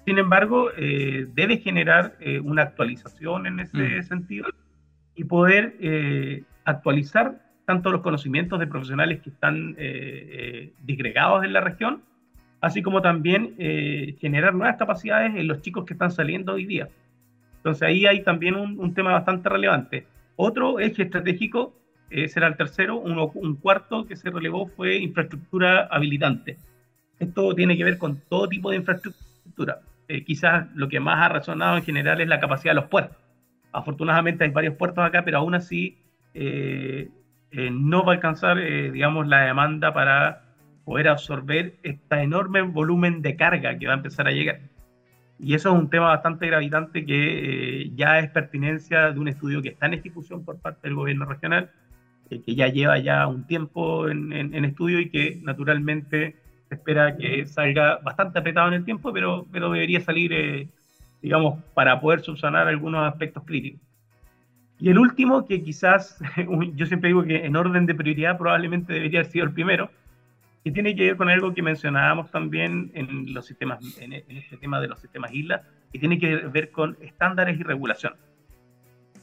Sin 0.05 0.17
embargo, 0.19 0.69
debe 0.77 1.57
generar 1.57 2.15
una 2.43 2.61
actualización 2.61 3.47
en 3.47 3.59
ese 3.59 4.01
mm. 4.01 4.03
sentido 4.03 4.45
y 5.15 5.23
poder 5.23 5.75
actualizar 6.63 7.39
tanto 7.65 7.91
los 7.91 8.01
conocimientos 8.01 8.59
de 8.59 8.67
profesionales 8.67 9.21
que 9.21 9.31
están 9.31 9.71
eh, 9.71 9.75
eh, 9.77 10.73
disgregados 10.83 11.43
en 11.43 11.53
la 11.53 11.61
región, 11.61 12.03
así 12.61 12.81
como 12.81 13.01
también 13.01 13.55
eh, 13.57 14.15
generar 14.19 14.53
nuevas 14.53 14.77
capacidades 14.77 15.35
en 15.35 15.47
los 15.47 15.61
chicos 15.61 15.85
que 15.85 15.93
están 15.93 16.11
saliendo 16.11 16.53
hoy 16.53 16.65
día. 16.65 16.87
Entonces 17.57 17.83
ahí 17.83 18.05
hay 18.05 18.23
también 18.23 18.55
un, 18.55 18.93
tema 18.93 19.11
bastante 19.11 19.49
relevante. 19.49 20.05
Otro 20.35 20.79
eje 20.79 21.03
estratégico 21.03 21.73
será 22.27 22.47
el 22.47 22.55
tercero, 22.55 22.97
uno, 22.97 23.31
un 23.33 23.55
cuarto 23.55 24.05
que 24.05 24.15
se 24.15 24.29
relevó 24.29 24.67
fue 24.67 24.97
infraestructura 24.97 25.87
habilitante. 25.89 26.57
Esto 27.19 27.55
tiene 27.55 27.77
que 27.77 27.83
ver 27.83 27.97
con 27.97 28.21
todo 28.29 28.47
tipo 28.47 28.71
de 28.71 28.77
infraestructura. 28.77 29.79
quizás 30.25 30.67
lo 30.75 30.87
que 30.87 30.99
más 30.99 31.19
ha 31.19 31.29
resonado 31.29 31.77
en 31.77 31.83
general 31.83 32.21
es 32.21 32.27
la 32.27 32.39
capacidad 32.39 32.71
de 32.71 32.81
los 32.81 32.89
puertos. 32.89 33.17
Afortunadamente 33.71 34.43
hay 34.43 34.51
varios 34.51 34.75
puertos 34.75 35.03
acá, 35.03 35.23
pero 35.23 35.39
aún 35.39 35.55
así 35.55 35.97
eh, 37.57 37.69
no 37.71 38.03
va 38.03 38.11
a 38.11 38.15
alcanzar, 38.15 38.59
eh, 38.59 38.91
digamos, 38.91 39.27
la 39.27 39.45
demanda 39.45 39.93
para 39.93 40.41
poder 40.83 41.07
absorber 41.07 41.75
este 41.83 42.21
enorme 42.21 42.61
volumen 42.61 43.21
de 43.21 43.37
carga 43.37 43.77
que 43.77 43.87
va 43.87 43.93
a 43.93 43.97
empezar 43.97 44.27
a 44.27 44.31
llegar. 44.31 44.59
Y 45.39 45.53
eso 45.53 45.69
es 45.69 45.79
un 45.79 45.89
tema 45.89 46.07
bastante 46.07 46.47
gravitante 46.47 47.05
que 47.05 47.83
eh, 47.83 47.91
ya 47.95 48.19
es 48.19 48.29
pertinencia 48.29 49.11
de 49.13 49.19
un 49.19 49.29
estudio 49.29 49.61
que 49.61 49.69
está 49.69 49.85
en 49.85 49.93
ejecución 49.93 50.43
por 50.43 50.59
parte 50.59 50.87
del 50.87 50.95
gobierno 50.95 51.25
regional, 51.25 51.71
que 52.29 52.55
ya 52.55 52.67
lleva 52.67 52.97
ya 52.99 53.25
un 53.27 53.47
tiempo 53.47 54.09
en, 54.09 54.33
en, 54.33 54.65
estudio 54.65 54.99
y 54.99 55.09
que 55.09 55.39
naturalmente 55.43 56.35
se 56.67 56.75
espera 56.75 57.15
que 57.15 57.45
salga 57.45 57.97
bastante 57.97 58.39
apretado 58.39 58.67
en 58.69 58.75
el 58.75 58.85
tiempo, 58.85 59.13
pero, 59.13 59.45
pero 59.51 59.71
debería 59.71 60.01
salir, 60.01 60.69
digamos, 61.21 61.63
para 61.73 61.99
poder 61.99 62.21
subsanar 62.21 62.67
algunos 62.67 63.07
aspectos 63.07 63.43
críticos. 63.45 63.81
Y 64.79 64.89
el 64.89 64.99
último, 64.99 65.45
que 65.45 65.63
quizás 65.63 66.19
yo 66.75 66.85
siempre 66.85 67.09
digo 67.09 67.23
que 67.23 67.45
en 67.45 67.55
orden 67.55 67.85
de 67.85 67.95
prioridad 67.95 68.37
probablemente 68.37 68.93
debería 68.93 69.19
haber 69.19 69.31
sido 69.31 69.45
el 69.45 69.51
primero, 69.51 69.89
que 70.63 70.71
tiene 70.71 70.95
que 70.95 71.03
ver 71.03 71.15
con 71.15 71.29
algo 71.29 71.53
que 71.53 71.61
mencionábamos 71.61 72.31
también 72.31 72.91
en 72.95 73.33
los 73.33 73.45
sistemas, 73.45 73.79
en, 73.99 74.13
este 74.13 74.57
tema 74.57 74.81
de 74.81 74.87
los 74.87 74.99
sistemas 74.99 75.31
islas, 75.31 75.61
que 75.93 75.99
tiene 75.99 76.17
que 76.17 76.35
ver 76.37 76.71
con 76.71 76.97
estándares 77.01 77.59
y 77.59 77.63
regulación. 77.63 78.13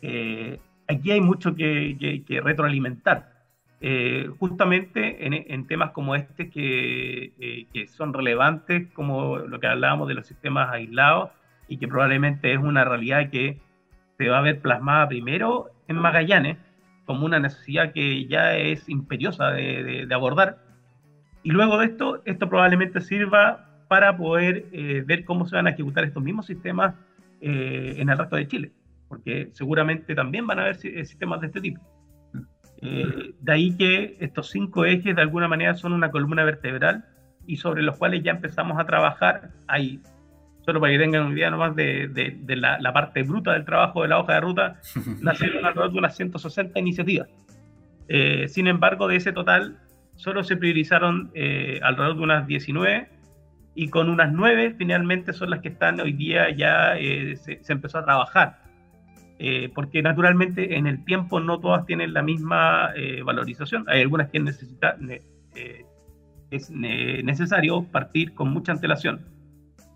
Eh, 0.03 0.61
aquí 0.87 1.11
hay 1.11 1.21
mucho 1.21 1.55
que, 1.55 2.23
retroalimentar. 2.45 3.32
Eh, 3.85 4.31
justamente 4.39 5.27
en, 5.27 5.67
temas 5.67 5.91
como 5.91 6.15
este 6.15 6.51
que, 6.51 7.33
eh, 7.41 7.67
que 7.73 7.89
son 7.89 8.15
relevantes, 8.15 8.87
como 8.93 9.39
lo 9.39 9.59
que 9.59 9.67
hablábamos 9.67 10.07
de 10.07 10.15
los 10.15 10.25
sistemas 10.25 10.71
aislados, 10.71 11.31
y 11.67 11.79
que 11.79 11.89
probablemente 11.89 12.53
es 12.53 12.59
una 12.61 12.85
realidad 12.85 13.29
que 13.31 13.61
se 14.19 14.29
va 14.29 14.39
a 14.39 14.43
ver 14.43 14.61
plasmada 14.61 15.09
primero 15.09 15.71
en 15.89 15.97
Magallanes 15.97 16.59
como 17.07 17.27
una 17.27 17.41
necesidad 17.41 17.93
que 17.93 18.27
ya 18.27 18.57
es 18.57 18.89
imperiosa 18.89 19.51
de, 19.51 20.07
abordar. 20.15 20.59
Y 21.43 21.51
luego 21.51 21.79
de 21.79 21.87
esto, 21.87 22.23
esto 22.25 22.49
probablemente 22.49 23.01
sirva 23.01 23.67
para 23.89 24.17
poder 24.17 24.67
eh, 24.71 25.03
ver 25.05 25.25
cómo 25.25 25.45
se 25.45 25.57
van 25.57 25.67
a 25.67 25.71
ejecutar 25.71 26.05
estos 26.05 26.23
mismos 26.23 26.47
sistemas 26.47 26.95
en 27.41 28.09
el 28.09 28.17
resto 28.17 28.37
de 28.37 28.47
Chile, 28.47 28.71
porque 29.09 29.49
seguramente 29.51 30.15
también 30.15 30.47
van 30.47 30.61
a 30.61 30.63
haber 30.63 30.77
sistemas 30.77 31.41
de 31.41 31.49
este 31.49 31.61
tipo. 31.61 31.81
De 32.83 33.53
ahí 33.53 33.77
que 33.77 34.17
estos 34.21 34.51
cinco 34.51 34.85
ejes 34.85 35.15
de 35.15 35.23
alguna 35.23 35.47
manera 35.47 35.75
son 35.75 35.93
una 35.93 36.11
columna 36.11 36.43
vertebral 36.45 37.05
y 37.47 37.57
sobre 37.57 37.83
los 37.83 37.97
cuales 37.97 38.23
ya 38.23 38.33
empezamos 38.33 38.79
a 38.79 38.85
trabajar. 38.85 39.51
Hay 39.69 40.01
solo 40.65 40.81
para 40.81 40.93
que 40.93 40.99
tengan 40.99 41.27
una 41.27 41.35
idea 41.35 41.51
nomás 41.51 41.75
de, 41.75 42.09
de, 42.09 42.57
la, 42.57 42.93
parte 42.93 43.23
bruta 43.23 43.53
del 43.53 43.65
trabajo 43.65 44.03
de 44.03 44.09
la 44.09 44.19
hoja 44.19 44.35
de 44.35 44.41
ruta, 44.41 44.81
nacieron 45.21 45.65
alrededor 45.65 45.93
de 45.93 45.99
unas 45.99 46.17
160 46.17 46.79
iniciativas. 46.79 47.29
Eh, 48.09 48.47
sin 48.49 48.67
embargo, 48.67 49.09
de 49.09 49.17
ese 49.17 49.33
total, 49.33 49.79
solo 50.17 50.45
se 50.45 50.57
priorizaron 50.57 51.31
eh, 51.35 51.81
alrededor 51.83 52.17
de 52.17 52.23
unas 52.23 52.47
19 52.47 53.09
y 53.75 53.89
con 53.89 54.09
unas 54.11 54.33
9 54.33 54.75
finalmente 54.77 55.33
son 55.33 55.51
las 55.51 55.61
que 55.61 55.69
están 55.69 55.99
hoy 56.01 56.13
día 56.13 56.51
ya 56.51 56.97
eh, 56.99 57.37
se, 57.37 57.61
empezó 57.69 57.99
a 57.99 58.05
trabajar. 58.05 58.62
Porque 59.75 60.03
naturalmente 60.03 60.77
en 60.77 60.87
el 60.87 61.05
tiempo 61.05 61.41
no 61.41 61.59
todas 61.59 61.85
tienen 61.87 62.13
la 62.13 62.23
misma 62.23 62.91
valorización. 63.25 63.85
Hay 63.89 64.03
algunas 64.03 64.31
que 64.31 64.39
necesita, 64.41 64.97
es 66.51 66.71
necesario 66.71 67.83
partir 67.85 68.35
con 68.35 68.51
mucha 68.51 68.73
antelación 68.73 69.21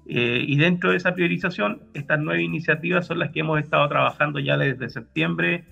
eh, 0.08 0.44
y 0.46 0.56
dentro 0.56 0.90
de 0.90 0.96
esa 0.98 1.14
priorización, 1.14 1.82
estas 1.94 2.20
nueve 2.20 2.42
iniciativas 2.42 3.06
son 3.06 3.18
las 3.18 3.30
que 3.30 3.40
hemos 3.40 3.58
estado 3.58 3.88
trabajando 3.88 4.38
ya 4.38 4.56
desde 4.56 4.88
septiembre 4.88 5.64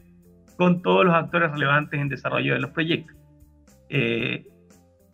con 0.56 0.82
todos 0.82 1.04
los 1.04 1.14
actores 1.14 1.52
relevantes 1.52 2.00
en 2.00 2.08
desarrollo 2.08 2.54
de 2.54 2.60
los 2.60 2.70
proyectos. 2.70 3.16
Eh, 3.90 4.44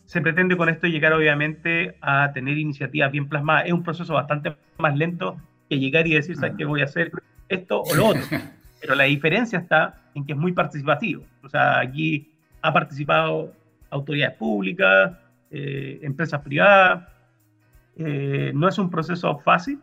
se 0.06 0.20
pretende 0.22 0.56
con 0.56 0.68
esto 0.68 0.86
llegar 0.86 1.12
obviamente 1.12 1.96
a 2.00 2.32
tener 2.32 2.56
iniciativas 2.56 3.12
bien 3.12 3.28
plasmadas. 3.28 3.66
Es 3.66 3.72
un 3.72 3.82
proceso 3.82 4.14
bastante 4.14 4.56
más 4.78 4.96
lento 4.96 5.36
que 5.68 5.78
llegar 5.78 6.06
y 6.06 6.14
decir, 6.14 6.36
¿sabes 6.36 6.56
qué 6.56 6.64
voy 6.64 6.80
a 6.80 6.84
hacer? 6.84 7.12
Esto 7.50 7.82
o 7.82 7.94
lo 7.94 8.06
otro. 8.06 8.22
Pero 8.80 8.94
la 8.94 9.04
diferencia 9.04 9.58
está 9.58 10.00
en 10.14 10.24
que 10.24 10.32
es 10.32 10.38
muy 10.38 10.52
participativo. 10.52 11.24
O 11.42 11.48
sea, 11.50 11.80
aquí 11.80 12.30
ha 12.62 12.72
participado 12.72 13.52
autoridades 13.90 14.36
públicas, 14.36 15.12
eh, 15.50 15.98
empresas 16.02 16.40
privadas, 16.40 17.06
eh, 17.96 18.52
no 18.54 18.68
es 18.68 18.78
un 18.78 18.88
proceso 18.88 19.38
fácil, 19.40 19.80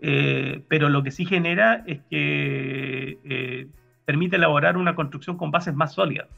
eh, 0.00 0.62
pero 0.68 0.88
lo 0.88 1.02
que 1.02 1.10
sí 1.10 1.26
genera 1.26 1.84
es 1.86 2.00
que 2.08 3.68
permite 4.04 4.36
elaborar 4.36 4.76
una 4.76 4.94
construcción 4.94 5.36
con 5.36 5.50
bases 5.50 5.74
más 5.74 5.92
sólidas. 5.92 6.28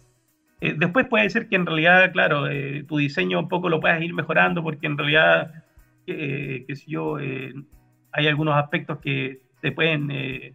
después 0.61 1.07
puede 1.07 1.29
ser 1.29 1.49
que 1.49 1.57
en 1.57 1.67
realidad, 1.67 2.11
claro, 2.13 2.45
tu 2.87 2.97
diseño 2.97 3.39
un 3.39 3.49
poco 3.49 3.69
lo 3.69 3.81
puedas 3.81 4.01
ir 4.03 4.15
mejorando 4.15 4.63
porque 4.63 4.87
en 4.87 4.97
realidad, 4.97 5.65
qué 6.07 6.65
sé 6.69 6.85
yo, 6.87 7.17
hay 7.17 8.29
algunos 8.29 8.55
aspectos 8.57 8.99
que 8.99 9.44
te 9.65 9.73
pueden, 9.73 10.55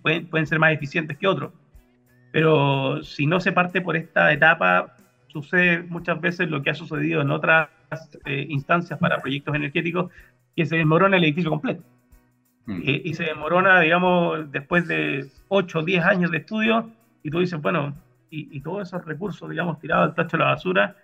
pueden, 0.00 0.26
pueden 0.26 0.46
ser 0.46 0.58
más 0.58 0.72
eficientes 0.72 1.18
que 1.18 1.26
otros. 1.26 1.52
Pero 2.32 3.02
si 3.02 3.26
no 3.26 3.40
se 3.40 3.52
parte 3.52 3.82
por 3.82 3.94
esta 3.94 4.32
etapa, 4.32 4.96
sucede 5.26 5.82
muchas 5.82 6.18
veces 6.18 6.48
lo 6.48 6.62
que 6.62 6.70
ha 6.70 6.74
sucedido 6.74 7.20
en 7.20 7.30
otras 7.30 7.68
eh, 8.24 8.46
instancias 8.48 8.98
para 8.98 9.18
proyectos 9.18 9.54
energéticos 9.54 10.10
que 10.56 10.64
se 10.64 10.76
desmorona 10.76 11.18
el 11.18 11.24
edificio 11.24 11.50
completo. 11.50 11.82
Mm. 12.64 12.80
Eh, 12.86 13.02
y 13.04 13.12
se 13.12 13.24
desmorona, 13.24 13.80
digamos, 13.80 14.50
después 14.50 14.88
de 14.88 15.26
8 15.48 15.78
o 15.78 15.84
10 15.84 16.04
años 16.06 16.30
de 16.30 16.38
estudio, 16.38 16.90
y 17.22 17.30
tú 17.30 17.40
dices, 17.40 17.60
bueno, 17.60 17.94
y, 18.30 18.60
todos 18.60 18.88
esos 18.88 19.04
recursos, 19.04 19.50
digamos, 19.50 19.78
tirados 19.78 20.08
al 20.08 20.14
tacho 20.14 20.38
de 20.38 20.44
la 20.44 20.50
basura, 20.50 20.96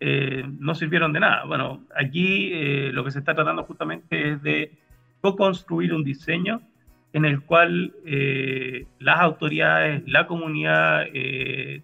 eh, 0.00 0.44
no 0.58 0.74
sirvieron 0.74 1.12
de 1.14 1.20
nada. 1.20 1.44
Bueno, 1.46 1.84
aquí 1.94 2.50
eh, 2.52 2.90
lo 2.92 3.04
que 3.04 3.10
se 3.10 3.20
está 3.20 3.34
tratando 3.34 3.64
justamente 3.64 4.32
es 4.32 4.42
de 4.42 4.78
co-construir 5.20 5.94
un 5.94 6.04
diseño 6.04 6.62
en 7.12 7.24
el 7.24 7.42
cual 7.42 7.92
eh, 8.04 8.86
las 8.98 9.18
autoridades, 9.18 10.02
la 10.06 10.26
comunidad 10.26 11.06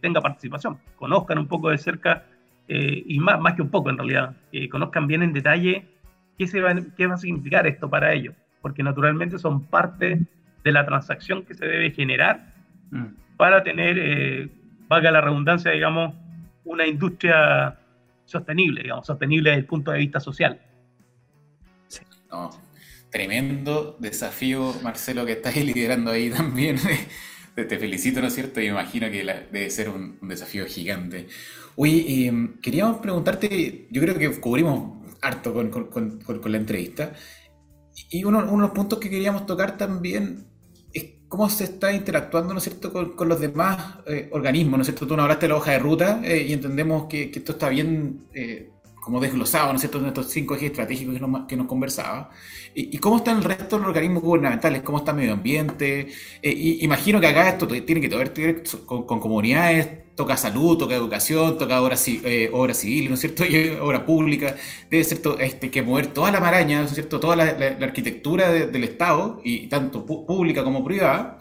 tenga 0.00 0.20
participación, 0.20 0.78
conozcan 0.96 1.38
un 1.38 1.48
poco 1.48 1.70
de 1.70 1.78
cerca 1.78 2.24
y 2.68 3.18
más, 3.20 3.40
más 3.40 3.54
que 3.54 3.62
un 3.62 3.70
poco 3.70 3.90
en 3.90 3.98
realidad, 3.98 4.36
conozcan 4.70 5.06
bien 5.06 5.22
en 5.22 5.32
detalle 5.32 5.86
qué, 6.36 6.46
se 6.46 6.60
va, 6.60 6.74
qué 6.96 7.06
va 7.06 7.14
a 7.14 7.18
significar 7.18 7.66
esto 7.66 7.88
para 7.88 8.12
ellos, 8.12 8.34
porque 8.60 8.82
naturalmente 8.82 9.38
son 9.38 9.64
parte 9.64 10.20
de 10.64 10.72
la 10.72 10.84
transacción 10.84 11.44
que 11.44 11.54
se 11.54 11.64
debe 11.64 11.92
generar 11.92 12.46
mm. 12.90 13.36
para 13.36 13.62
tener, 13.62 14.50
valga 14.88 15.10
la 15.10 15.20
redundancia, 15.20 15.70
digamos, 15.70 16.14
una 16.66 16.86
industria 16.86 17.78
sostenible, 18.24 18.82
digamos, 18.82 19.06
sostenible 19.06 19.50
desde 19.50 19.60
el 19.60 19.66
punto 19.66 19.92
de 19.92 19.98
vista 19.98 20.20
social. 20.20 20.60
Sí. 21.86 22.04
Tremendo 23.10 23.96
desafío, 24.00 24.74
Marcelo, 24.82 25.24
que 25.26 25.32
estás 25.32 25.56
liderando 25.64 26.10
ahí 26.10 26.30
también. 26.30 26.78
Te 27.54 27.78
felicito, 27.78 28.20
¿no 28.20 28.26
es 28.26 28.34
cierto? 28.34 28.60
Y 28.60 28.66
imagino 28.66 29.10
que 29.10 29.24
debe 29.24 29.70
ser 29.70 29.88
un, 29.88 30.18
desafío 30.22 30.66
gigante. 30.66 31.28
Oye, 31.76 32.26
em, 32.26 32.60
queríamos 32.60 32.98
preguntarte, 32.98 33.88
yo 33.90 34.02
creo 34.02 34.18
que 34.18 34.30
cubrimos 34.40 35.02
harto 35.22 35.54
con, 35.54 36.52
la 36.52 36.56
entrevista, 36.58 37.14
y 38.10 38.24
uno, 38.24 38.42
de 38.42 38.58
los 38.58 38.70
puntos 38.72 38.98
que 38.98 39.08
queríamos 39.08 39.46
tocar 39.46 39.78
también 39.78 40.46
cómo 41.28 41.48
se 41.48 41.64
está 41.64 41.92
interactuando, 41.92 42.52
¿no 42.52 42.58
es 42.58 42.64
cierto?, 42.64 42.92
con, 42.92 43.28
los 43.28 43.40
demás 43.40 43.98
eh, 44.06 44.28
organismos, 44.32 44.78
¿no 44.78 44.82
es 44.82 44.86
cierto? 44.86 45.06
Tú 45.06 45.16
nos 45.16 45.24
hablaste 45.24 45.46
de 45.46 45.50
la 45.50 45.56
hoja 45.56 45.72
de 45.72 45.78
ruta 45.78 46.20
eh, 46.24 46.46
y 46.48 46.52
entendemos 46.52 47.06
que, 47.06 47.30
esto 47.34 47.52
está 47.52 47.68
bien 47.68 48.26
eh, 48.34 48.70
como 49.06 49.20
desglosado, 49.20 49.68
¿no 49.68 49.76
es 49.76 49.82
cierto?, 49.82 50.00
en 50.00 50.06
estos 50.06 50.28
cinco 50.32 50.56
ejes 50.56 50.72
estratégicos 50.72 51.14
que 51.14 51.20
nos, 51.20 51.46
que 51.46 51.56
nos 51.56 51.68
conversaba. 51.68 52.30
¿Y, 52.74 52.98
cómo 52.98 53.18
están 53.18 53.36
el 53.36 53.44
resto 53.44 53.76
de 53.76 53.82
los 53.82 53.90
organismos 53.90 54.20
gubernamentales? 54.20 54.82
¿Cómo 54.82 54.98
está 54.98 55.12
medio 55.12 55.32
ambiente? 55.32 56.08
y, 56.42 56.84
imagino 56.84 57.20
que 57.20 57.28
acá 57.28 57.48
esto 57.50 57.68
tiene 57.68 58.00
que 58.00 58.08
ver 58.08 58.64
con, 58.84 59.04
comunidades 59.04 59.88
toca 60.16 60.36
salud, 60.36 60.76
toca 60.76 60.96
educación, 60.96 61.56
toca 61.56 61.80
obra, 61.80 61.96
eh, 62.06 62.50
obra 62.52 62.74
civil, 62.74 63.08
¿no 63.10 63.14
es 63.14 63.20
cierto? 63.20 63.44
Obra 63.82 64.04
pública. 64.04 64.56
Debe 64.90 65.04
ser 65.04 65.20
este, 65.38 65.70
que 65.70 65.82
mover 65.82 66.08
toda 66.08 66.32
la 66.32 66.40
maraña, 66.40 66.80
¿no 66.80 66.86
es 66.86 66.94
cierto? 66.94 67.20
Toda 67.20 67.36
la, 67.36 67.44
arquitectura 67.80 68.50
del 68.50 68.82
Estado, 68.82 69.40
y 69.44 69.68
tanto 69.68 70.04
pública 70.04 70.64
como 70.64 70.82
privada. 70.84 71.38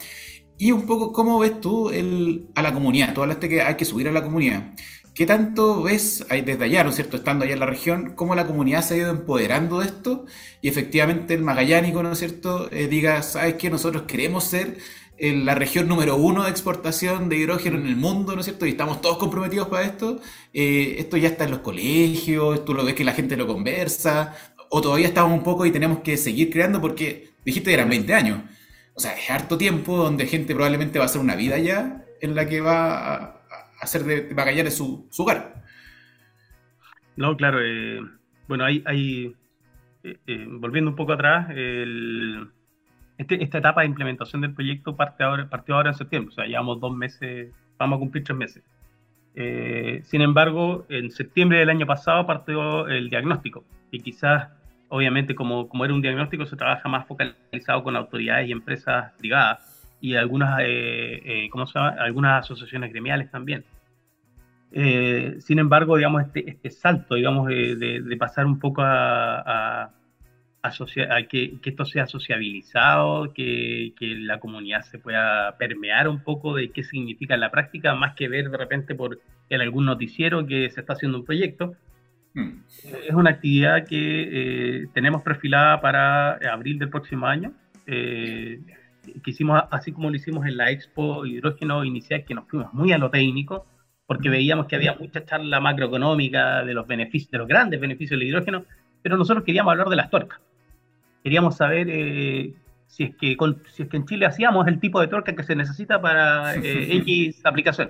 Y 0.58 0.72
un 0.72 0.86
poco, 0.86 1.12
¿cómo 1.12 1.40
ves 1.40 1.60
tú 1.62 1.90
el, 1.90 2.50
a 2.54 2.62
la 2.62 2.74
comunidad? 2.74 3.14
Tú 3.14 3.22
hablaste 3.22 3.50
que 3.50 3.62
hay 3.62 3.76
que 3.76 3.86
subir 3.86 4.08
a 4.08 4.12
la 4.12 4.22
comunidad. 4.24 4.74
¿Qué 5.16 5.26
tanto 5.26 5.82
ves 5.82 6.26
desde 6.30 6.66
allá, 6.66 6.84
¿no 6.84 6.90
es 6.90 6.98
cierto?, 6.98 7.16
estando 7.16 7.46
allá 7.46 7.54
en 7.54 7.62
la 7.62 7.66
región, 7.66 8.14
cómo 8.16 8.36
la 8.36 8.46
comunidad 8.46 8.82
se 8.84 8.96
ha 8.96 8.98
ido 8.98 9.12
empoderando 9.12 9.80
de 9.80 9.86
esto 9.86 10.26
y 10.62 10.68
efectivamente 10.68 11.34
el 11.34 11.42
magallánico, 11.42 12.04
¿no 12.04 12.12
es 12.12 12.20
cierto?, 12.20 12.70
eh, 12.72 12.88
diga, 12.88 13.22
¿sabes 13.24 13.54
qué? 13.54 13.70
Nosotros 13.70 14.04
queremos 14.04 14.44
ser 14.44 14.78
en 15.18 15.46
la 15.46 15.56
región 15.56 15.88
número 15.88 16.18
uno 16.18 16.44
de 16.44 16.50
exportación 16.50 17.30
de 17.30 17.38
hidrógeno 17.38 17.78
en 17.78 17.86
el 17.88 17.96
mundo, 17.96 18.34
¿no 18.34 18.42
es 18.42 18.46
cierto? 18.46 18.66
Y 18.66 18.72
estamos 18.72 19.00
todos 19.00 19.18
comprometidos 19.18 19.70
para 19.70 19.86
esto. 19.86 20.20
Eh, 20.54 20.98
esto 21.00 21.16
ya 21.16 21.30
está 21.30 21.46
en 21.46 21.52
los 21.52 21.60
colegios, 21.62 22.66
tú 22.66 22.74
lo 22.74 22.84
ves 22.84 22.96
que 22.96 23.06
la 23.06 23.14
gente 23.14 23.38
lo 23.38 23.48
conversa, 23.48 24.36
o 24.70 24.82
todavía 24.82 25.08
estamos 25.08 25.32
un 25.38 25.44
poco 25.46 25.66
y 25.66 25.72
tenemos 25.72 26.00
que 26.00 26.18
seguir 26.18 26.50
creando 26.52 26.82
porque 26.82 27.30
dijiste 27.46 27.70
que 27.70 27.74
eran 27.76 27.90
20 27.90 28.14
años. 28.14 28.42
O 28.94 29.00
sea, 29.00 29.14
es 29.14 29.30
harto 29.30 29.58
tiempo 29.58 29.96
donde 29.96 30.28
gente 30.28 30.54
probablemente 30.54 31.00
va 31.00 31.06
a 31.06 31.08
hacer 31.08 31.22
una 31.22 31.36
vida 31.36 31.58
ya 31.58 32.06
en 32.20 32.36
la 32.36 32.50
que 32.50 32.60
va 32.60 33.35
hacer 33.86 34.04
de 34.04 34.34
Magallanes 34.34 34.78
su, 34.78 35.08
su 35.10 35.24
hogar. 35.24 35.64
No, 37.16 37.36
claro. 37.38 37.60
Eh, 37.62 38.02
bueno, 38.48 38.66
hay, 38.66 38.84
hay 38.86 39.36
eh, 40.04 40.46
volviendo 40.48 40.92
un 40.92 40.96
poco 40.96 41.14
atrás, 41.14 41.50
el 41.52 42.50
este, 43.18 43.42
esta 43.42 43.60
etapa 43.60 43.82
de 43.82 43.88
implementación 43.88 44.42
del 44.42 44.54
proyecto 44.54 44.96
parte 44.96 45.24
ahora, 45.24 45.50
partió 45.50 45.76
ahora 45.76 45.90
en 45.92 45.96
septiembre, 45.96 46.32
o 46.32 46.36
sea, 46.36 46.46
llevamos 46.46 46.82
dos 46.82 46.96
meses, 46.96 47.54
vamos 47.78 47.98
a 47.98 48.00
cumplir 48.00 48.24
tres 48.24 48.38
meses. 48.38 48.64
Eh, 49.36 50.02
sin 50.04 50.22
embargo, 50.22 50.86
en 50.90 51.12
septiembre 51.12 51.60
del 51.60 51.70
año 51.70 51.86
pasado 51.86 52.26
partió 52.26 52.88
el 52.88 53.10
diagnóstico, 53.10 53.64
y 53.92 54.00
quizás, 54.02 54.50
obviamente, 54.90 55.34
como, 55.34 55.70
como 55.70 55.86
era 55.86 55.94
un 55.94 56.02
diagnóstico, 56.02 56.46
se 56.46 56.58
trabaja 56.58 56.90
más 56.90 57.08
focalizado 57.08 57.84
con 57.84 57.96
autoridades 57.96 58.50
y 58.50 58.52
empresas 58.52 59.14
privadas 59.18 59.72
y 60.02 60.16
algunas, 60.16 60.60
eh, 60.60 61.22
eh 61.24 61.50
¿cómo 61.50 61.66
se 61.68 61.80
llama? 61.80 61.96
algunas 62.00 62.44
asociaciones 62.44 62.92
gremiales 62.92 63.32
también. 63.32 63.64
Eh, 64.78 65.38
sin 65.40 65.60
embargo, 65.60 65.96
digamos, 65.96 66.24
este, 66.24 66.50
este 66.50 66.70
salto, 66.70 67.16
digamos, 67.16 67.48
de, 67.48 67.78
de, 67.78 68.18
pasar 68.18 68.46
un 68.46 68.60
poco 68.60 68.82
a 68.84 69.90
que, 71.30 71.60
que, 71.62 71.70
esto 71.70 71.86
sea 71.86 72.08
sociabilizado, 72.08 73.34
que, 73.34 73.94
que, 73.98 74.16
la 74.16 74.40
comunidad 74.40 74.82
se 74.82 75.00
pueda 75.00 75.58
permear 75.58 76.10
un 76.10 76.20
poco 76.24 76.56
de 76.56 76.72
qué 76.72 76.84
significa 76.84 77.36
en 77.36 77.40
la 77.40 77.52
práctica, 77.52 77.96
más 77.96 78.16
que 78.16 78.28
ver 78.28 78.50
de 78.50 78.58
repente 78.58 78.96
por 78.96 79.22
en 79.50 79.62
algún 79.62 79.86
noticiero 79.86 80.46
que 80.46 80.70
se 80.70 80.82
está 80.82 80.94
haciendo 80.94 81.20
un 81.20 81.26
proyecto. 81.26 81.76
Hmm. 82.34 82.64
Es 83.08 83.14
una 83.14 83.30
actividad 83.30 83.88
que 83.88 84.80
eh, 84.82 84.88
tenemos 84.94 85.22
perfilada 85.22 85.80
para 85.80 86.34
abril 86.52 86.80
del 86.80 86.90
próximo 86.90 87.28
año. 87.28 87.54
Eh, 87.88 88.60
que 89.24 89.32
hicimos 89.32 89.62
así 89.70 89.92
como 89.92 90.10
lo 90.10 90.16
hicimos 90.16 90.48
en 90.48 90.58
la 90.58 90.72
Expo 90.72 91.26
Hidrógeno 91.26 91.86
Inicial, 91.86 92.26
que 92.26 92.34
nos 92.34 92.48
fuimos 92.48 92.74
muy 92.74 92.92
a 92.92 92.98
lo 92.98 93.12
técnico, 93.12 93.68
porque 94.08 94.30
veíamos 94.30 94.68
que 94.68 94.76
había 94.76 94.96
mucha 94.96 95.26
charla 95.26 95.60
macroeconómica 95.60 96.64
de 96.64 96.74
los 96.74 96.86
beneficios, 96.86 97.32
de 97.32 97.38
los 97.40 97.48
grandes 97.48 97.80
beneficios 97.80 98.20
del 98.20 98.28
hidrógeno, 98.28 98.66
pero 99.02 99.18
nosotros 99.18 99.44
queríamos 99.44 99.72
hablar 99.72 99.90
de 99.90 99.96
las 99.96 100.10
tuercas 100.10 100.40
queríamos 101.26 101.58
saber 101.58 101.88
eh, 101.90 102.54
si, 102.86 103.06
es 103.06 103.16
que 103.16 103.36
si 103.72 103.82
es 103.82 103.90
que 103.90 103.98
en 103.98 104.06
Chile 104.06 104.28
hacíamos 104.28 104.68
el 104.68 104.80
tipo 104.80 105.02
de 105.02 105.08
torca 105.08 105.36
que 105.36 105.42
se 105.42 105.56
necesita 105.56 106.00
para 106.00 106.56
eh, 106.56 106.98
X 106.98 107.44
aplicación. 107.44 107.90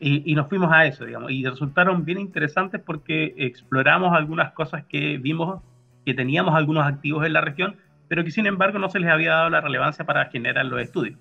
Y, 0.00 0.34
nos 0.34 0.48
fuimos 0.48 0.72
a 0.72 0.86
eso, 0.86 1.04
digamos, 1.04 1.30
y 1.32 1.44
resultaron 1.44 2.04
bien 2.04 2.18
interesantes 2.20 2.80
porque 2.80 3.34
exploramos 3.36 4.16
algunas 4.16 4.52
cosas 4.52 4.84
que 4.88 5.18
vimos 5.18 5.60
que 6.06 6.14
teníamos 6.14 6.54
algunos 6.54 6.86
activos 6.86 7.26
en 7.26 7.32
la 7.32 7.40
región, 7.40 7.76
pero 8.06 8.24
que 8.24 8.30
sin 8.30 8.46
embargo 8.46 8.78
no 8.78 8.88
se 8.88 9.00
les 9.00 9.10
había 9.10 9.32
dado 9.32 9.50
la 9.50 9.60
relevancia 9.60 10.06
para 10.06 10.24
generar 10.30 10.64
los 10.64 10.80
estudios. 10.80 11.18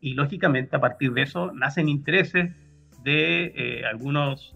Y 0.00 0.12
lógicamente 0.14 0.76
a 0.76 0.80
partir 0.80 1.12
de 1.12 1.22
eso 1.22 1.50
nacen 1.52 1.88
intereses 1.88 2.54
de 3.02 3.52
eh, 3.56 3.84
algunos 3.84 4.54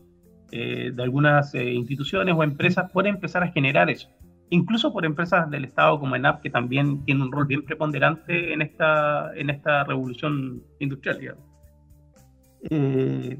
de 0.50 1.02
algunas 1.02 1.54
instituciones 1.54 2.34
o 2.36 2.42
empresas 2.42 2.90
por 2.92 3.06
empezar 3.06 3.42
a 3.42 3.50
generar 3.52 3.88
eso 3.88 4.10
incluso 4.52 4.92
por 4.92 5.06
empresas 5.06 5.50
del 5.50 5.64
Estado 5.64 5.98
como 5.98 6.14
ENAP, 6.14 6.42
que 6.42 6.50
también 6.50 7.02
tiene 7.04 7.22
un 7.22 7.32
rol 7.32 7.46
bien 7.46 7.64
preponderante 7.64 8.52
en 8.52 8.60
esta, 8.60 9.34
en 9.34 9.48
esta 9.48 9.84
revolución 9.84 10.62
industrial. 10.78 11.36
Eh, 12.70 13.38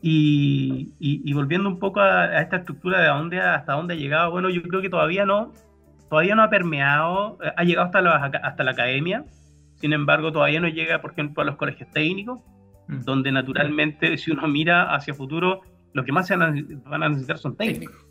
y, 0.00 1.32
volviendo 1.34 1.68
un 1.68 1.78
poco 1.78 2.00
a, 2.00 2.40
esta 2.40 2.56
estructura 2.56 3.00
de 3.02 3.08
dónde, 3.08 3.40
hasta 3.40 3.74
dónde 3.74 3.92
ha 3.92 3.96
llegado, 3.98 4.30
bueno, 4.30 4.48
yo 4.48 4.62
creo 4.62 4.80
que 4.80 4.88
todavía 4.88 5.26
no, 5.26 5.52
todavía 6.08 6.34
no 6.34 6.42
ha 6.42 6.50
permeado, 6.50 7.38
eh, 7.42 7.52
ha 7.54 7.64
llegado 7.64 7.86
hasta 7.86 8.00
la, 8.00 8.16
hasta 8.42 8.64
la 8.64 8.70
academia, 8.70 9.26
sin 9.74 9.92
embargo 9.92 10.32
todavía 10.32 10.60
no 10.60 10.68
llega, 10.68 11.02
por 11.02 11.12
ejemplo, 11.12 11.42
a 11.42 11.46
los 11.46 11.56
colegios 11.56 11.90
técnicos, 11.90 12.40
mm. 12.88 13.00
donde 13.02 13.30
naturalmente 13.30 14.18
si 14.18 14.32
uno 14.32 14.48
mira 14.48 14.94
hacia 14.94 15.14
futuro, 15.14 15.62
lo 15.92 16.04
que 16.04 16.12
más 16.12 16.26
se 16.26 16.36
van 16.36 17.02
a 17.02 17.08
necesitar 17.08 17.38
son 17.38 17.56
técnicos. 17.56 18.08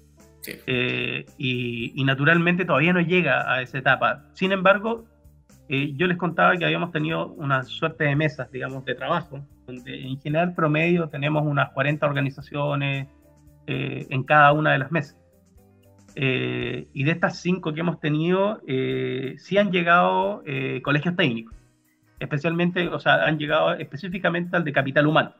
Eh, 0.65 1.25
y, 1.37 2.03
naturalmente 2.05 2.65
todavía 2.65 2.93
no 2.93 3.01
llega 3.01 3.51
a 3.51 3.61
esa 3.61 3.77
etapa. 3.77 4.25
Sin 4.33 4.51
embargo, 4.51 5.05
eh, 5.69 5.93
yo 5.95 6.07
les 6.07 6.17
contaba 6.17 6.55
que 6.55 6.65
habíamos 6.65 6.91
tenido 6.91 7.27
una 7.33 7.63
suerte 7.63 8.05
de 8.05 8.15
mesas, 8.15 8.49
digamos, 8.51 8.85
de 8.85 8.95
trabajo, 8.95 9.45
donde 9.65 10.01
en 10.01 10.19
general 10.21 10.53
promedio 10.53 11.09
tenemos 11.09 11.43
unas 11.45 11.71
40 11.71 12.05
organizaciones 12.05 13.07
eh, 13.67 14.07
en 14.09 14.23
cada 14.23 14.53
una 14.53 14.71
de 14.71 14.79
las 14.79 14.91
mesas. 14.91 15.17
y 16.15 17.03
de 17.03 17.11
estas 17.11 17.39
cinco 17.41 17.73
que 17.73 17.81
hemos 17.81 17.99
tenido, 17.99 18.61
sí 19.37 19.57
han 19.57 19.71
llegado 19.71 20.43
colegios 20.81 21.15
técnicos, 21.15 21.55
especialmente, 22.19 22.87
o 22.87 22.99
sea, 22.99 23.25
han 23.25 23.37
llegado 23.37 23.73
específicamente 23.73 24.55
al 24.55 24.63
de 24.63 24.73
capital 24.73 25.07
humano. 25.07 25.33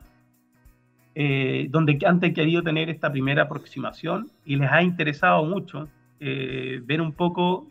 Eh, 1.20 1.66
donde 1.70 1.98
han 2.06 2.20
querido 2.20 2.62
tener 2.62 2.88
esta 2.90 3.10
primera 3.10 3.42
aproximación 3.42 4.30
y 4.44 4.54
les 4.54 4.70
ha 4.70 4.82
interesado 4.82 5.44
mucho 5.44 5.88
eh, 6.20 6.80
ver 6.84 7.00
un 7.00 7.12
poco 7.12 7.66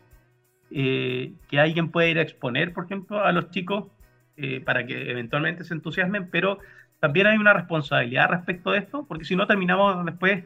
eh, 0.70 1.32
que 1.48 1.58
alguien 1.58 1.90
puede 1.90 2.10
ir 2.10 2.18
a 2.18 2.22
exponer, 2.22 2.74
por 2.74 2.84
ejemplo, 2.84 3.24
a 3.24 3.32
los 3.32 3.50
chicos 3.50 3.84
para 4.64 4.86
que 4.86 5.10
eventualmente 5.10 5.64
se 5.64 5.74
entusiasmen, 5.74 6.30
pero 6.30 6.58
también 7.00 7.26
hay 7.26 7.38
una 7.38 7.54
responsabilidad 7.54 8.28
respecto 8.28 8.70
de 8.70 8.78
esto, 8.78 9.04
porque 9.08 9.24
si 9.24 9.34
no 9.34 9.48
terminamos 9.48 10.04
después 10.04 10.44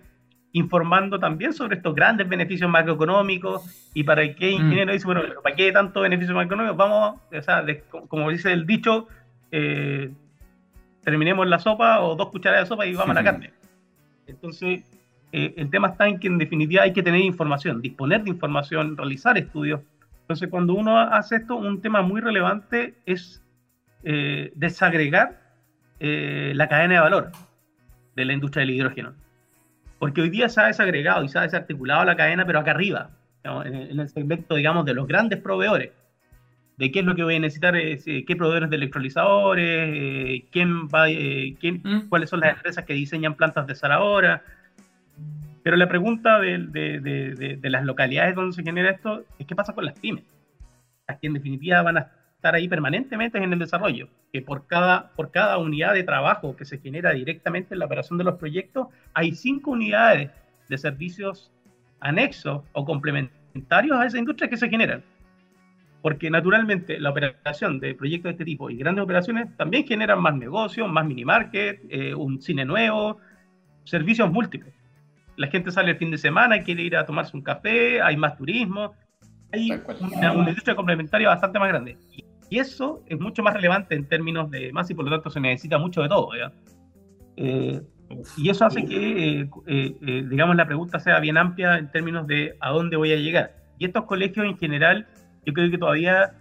informando 0.53 1.19
también 1.19 1.53
sobre 1.53 1.77
estos 1.77 1.95
grandes 1.95 2.29
beneficios 2.29 2.71
macroeconómicos 2.71 3.91
y 3.95 4.05
para 4.05 4.35
qué 4.35 4.51
mm. 4.51 4.55
ingeniero 4.55 4.93
dice, 4.93 5.07
bueno, 5.07 5.23
¿para 5.43 5.57
qué 5.57 5.73
tanto 5.73 6.03
beneficio 6.03 6.35
macroeconómico? 6.35 6.77
Vamos, 6.77 7.21
o 7.33 7.43
sea, 7.43 7.65
como 8.09 8.31
dice 8.31 8.53
el 8.53 8.67
dicho, 8.67 9.09
terminemos 11.03 11.47
la 11.47 11.59
sopa 11.59 12.01
o 12.01 12.15
dos 12.17 12.31
cucharadas 12.31 12.65
de 12.65 12.69
sopa 12.69 12.87
y 12.87 12.95
vamos 12.95 13.11
a 13.11 13.21
la 13.21 13.25
carne. 13.25 13.53
Entonces, 14.27 14.83
eh, 15.33 15.55
el 15.57 15.71
tema 15.71 15.89
está 15.89 16.07
en 16.09 16.19
que 16.19 16.29
en 16.29 16.39
definitiva 16.39 16.83
hay 16.83 16.93
que 16.93 17.03
tener 17.03 17.21
información, 17.21 17.81
disponer 17.81 18.23
de 18.23 18.31
información, 18.31 18.97
realizar 18.97 19.37
estudios. 19.39 19.81
Entonces, 20.21 20.49
cuando 20.51 20.75
uno 20.75 20.99
hace 20.99 21.37
esto, 21.37 21.57
un 21.57 21.81
tema 21.81 22.03
muy 22.03 22.21
relevante 22.21 22.95
es 23.07 23.43
eh, 24.05 24.53
desagregar 24.55 25.41
eh, 26.01 26.53
la 26.55 26.69
cadena 26.69 26.95
de 26.95 27.01
valor 27.01 27.33
de 28.15 28.25
la 28.25 28.33
industria 28.33 28.61
del 28.61 28.75
hidrógeno. 28.75 29.15
Porque 30.03 30.21
hoy 30.21 30.31
día 30.31 30.49
se 30.49 30.61
ha 30.61 30.67
desagregado 30.67 31.23
y 31.23 31.29
se 31.29 31.39
ha 31.39 31.43
desarticulado 31.43 32.05
la 32.05 32.17
cadena, 32.17 32.45
pero 32.45 32.59
acá 32.59 32.73
arriba, 32.73 33.11
en, 33.45 34.01
el 34.01 34.09
segmento, 34.09 34.57
digamos, 34.57 34.85
de 34.85 34.95
los 34.95 35.07
grandes 35.07 35.39
proveedores. 35.39 35.93
De 36.77 36.91
qué 36.91 36.99
es 36.99 37.05
lo 37.05 37.15
que 37.15 37.23
voy 37.23 37.37
a 37.37 37.39
necesitar, 37.39 37.75
qué 37.75 38.35
proveedores 38.37 38.69
de 38.69 38.75
electrolizadores, 38.75 40.43
quién 40.51 40.89
va, 40.89 41.05
quién, 41.07 41.83
mm. 41.85 42.09
cuáles 42.09 42.31
son 42.31 42.41
las 42.41 42.57
empresas 42.57 42.85
que 42.85 42.95
diseñan 42.95 43.37
plantas 43.37 43.65
de 43.69 43.77
ahora 43.93 44.43
pero 45.63 45.77
la 45.77 45.89
pregunta 45.89 46.41
de, 46.41 46.59
de, 46.59 47.57
de, 47.61 47.71
las 47.71 47.85
localidades 47.85 48.35
donde 48.35 48.57
se 48.57 48.65
genera 48.65 48.91
esto 48.91 49.23
es 49.39 49.47
qué 49.47 49.55
pasa 49.55 49.73
con 49.73 49.85
las 49.85 49.97
pymes, 49.97 50.25
las 51.07 51.21
que 51.21 51.29
en 51.29 51.35
definitiva 51.35 51.81
van 51.83 51.99
a 51.99 52.11
estar 52.43 52.57
ahí 52.57 52.67
permanentemente 52.67 53.39
en 53.39 53.53
el 53.53 53.59
desarrollo, 53.61 54.09
que 54.33 54.43
por 54.43 54.67
cada, 54.67 55.13
por 55.13 55.31
cada 55.31 55.59
unidad 55.59 55.95
de 55.95 56.03
trabajo 56.03 56.57
que 56.57 56.65
se 56.65 56.79
genera 56.79 57.13
directamente 57.13 57.75
en 57.75 57.79
la 57.79 57.87
operación 57.87 58.19
de 58.19 58.25
los 58.25 58.35
proyectos, 58.35 58.89
hay 59.15 59.33
cinco 59.33 59.71
unidades 59.71 60.33
de 60.69 60.77
servicios 60.77 61.53
anexos 62.01 62.65
o 62.73 62.85
complementarios 62.85 63.97
a 63.97 64.07
esa 64.07 64.19
industria 64.19 64.51
que 64.51 64.57
se 64.57 64.69
generan. 64.69 65.05
Porque 66.03 66.31
naturalmente 66.31 66.99
la 66.99 67.11
operación 67.11 67.79
de 67.79 67.95
proyectos 67.95 68.31
de 68.31 68.33
este 68.33 68.45
tipo 68.45 68.71
y 68.71 68.77
grandes 68.77 69.05
operaciones 69.05 69.57
también 69.57 69.87
generan 69.87 70.21
más 70.21 70.35
negocios, 70.35 70.91
más 70.91 71.07
mini 71.07 71.25
market, 71.25 71.81
eh, 71.91 72.13
un 72.13 72.43
cine 72.43 72.65
nuevo, 72.65 73.19
servicios 73.85 74.29
múltiples 74.33 74.75
la 75.37 75.47
gente 75.47 75.71
sale 75.71 75.93
el 75.93 75.97
fin 75.97 76.11
de 76.11 76.19
semana, 76.19 76.57
y 76.57 76.63
quiere 76.63 76.83
ir 76.83 76.97
a 76.97 77.07
tomarse 77.07 77.37
un 77.37 77.43
café, 77.43 78.03
hay 78.03 78.17
más 78.17 78.37
turismo, 78.37 78.95
hay 79.53 79.71
una, 80.01 80.35
industria 80.35 80.75
complementaria 80.75 81.29
bastante 81.29 81.59
más 81.59 81.69
grande. 81.69 81.97
Y, 82.11 82.25
eso 82.59 83.03
es 83.07 83.19
mucho 83.19 83.43
más 83.43 83.55
relevante 83.55 83.95
en 83.95 84.07
términos 84.07 84.51
de 84.51 84.73
más 84.73 84.91
y 84.91 84.95
por 84.95 85.05
lo 85.05 85.11
tanto 85.11 85.31
se 85.31 85.41
necesita 85.41 85.79
mucho 85.79 86.03
de 86.03 86.09
todo. 86.09 86.31
Eh, 87.37 87.81
y 88.37 88.51
eso 88.51 88.67
hace 88.67 88.85
que, 88.85 89.41
eh, 89.41 89.51
eh, 89.67 90.27
digamos, 90.29 90.57
la 90.57 90.67
pregunta 90.67 90.99
sea 90.99 91.19
bien 91.21 91.39
amplia 91.39 91.79
en 91.79 91.91
términos 91.91 92.27
de 92.27 92.57
a 92.61 92.71
dónde 92.71 92.97
voy 92.97 93.13
a 93.13 93.17
llegar. 93.17 93.55
Y 93.79 93.87
estos 93.87 94.05
colegios 94.05 94.47
en 94.47 94.59
general, 94.59 95.07
yo 95.47 95.53
creo 95.53 95.71
que 95.71 95.79
todavía, 95.79 96.35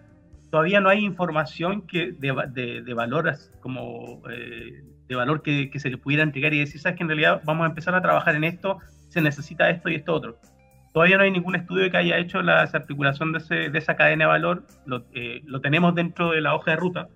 todavía 0.50 0.82
no 0.82 0.90
hay 0.90 1.04
información 1.04 1.88
que 1.88 2.12
de, 2.12 2.82
de, 2.84 2.94
valor 2.94 3.34
como 3.62 4.22
de 5.12 5.16
valor 5.16 5.42
que, 5.42 5.70
se 5.76 5.90
le 5.90 5.98
pudiera 5.98 6.24
entregar 6.24 6.54
y 6.54 6.60
decir, 6.60 6.80
sabes 6.80 6.98
que 6.98 7.04
en 7.04 7.10
realidad 7.10 7.42
vamos 7.44 7.66
a 7.66 7.68
empezar 7.70 7.94
a 7.96 8.02
trabajar 8.02 8.36
en 8.36 8.46
esto, 8.46 8.80
se 9.10 9.22
necesita 9.22 9.70
esto 9.70 9.90
y 9.90 9.96
esto 9.96 10.14
otro. 10.14 10.40
Todavía 10.94 11.18
no 11.18 11.24
hay 11.24 11.32
ningún 11.32 11.56
estudio 11.56 11.90
que 11.90 11.98
haya 11.98 12.18
hecho 12.18 12.42
la 12.42 12.62
desarticulación 12.62 13.32
de, 13.32 13.70
de 13.70 13.78
esa 13.78 13.96
cadena 13.96 14.26
de 14.26 14.30
valor, 14.30 14.66
lo, 14.86 15.06
eh, 15.14 15.42
lo, 15.46 15.62
tenemos 15.62 15.96
dentro 15.96 16.32
de 16.32 16.42
la 16.42 16.54
hoja 16.54 16.72
de 16.72 16.78
ruta, 16.78 17.08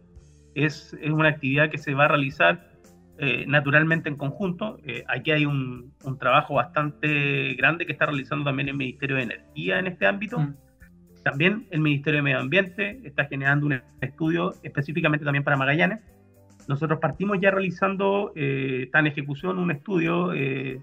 es, 0.53 0.95
es 1.01 1.11
una 1.11 1.29
actividad 1.29 1.69
que 1.69 1.77
se 1.77 1.93
va 1.93 2.05
a 2.05 2.07
realizar 2.07 2.71
eh, 3.17 3.45
naturalmente 3.47 4.07
en 4.07 4.15
conjunto. 4.15 4.77
Eh, 4.85 5.03
aquí 5.07 5.31
hay 5.31 5.45
un, 5.45 5.93
un, 6.03 6.17
trabajo 6.17 6.53
bastante 6.53 7.53
grande 7.55 7.85
que 7.85 7.91
está 7.91 8.05
realizando 8.05 8.45
también 8.45 8.69
el 8.69 8.75
Ministerio 8.75 9.17
de 9.17 9.23
Energía 9.23 9.79
en 9.79 9.87
este 9.87 10.05
ámbito. 10.05 10.39
Mm. 10.39 10.55
También 11.23 11.67
el 11.71 11.81
Ministerio 11.81 12.19
de 12.19 12.23
Medio 12.23 12.39
Ambiente 12.39 13.01
está 13.03 13.25
generando 13.25 13.65
un 13.65 13.81
estudio 13.99 14.53
específicamente 14.63 15.25
también 15.25 15.43
para 15.43 15.57
Magallanes 15.57 15.99
nosotros 16.67 16.99
partimos 16.99 17.37
ya 17.39 17.51
realizando, 17.51 18.31
está 18.35 18.99
en 18.99 19.07
ejecución 19.07 19.59
un 19.59 19.71
estudio 19.71 20.33
eh, 20.33 20.81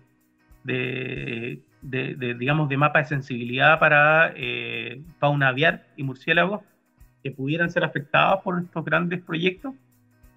de, 1.82 2.34
digamos, 2.38 2.68
de 2.68 2.76
mapa 2.76 3.00
de 3.00 3.06
sensibilidad 3.06 3.78
para 3.78 4.32
eh, 4.36 5.02
fauna 5.18 5.48
aviar 5.48 5.84
y 5.96 6.02
murciélagos 6.02 6.62
que 7.22 7.30
pudieran 7.30 7.70
ser 7.70 7.84
afectados 7.84 8.42
por 8.42 8.60
estos 8.60 8.84
grandes 8.84 9.20
proyectos, 9.20 9.74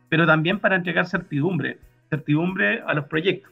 pero 0.10 0.26
también 0.26 0.60
para 0.60 0.76
entregar 0.76 1.08
certidumbre, 1.08 1.80
certidumbre 2.10 2.82
a 2.86 2.94
los 2.94 3.06
proyectos. 3.06 3.52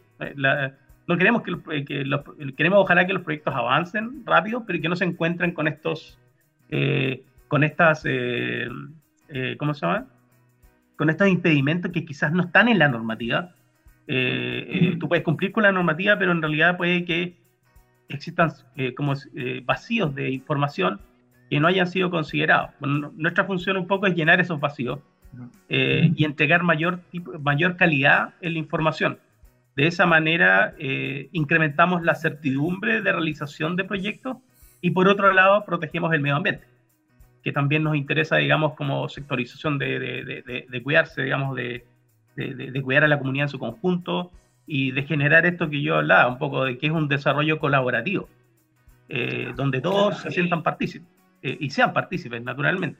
no 1.07 1.17
queremos 1.17 1.43
que, 1.43 1.85
que 1.85 2.03
los, 2.05 2.21
queremos 2.57 2.79
ojalá 2.79 3.07
que 3.07 3.13
los 3.13 3.23
proyectos 3.23 3.55
avancen 3.55 4.23
rápido, 4.25 4.63
pero 4.65 4.81
que 4.81 4.89
no 4.89 4.95
se 4.95 5.05
encuentren 5.05 5.51
con 5.53 5.67
estos, 5.67 6.19
con 7.47 7.63
estas, 7.63 8.03
¿cómo 9.57 9.73
se 9.73 9.85
llama? 9.85 10.07
con 10.95 11.09
estos 11.09 11.27
impedimentos 11.27 11.91
que 11.91 12.05
quizás 12.05 12.31
no 12.31 12.43
están 12.43 12.67
en 12.67 12.79
la 12.79 12.87
normativa. 12.87 13.51
Eh, 14.07 14.67
eh, 14.69 14.97
tú 14.99 15.07
puedes 15.07 15.23
cumplir 15.23 15.51
con 15.51 15.63
la 15.63 15.71
normativa, 15.71 16.17
pero 16.17 16.31
en 16.31 16.41
realidad 16.41 16.77
puede 16.77 17.05
que 17.05 17.35
existan 18.09 18.51
eh, 18.75 18.93
como 18.93 19.13
vacíos 19.65 20.13
de 20.15 20.31
información 20.31 20.99
que 21.49 21.59
no 21.59 21.67
hayan 21.67 21.87
sido 21.87 22.09
considerados. 22.09 22.71
nuestra 22.79 23.45
función 23.45 23.77
un 23.77 23.87
poco 23.87 24.07
es 24.07 24.15
llenar 24.15 24.39
esos 24.39 24.59
vacíos 24.59 24.99
y 25.67 26.25
entregar 26.25 26.61
mayor, 26.61 26.99
mayor 27.41 27.75
calidad 27.75 28.35
en 28.41 28.53
la 28.53 28.59
información. 28.59 29.17
De 29.75 29.87
esa 29.87 30.05
manera 30.05 30.75
incrementamos 31.31 32.03
la 32.03 32.15
certidumbre 32.15 33.01
de 33.01 33.11
realización 33.11 33.75
de 33.75 33.83
proyectos 33.83 34.37
y 34.81 34.91
por 34.91 35.07
otro 35.07 35.33
lado 35.33 35.63
protegemos 35.65 36.13
el 36.13 36.21
medio 36.21 36.35
ambiente 36.35 36.65
que 37.43 37.51
también 37.51 37.83
nos 37.83 37.95
interesa, 37.95 38.37
digamos, 38.37 38.73
como 38.75 39.09
sectorización 39.09 39.77
de, 39.77 39.99
de, 39.99 40.65
de, 40.69 40.83
cuidarse, 40.83 41.23
digamos, 41.23 41.55
de, 41.55 41.83
cuidar 42.81 43.03
a 43.03 43.07
la 43.07 43.19
comunidad 43.19 43.45
en 43.45 43.49
su 43.49 43.59
conjunto 43.59 44.31
y 44.65 44.91
de 44.91 45.03
generar 45.03 45.45
esto 45.45 45.69
que 45.69 45.81
yo 45.81 45.95
hablaba, 45.95 46.27
un 46.27 46.37
poco 46.37 46.65
de 46.65 46.77
que 46.77 46.87
es 46.87 46.91
un 46.93 47.07
desarrollo 47.07 47.59
colaborativo, 47.59 48.29
eh, 49.09 49.51
donde 49.55 49.81
todos 49.81 50.19
se 50.21 50.31
sientan 50.31 50.63
partícipes 50.63 51.07
eh, 51.41 51.57
y 51.59 51.69
sean 51.69 51.93
partícipes, 51.93 52.41
naturalmente. 52.41 52.99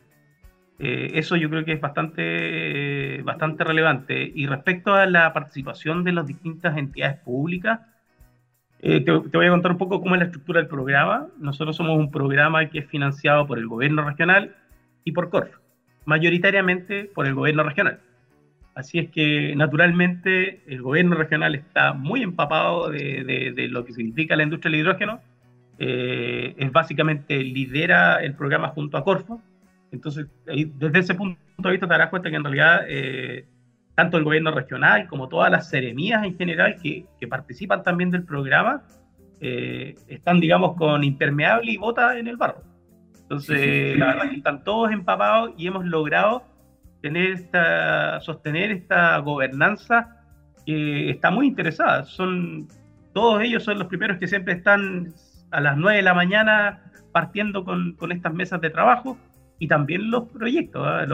Eh, 0.80 1.12
eso 1.14 1.36
yo 1.36 1.50
creo 1.50 1.64
que 1.64 1.74
es 1.74 1.82
bastante, 1.82 3.22
bastante 3.24 3.64
relevante. 3.64 4.32
Y 4.36 4.48
respecto 4.48 4.94
a 4.94 5.06
la 5.06 5.32
participación 5.32 6.04
de 6.04 6.12
las 6.12 6.28
distintas 6.28 6.78
entidades 6.78 7.20
públicas, 7.20 7.80
eh, 8.80 9.00
te, 9.00 9.12
voy 9.12 9.46
a 9.46 9.50
contar 9.50 9.72
un 9.72 9.78
poco 9.78 10.02
cómo 10.02 10.16
es 10.16 10.20
la 10.20 10.26
estructura 10.26 10.60
del 10.60 10.68
programa. 10.68 11.28
Nosotros 11.40 11.78
somos 11.78 11.98
un 11.98 12.12
programa 12.12 12.70
que 12.70 12.80
es 12.80 12.88
financiado 12.88 13.48
por 13.48 13.58
el 13.58 13.68
gobierno 13.68 14.04
regional 14.04 14.58
y 15.06 15.14
por 15.14 15.30
CORF, 15.30 15.56
mayoritariamente 16.04 17.06
por 17.06 17.28
el 17.28 17.34
gobierno 17.34 17.64
regional. 17.64 18.02
Así 18.76 18.98
es 18.98 19.10
que 19.12 19.56
naturalmente 19.56 20.64
el 20.68 20.82
gobierno 20.82 21.16
regional 21.16 21.54
está 21.54 21.94
muy 21.94 22.24
empapado 22.24 22.90
de, 22.90 23.68
lo 23.70 23.86
que 23.86 23.94
significa 23.94 24.36
la 24.36 24.44
industria 24.44 24.72
del 24.72 24.82
hidrógeno. 24.82 25.22
Eh, 25.80 26.56
es 26.58 26.72
básicamente 26.72 27.44
lidera 27.44 28.24
el 28.24 28.36
programa 28.36 28.70
junto 28.70 28.98
a 28.98 29.04
Corfo. 29.04 29.42
Entonces, 29.92 30.28
desde 30.46 31.00
ese 31.00 31.14
punto 31.14 31.38
de 31.60 31.72
vista 31.72 31.88
te 31.88 31.94
darás 31.94 32.10
cuenta 32.10 32.30
que 32.32 32.36
en 32.36 32.44
realidad 32.44 32.82
eh, 32.88 33.46
tanto 33.94 34.18
el 34.18 34.24
gobierno 34.24 34.52
regional 34.52 35.08
como 35.08 35.30
todas 35.30 35.52
las 35.52 35.70
seremías 35.70 36.24
en 36.26 36.36
general 36.36 36.78
que, 36.82 37.06
que 37.20 37.28
participan 37.28 37.84
también 37.84 38.10
del 38.10 38.24
programa, 38.24 38.84
eh, 39.40 39.96
están, 40.08 40.40
digamos, 40.40 40.76
con 40.78 41.04
impermeable 41.04 41.72
y 41.72 41.78
bota 41.78 42.18
en 42.18 42.28
el 42.28 42.38
barro. 42.38 42.64
Entonces, 43.22 43.98
la 43.98 44.08
verdad 44.08 44.30
que 44.30 44.38
están 44.38 44.64
todos 44.64 44.92
empapados 44.92 45.52
y 45.58 45.68
hemos 45.68 45.86
logrado 45.86 46.44
tener 47.04 47.32
esta, 47.32 48.22
sostener 48.22 48.72
esta 48.72 49.18
gobernanza 49.18 50.22
que 50.66 51.10
está 51.10 51.32
muy 51.32 51.48
interesada. 51.48 52.06
Son, 52.06 52.70
todos 53.14 53.44
ellos 53.44 53.62
son 53.62 53.78
los 53.78 53.90
primeros 53.90 54.20
que 54.20 54.28
siempre 54.30 54.54
están 54.54 55.14
a 55.52 55.60
las 55.60 55.76
9 55.76 55.98
de 55.98 56.04
la 56.04 56.14
mañana 56.14 56.82
partiendo 57.12 57.66
con, 57.66 57.96
con 57.98 58.14
estas 58.14 58.34
mesas 58.34 58.62
de 58.62 58.70
trabajo 58.70 59.18
y 59.60 59.68
también 59.68 60.10
los 60.10 60.30
proyectos, 60.30 60.82
¿ah? 60.86 61.06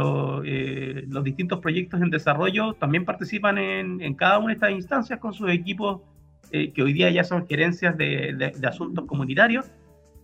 eh, 0.45 1.05
los, 1.07 1.23
distintos 1.23 1.57
proyectos 1.59 1.99
en 2.03 2.11
desarrollo 2.11 2.73
también 2.73 3.03
participan 3.03 3.57
en, 3.57 4.13
cada 4.13 4.37
una 4.37 4.49
de 4.49 4.53
estas 4.53 4.71
instancias 4.71 5.19
con 5.19 5.33
sus 5.33 5.49
equipos 5.49 6.01
eh, 6.51 6.71
que 6.71 6.83
hoy 6.83 6.93
día 6.93 7.09
ya 7.09 7.23
son 7.23 7.47
gerencias 7.47 7.97
de, 7.97 8.53
asuntos 8.63 9.05
comunitarios 9.05 9.71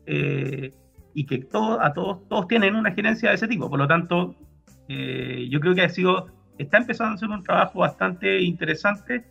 eh, 0.06 0.72
y 1.16 1.26
que 1.26 1.40
todo, 1.40 1.82
a 1.82 1.92
todos, 1.94 2.28
todos 2.30 2.48
tienen 2.48 2.76
una 2.76 2.92
gerencia 2.92 3.30
de 3.30 3.36
ese 3.36 3.48
tipo. 3.48 3.68
Por 3.68 3.80
lo 3.80 3.88
tanto, 3.88 4.36
yo 4.88 5.60
creo 5.60 5.76
que 5.76 5.82
ha 5.82 5.90
sido, 5.90 6.28
está 6.58 6.78
empezando 6.78 7.16
a 7.16 7.18
ser 7.18 7.30
un 7.30 7.44
trabajo 7.44 7.80
bastante 7.80 8.42
interesante 8.42 9.26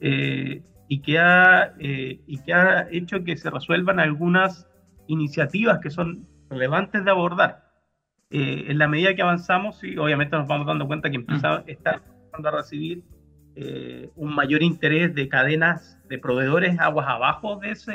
y, 0.00 1.00
que 1.00 1.18
ha, 1.18 1.74
y 1.78 2.38
que 2.42 2.52
ha 2.52 2.88
hecho 2.90 3.24
que 3.24 3.36
se 3.36 3.50
resuelvan 3.50 4.00
algunas 4.00 4.68
iniciativas 5.06 5.80
que 5.80 5.90
son 5.90 6.26
relevantes 6.50 7.04
de 7.04 7.10
abordar. 7.10 7.68
Eh, 8.30 8.66
en 8.68 8.78
la 8.78 8.88
medida 8.88 9.14
que 9.14 9.22
avanzamos, 9.22 9.78
sí, 9.78 9.96
obviamente 9.96 10.36
nos 10.36 10.46
vamos 10.46 10.66
dando 10.66 10.86
cuenta 10.86 11.10
que 11.10 11.16
empieza, 11.16 11.64
está 11.66 11.94
empezando 11.94 12.48
a 12.48 12.52
recibir 12.52 13.02
eh, 13.56 14.10
un 14.16 14.34
mayor 14.34 14.62
interés 14.62 15.14
de 15.14 15.28
cadenas 15.28 15.98
de 16.08 16.18
proveedores 16.18 16.78
aguas 16.78 17.06
abajo 17.08 17.56
de 17.56 17.70
ese, 17.70 17.92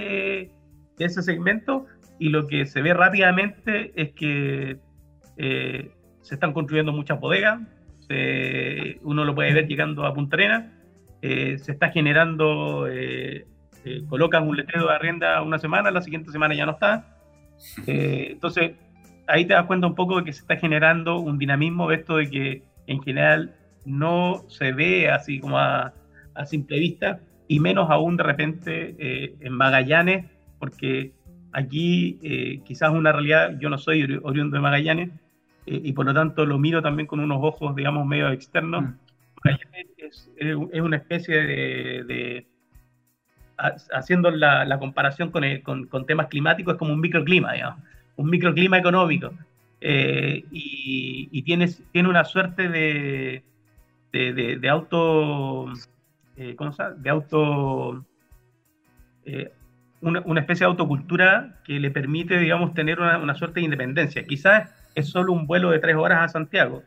de 0.97 1.05
ese 1.05 1.21
segmento 1.21 1.85
y 2.19 2.29
lo 2.29 2.47
que 2.47 2.65
se 2.65 2.81
ve 2.81 2.93
rápidamente 2.93 3.93
es 3.95 4.11
que 4.13 4.79
eh, 5.37 5.91
se 6.23 6.33
están 6.33 6.53
construyendo 6.53 6.91
muchas 6.91 7.19
bodegas, 7.19 7.61
uno 9.01 9.23
lo 9.23 9.33
puede 9.33 9.53
ver 9.53 9.67
llegando 9.67 10.05
a 10.05 10.13
Punta 10.13 10.35
Arenas, 10.35 10.71
se 11.21 11.71
está 11.71 11.89
generando, 11.89 12.87
colocas 14.09 14.41
un 14.41 14.57
letrero 14.57 14.87
de 14.87 14.93
arrienda 14.93 15.41
una 15.41 15.59
semana, 15.59 15.91
la 15.91 16.01
siguiente 16.01 16.31
semana 16.31 16.55
ya 16.55 16.65
no 16.65 16.73
está. 16.73 17.17
entonces, 17.87 18.73
ahí 19.27 19.45
te 19.45 19.53
das 19.53 19.65
cuenta 19.65 19.87
un 19.87 19.95
poco 19.95 20.17
de 20.17 20.25
que 20.25 20.33
se 20.33 20.41
está 20.41 20.57
generando 20.57 21.19
un 21.19 21.37
dinamismo 21.37 21.91
esto 21.91 22.17
de 22.17 22.29
que 22.29 22.63
en 22.87 23.01
general 23.03 23.55
no 23.85 24.43
se 24.47 24.71
ve 24.71 25.09
así 25.09 25.39
como 25.39 25.57
a, 25.57 25.93
simple 26.45 26.79
vista 26.79 27.19
y 27.47 27.59
menos 27.59 27.89
aún 27.89 28.17
de 28.17 28.23
repente 28.23 28.95
eh, 28.97 29.35
en 29.39 29.53
Magallanes, 29.53 30.25
porque 30.57 31.13
aquí 31.51 32.17
eh, 32.23 32.61
quizás 32.65 32.91
una 32.91 33.11
realidad, 33.11 33.57
yo 33.59 33.69
no 33.69 33.77
soy 33.77 34.19
oriundo 34.23 34.55
de 34.55 34.61
Magallanes 34.61 35.09
eh, 35.65 35.81
y 35.83 35.93
por 35.93 36.05
lo 36.05 36.13
tanto 36.13 36.45
lo 36.45 36.57
miro 36.59 36.81
también 36.81 37.07
con 37.07 37.19
unos 37.19 37.39
ojos, 37.41 37.75
digamos, 37.75 38.05
medio 38.05 38.29
externos. 38.29 38.83
Mm. 38.83 38.93
Magallanes 39.43 40.29
es, 40.37 40.81
una 40.81 40.97
especie 40.97 41.35
de, 41.43 42.47
haciendo 43.91 44.31
la, 44.31 44.79
comparación 44.79 45.31
con, 45.31 45.43
con, 45.63 45.87
con, 45.87 46.05
temas 46.05 46.27
climáticos, 46.27 46.73
es 46.73 46.79
como 46.79 46.93
un 46.93 47.01
microclima, 47.01 47.53
digamos 47.53 47.79
un 48.15 48.29
microclima 48.29 48.77
económico 48.77 49.33
eh, 49.81 50.45
y, 50.51 51.41
tiene, 51.43 51.67
tiene 51.91 52.07
una 52.07 52.23
suerte 52.23 52.69
de, 52.69 53.43
de, 54.11 54.69
auto, 54.69 55.65
eh, 56.37 56.55
¿cómo 56.55 56.71
se 56.71 56.83
llama? 56.83 56.95
De 56.95 57.09
auto, 57.09 58.05
eh, 59.25 59.51
una, 59.99 60.39
especie 60.39 60.65
de 60.65 60.71
autocultura 60.71 61.59
que 61.65 61.81
le 61.81 61.91
permite, 61.91 62.37
digamos, 62.39 62.73
tener 62.73 63.01
una, 63.01 63.35
suerte 63.35 63.59
de 63.59 63.65
independencia. 63.65 64.23
Quizás 64.25 64.73
es 64.95 65.09
solo 65.09 65.33
un 65.33 65.47
vuelo 65.47 65.71
de 65.71 65.79
tres 65.79 65.95
horas 65.95 66.19
a 66.21 66.27
Santiago, 66.29 66.83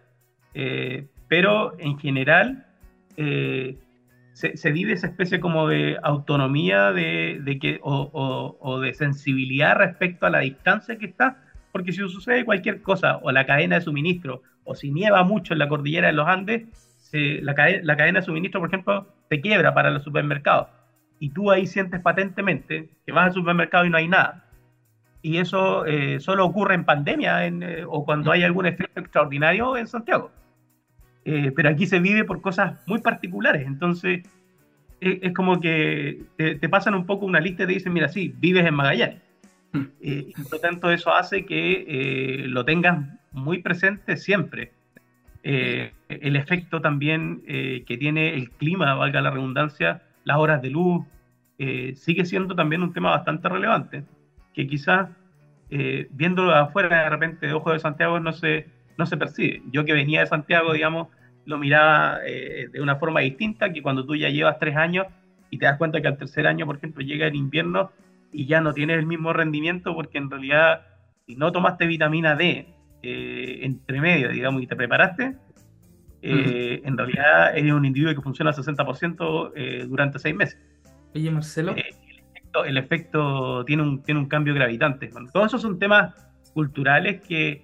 pero 1.29 1.79
en 1.79 1.99
general 1.99 2.67
se, 4.37 4.71
vive 4.71 4.93
esa 4.93 5.07
especie 5.07 5.41
como 5.41 5.67
de 5.67 5.99
autonomía 6.03 6.93
de, 6.93 7.59
que, 7.61 7.81
o, 7.83 8.81
de 8.83 8.93
sensibilidad 8.93 9.77
respecto 9.77 10.27
a 10.27 10.31
la 10.31 10.41
distancia 10.41 10.99
que 10.99 11.07
está, 11.07 11.43
porque 11.73 11.93
si 11.93 11.99
sucede 11.99 12.45
cualquier 12.45 12.83
cosa, 12.83 13.17
o 13.23 13.33
la 13.33 13.47
cadena 13.47 13.77
de 13.77 13.83
suministro, 13.83 14.43
o 14.65 14.75
si 14.75 14.91
nieva 14.91 15.25
mucho 15.25 15.55
en 15.55 15.59
la 15.59 15.69
cordillera 15.69 16.09
de 16.09 16.13
los 16.13 16.29
Andes, 16.29 16.65
la, 17.13 17.55
la, 17.83 17.97
cadena 17.97 18.21
de 18.21 18.27
suministro, 18.27 18.61
por 18.61 18.69
ejemplo, 18.69 19.07
se 19.31 19.41
quiebra 19.41 19.73
para 19.73 19.91
los 19.91 20.05
supermercados. 20.05 20.69
Y 21.19 21.31
tú 21.31 21.51
ahí 21.51 21.67
sientes 21.67 22.01
patentemente 22.01 22.91
que 23.07 23.13
vas 23.13 23.29
al 23.29 23.33
supermercado 23.33 23.87
y 23.87 23.91
no 23.91 23.97
hay 23.97 24.09
nada. 24.09 24.46
Y 25.23 25.39
eso 25.39 25.87
eh, 25.87 26.21
solo 26.21 26.45
ocurre 26.45 26.75
en 26.75 26.85
pandemia 26.85 27.47
eh, 27.47 27.85
o 27.87 28.05
cuando 28.05 28.31
hay 28.31 28.45
algún 28.45 28.67
efecto 28.67 29.01
extraordinario 29.01 29.77
en 29.77 29.87
Santiago. 29.87 30.31
Eh, 31.29 31.51
pero 31.57 31.69
aquí 31.69 31.87
se 31.87 31.99
vive 31.99 32.23
por 32.23 32.41
cosas 32.41 32.79
muy 32.87 33.01
particulares. 33.01 33.67
Entonces, 33.67 34.23
es, 35.01 35.33
como 35.35 35.61
que 35.61 36.23
te, 36.37 36.69
pasan 36.69 36.95
un 36.95 37.05
poco 37.05 37.27
una 37.27 37.41
lista 37.41 37.65
y 37.65 37.67
te 37.67 37.73
dicen, 37.75 37.93
mira, 37.93 38.09
sí, 38.09 38.33
vives 38.39 38.65
en 38.65 38.75
Magallanes. 38.75 39.21
Hmm. 39.73 39.87
Eh, 40.01 40.33
por 40.45 40.53
lo 40.53 40.59
tanto, 40.61 40.89
eso 40.93 41.13
hace 41.13 41.45
que 41.45 41.85
eh, 41.89 42.47
lo 42.47 42.65
tengas 42.65 43.05
muy 43.33 43.61
presente 43.61 44.17
siempre. 44.17 44.73
el 45.43 46.37
efecto 46.37 46.81
también 46.81 47.43
que 47.45 47.97
tiene 47.99 48.35
el 48.35 48.51
clima, 48.51 48.95
valga 48.95 49.21
la 49.21 49.31
redundancia, 49.31 50.03
las 50.25 50.39
horas 50.39 50.63
de 50.63 50.71
luz, 50.71 51.05
sigue 51.95 52.25
siendo 52.25 52.55
también 52.55 52.83
un 52.83 52.93
tema 52.93 53.11
bastante 53.11 53.49
relevante, 53.49 54.05
que 54.57 54.67
quizás 54.67 55.11
viéndolo 56.11 56.55
afuera 56.55 57.05
de 57.05 57.11
repente 57.11 57.47
de 57.47 57.53
Ojo 57.53 57.73
de 57.73 57.79
Santiago 57.79 58.19
no 58.19 58.33
se, 58.33 58.67
no 58.99 59.07
se 59.07 59.17
percibe. 59.17 59.63
Yo 59.71 59.85
que 59.85 59.93
venía 59.93 60.21
de 60.21 60.27
Santiago, 60.27 60.73
digamos, 60.73 61.09
lo 61.47 61.59
miraba 61.59 62.19
eh, 62.27 62.69
de 62.73 62.81
una 62.81 62.97
forma 62.97 63.21
distinta 63.21 63.73
que 63.73 63.83
cuando 63.83 64.05
tú 64.05 64.17
ya 64.17 64.29
llevas 64.29 64.59
tres 64.59 64.77
años 64.77 65.07
y 65.51 65.59
te 65.59 65.67
das 65.67 65.79
cuenta 65.79 66.01
que 66.01 66.09
al 66.09 66.19
tercer 66.19 66.47
año, 66.47 66.67
por 66.67 66.77
ejemplo, 66.77 67.03
llega 67.03 67.27
el 67.27 67.37
invierno 67.37 67.93
y 68.33 68.47
ya 68.47 68.61
no 68.61 68.75
tienes 68.75 68.99
el 68.99 69.07
mismo 69.07 69.33
rendimiento 69.33 69.95
porque 69.95 70.19
en 70.19 70.29
realidad 70.29 70.83
si 71.27 71.37
no 71.37 71.53
tomaste 71.53 71.87
vitamina 71.87 72.35
D 72.35 72.67
eh, 73.03 73.61
entre 73.63 74.01
medio, 74.01 74.29
digamos, 74.29 74.61
y 74.63 74.67
te 74.67 74.77
preparaste, 74.77 75.37
eh, 76.23 76.83
en 76.85 76.99
realidad 76.99 77.57
eres 77.57 77.73
un 77.73 77.85
individuo 77.85 78.15
que 78.15 78.21
funciona 78.21 78.51
al 78.51 78.57
60% 78.57 79.87
durante 79.87 80.19
seis 80.19 80.35
meses. 80.35 80.59
Oye, 81.15 81.31
Marcelo. 81.31 81.77
El, 82.65 82.77
efecto, 82.77 83.65
tiene, 83.65 83.83
un, 83.83 84.03
tiene 84.03 84.21
un 84.21 84.27
cambio 84.27 84.55
gravitante. 84.55 85.11
todos 85.33 85.47
esos 85.47 85.63
son 85.63 85.79
temas 85.79 86.15
culturales 86.55 87.21
que 87.21 87.63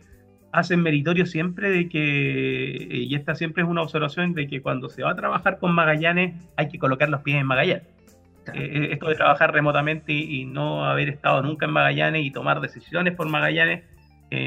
hacen 0.52 0.82
meritorio 0.82 1.24
siempre 1.26 1.70
de 1.70 1.88
que, 1.88 2.76
eh, 2.76 2.96
y 2.98 3.14
esta 3.14 3.34
siempre 3.34 3.62
es 3.62 3.68
una 3.68 3.82
observación, 3.82 4.34
de 4.34 4.46
que 4.46 4.60
cuando 4.60 4.88
se 4.88 5.02
va 5.02 5.12
a 5.12 5.16
trabajar 5.16 5.58
con 5.58 5.74
Magallanes 5.74 6.34
hay 6.56 6.68
que 6.68 6.78
colocar 6.78 7.08
los 7.08 7.22
pies 7.22 7.40
en 7.40 7.46
Magallanes. 7.46 7.84
Eh, 8.52 8.52
eh, 8.54 8.88
esto 8.92 9.08
de 9.08 9.14
trabajar 9.14 9.52
remotamente 9.52 10.12
y, 10.12 10.44
no 10.44 10.84
haber 10.84 11.08
estado 11.08 11.42
nunca 11.42 11.66
en 11.66 11.72
Magallanes 11.72 12.24
y 12.24 12.30
tomar 12.30 12.60
decisiones 12.60 13.14
por 13.14 13.28
Magallanes, 13.28 13.84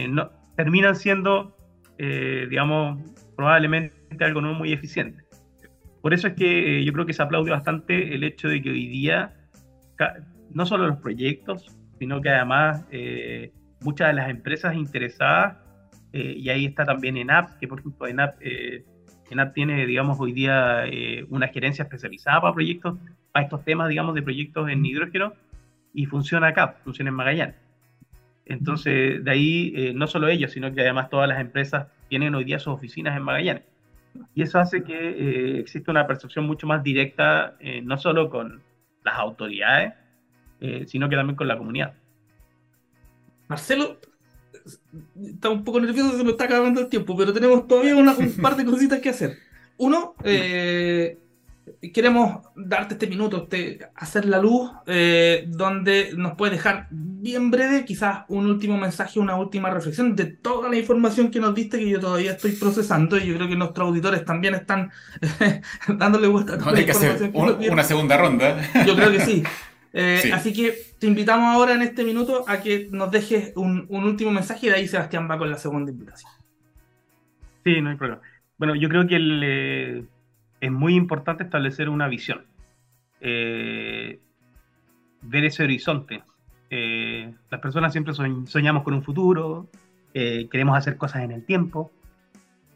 no, 0.09 0.31
terminan 0.55 0.95
siendo, 0.95 1.55
digamos, 1.97 2.99
probablemente 3.35 3.95
algo 4.23 4.41
no 4.41 4.53
muy 4.53 4.73
eficiente. 4.73 5.23
Por 6.01 6.13
eso 6.13 6.27
es 6.27 6.33
que 6.33 6.83
yo 6.83 6.93
creo 6.93 7.05
que 7.05 7.13
se 7.13 7.21
aplaude 7.21 7.51
bastante 7.51 8.15
el 8.15 8.23
hecho 8.23 8.47
de 8.47 8.61
que 8.61 8.69
hoy 8.69 8.87
día, 8.87 9.33
no 10.51 10.65
solo 10.65 10.87
los 10.87 10.97
proyectos, 10.97 11.75
sino 11.99 12.21
que 12.21 12.29
además 12.29 12.85
muchas 13.81 14.07
de 14.07 14.13
las 14.13 14.29
empresas 14.29 14.75
interesadas 14.75 15.57
eh, 16.17 16.33
y 16.37 16.47
ahí 16.47 16.65
está 16.65 16.85
también 16.85 17.17
ENAP, 17.17 17.59
que 17.59 17.67
por 17.67 17.81
ejemplo 17.81 18.07
ENAP, 18.07 18.37
eh, 18.39 18.85
ENAP 19.29 19.53
tiene, 19.53 19.85
digamos, 19.85 20.17
hoy 20.17 20.31
día 20.31 20.85
eh, 20.85 21.25
una 21.27 21.49
gerencia 21.49 21.83
especializada 21.83 22.39
para 22.39 22.53
proyectos, 22.53 22.97
para 23.33 23.43
estos 23.43 23.65
temas, 23.65 23.89
digamos, 23.89 24.15
de 24.15 24.21
proyectos 24.21 24.69
en 24.69 24.85
hidrógeno, 24.85 25.33
y 25.93 26.05
funciona 26.05 26.47
acá, 26.47 26.77
funciona 26.85 27.09
en 27.09 27.15
Magallanes. 27.15 27.55
Entonces, 28.45 29.25
de 29.25 29.31
ahí, 29.31 29.93
no 29.95 30.07
solo 30.07 30.29
ellos, 30.29 30.51
sino 30.51 30.71
que 30.73 30.81
además 30.81 31.09
todas 31.09 31.27
las 31.27 31.41
empresas 31.41 31.87
tienen 32.07 32.33
hoy 32.33 32.45
día 32.45 32.59
sus 32.59 32.73
oficinas 32.73 33.17
en 33.17 33.23
Magallanes. 33.23 33.63
Y 34.35 34.43
eso 34.43 34.59
hace 34.59 34.83
que 34.83 35.59
exista 35.59 35.91
una 35.91 36.07
percepción 36.07 36.45
mucho 36.45 36.65
más 36.67 36.81
directa, 36.83 37.57
no 37.83 37.97
solo 37.97 38.29
con 38.29 38.61
las 39.03 39.17
autoridades, 39.17 39.95
sino 40.87 41.09
que 41.09 41.15
también 41.15 41.35
con 41.35 41.47
la 41.47 41.57
comunidad. 41.57 41.93
Marcelo, 43.47 43.99
está 45.15 45.49
un 45.49 45.63
poco 45.63 45.79
nervioso, 45.79 46.17
se 46.17 46.23
me 46.23 46.31
está 46.31 46.45
acabando 46.45 46.81
el 46.81 46.87
tiempo, 46.87 47.15
pero 47.15 47.33
tenemos 47.33 47.67
todavía 47.67 47.95
un 47.95 48.05
par 48.41 48.55
de 48.55 48.65
cositas 48.65 48.99
que 48.99 49.09
hacer. 49.09 49.37
Uno, 49.77 50.15
eh, 50.23 51.19
queremos 51.93 52.39
darte 52.55 52.93
este 52.93 53.07
minuto, 53.07 53.43
este, 53.43 53.79
hacer 53.95 54.25
la 54.25 54.39
luz, 54.39 54.71
eh, 54.85 55.45
donde 55.47 56.13
nos 56.15 56.35
puedes 56.35 56.55
dejar 56.55 56.87
bien 56.89 57.51
breve, 57.51 57.85
quizás 57.85 58.23
un 58.29 58.45
último 58.47 58.77
mensaje, 58.77 59.19
una 59.19 59.35
última 59.35 59.69
reflexión 59.69 60.15
de 60.15 60.25
toda 60.25 60.69
la 60.69 60.77
información 60.77 61.29
que 61.29 61.39
nos 61.39 61.53
diste, 61.53 61.77
que 61.77 61.89
yo 61.89 61.99
todavía 61.99 62.31
estoy 62.31 62.51
procesando, 62.51 63.17
y 63.17 63.27
yo 63.27 63.35
creo 63.35 63.47
que 63.49 63.55
nuestros 63.55 63.87
auditores 63.87 64.23
también 64.23 64.55
están 64.55 64.91
dándole 65.87 66.27
vuelta 66.27 66.53
a 66.53 66.57
toda 66.57 66.71
la 66.71 66.81
información. 66.81 67.31
una 67.71 67.83
segunda 67.83 68.17
ronda. 68.17 68.57
Yo 68.85 68.95
creo 68.95 69.11
que 69.11 69.19
sí. 69.19 69.43
Eh, 69.97 70.29
así 70.33 70.51
que 70.51 70.73
te 70.99 71.07
invitamos 71.07 71.55
ahora 71.55 71.73
en 71.73 71.81
este 71.81 72.03
minuto 72.03 72.43
a 72.49 72.59
que 72.59 72.89
nos 72.91 73.09
dejes 73.11 73.53
un, 73.55 73.87
último 73.89 74.29
mensaje 74.29 74.67
y 74.67 74.69
de 74.69 74.75
ahí 74.75 74.87
Sebastián 74.89 75.25
va 75.31 75.37
con 75.37 75.49
la 75.49 75.57
segunda 75.57 75.89
invitación. 75.89 76.29
Sí, 77.63 77.79
no 77.79 77.91
hay 77.91 77.95
problema. 77.95 78.21
Bueno, 78.57 78.75
yo 78.75 78.89
creo 78.89 79.07
que 79.07 79.17
eh, 79.17 80.03
es 80.59 80.71
muy 80.71 80.95
importante 80.95 81.45
establecer 81.45 81.87
una 81.87 82.09
visión, 82.09 82.41
eh, 83.21 84.19
ver 85.21 85.45
ese 85.45 85.63
horizonte. 85.63 86.23
las 86.69 87.61
personas 87.61 87.93
siempre 87.93 88.13
soñamos 88.13 88.83
con 88.83 88.95
un 88.95 89.01
futuro, 89.01 89.69
queremos 90.13 90.77
hacer 90.77 90.97
cosas 90.97 91.23
en 91.23 91.31
el 91.31 91.45
tiempo 91.45 91.89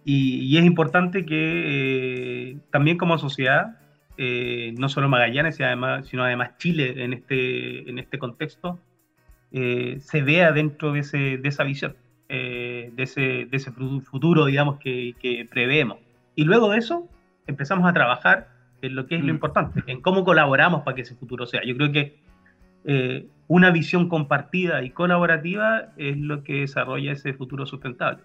y 0.05 0.57
es 0.57 0.63
importante 0.63 1.26
que 1.26 2.57
también 2.72 2.97
como 2.97 3.17
sociedad 3.17 3.78
eh, 4.22 4.76
no 4.78 4.89
solo 4.89 5.07
Magallanes, 5.07 5.55
sino 5.55 6.26
además 6.26 6.57
Chile 6.57 7.05
en 7.05 7.13
este, 7.13 7.89
en 7.89 7.99
este 7.99 8.20
contexto, 8.20 8.78
eh, 9.53 9.95
se 10.01 10.22
vea 10.22 10.51
dentro 10.51 10.91
de, 10.91 10.99
ese, 10.99 11.38
de 11.38 11.47
esa 11.47 11.63
visión, 11.63 11.95
eh, 12.28 12.91
de, 12.93 13.03
ese, 13.03 13.22
de, 13.22 13.49
ese, 13.53 13.72
futuro, 13.72 14.43
digamos, 14.43 14.78
que, 14.78 15.15
que, 15.22 15.47
preveemos. 15.49 15.99
Y 16.36 16.43
luego 16.43 16.70
de 16.70 16.80
eso, 16.80 17.07
empezamos 17.47 17.89
a 17.89 17.93
trabajar 17.93 18.49
en 18.82 18.95
lo 18.95 19.07
que 19.07 19.15
es 19.15 19.22
lo 19.22 19.28
mm. 19.28 19.36
importante, 19.36 19.84
en 19.88 20.01
cómo 20.01 20.26
colaboramos 20.26 20.82
para 20.82 20.95
que 20.95 21.03
ese 21.03 21.15
futuro 21.15 21.45
sea. 21.45 21.63
Yo 21.63 21.78
creo 21.78 21.93
que 21.93 22.20
una 23.47 23.72
visión 23.72 24.09
compartida 24.09 24.84
y 24.84 24.89
colaborativa 24.89 25.93
es 25.95 26.17
lo 26.17 26.43
que 26.43 26.61
desarrolla 26.61 27.13
ese 27.13 27.34
futuro 27.34 27.65
sustentable. 27.65 28.24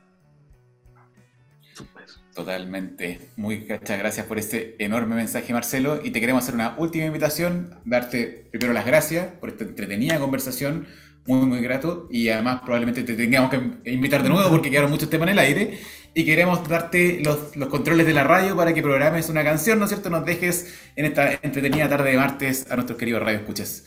Totalmente. 2.35 3.20
Muy 3.37 3.61
muchas 3.61 3.99
gracias 3.99 4.26
por 4.26 4.39
este 4.39 4.82
enorme 4.85 5.14
mensaje, 5.14 5.53
Marcelo. 5.53 6.01
Y 6.03 6.11
te 6.11 6.20
queremos 6.20 6.43
hacer 6.43 6.57
una 6.57 6.74
última 6.78 7.05
invitación, 7.05 7.76
darte 7.85 8.49
primero 8.51 8.72
las 8.72 8.85
gracias 8.85 9.28
por 9.41 9.51
esta 9.51 9.62
entretenida 9.62 10.18
conversación, 10.18 10.87
muy, 11.26 11.47
muy 11.47 11.61
grato. 11.61 12.09
Y 12.11 12.28
además 12.30 12.62
probablemente 12.62 13.05
te 13.05 13.14
tengamos 13.14 13.51
que 13.51 13.91
invitar 13.91 14.24
de 14.24 14.30
nuevo 14.30 14.51
porque 14.51 14.68
quedaron 14.68 14.91
muchos 14.91 15.09
temas 15.09 15.28
en 15.28 15.32
el 15.35 15.39
aire. 15.39 15.78
y 16.12 16.24
queremos 16.24 16.68
darte 16.68 17.20
los, 17.24 17.57
los, 17.57 17.68
controles 17.68 18.07
de 18.07 18.14
la 18.14 18.24
radio 18.24 18.57
para 18.57 18.72
que 18.74 18.82
programes 18.82 19.28
una 19.28 19.45
canción, 19.45 19.78
¿no 19.78 19.85
es 19.85 19.91
cierto? 19.91 20.11
Nos 20.11 20.24
dejes 20.24 20.93
en 20.97 21.07
esta 21.07 21.35
entretenida 21.35 21.89
tarde 21.89 22.11
de 22.11 22.16
martes 22.16 22.70
a 22.70 22.74
nuestros 22.74 22.99
queridos 22.99 23.22
radio 23.22 23.39
escuches. 23.39 23.87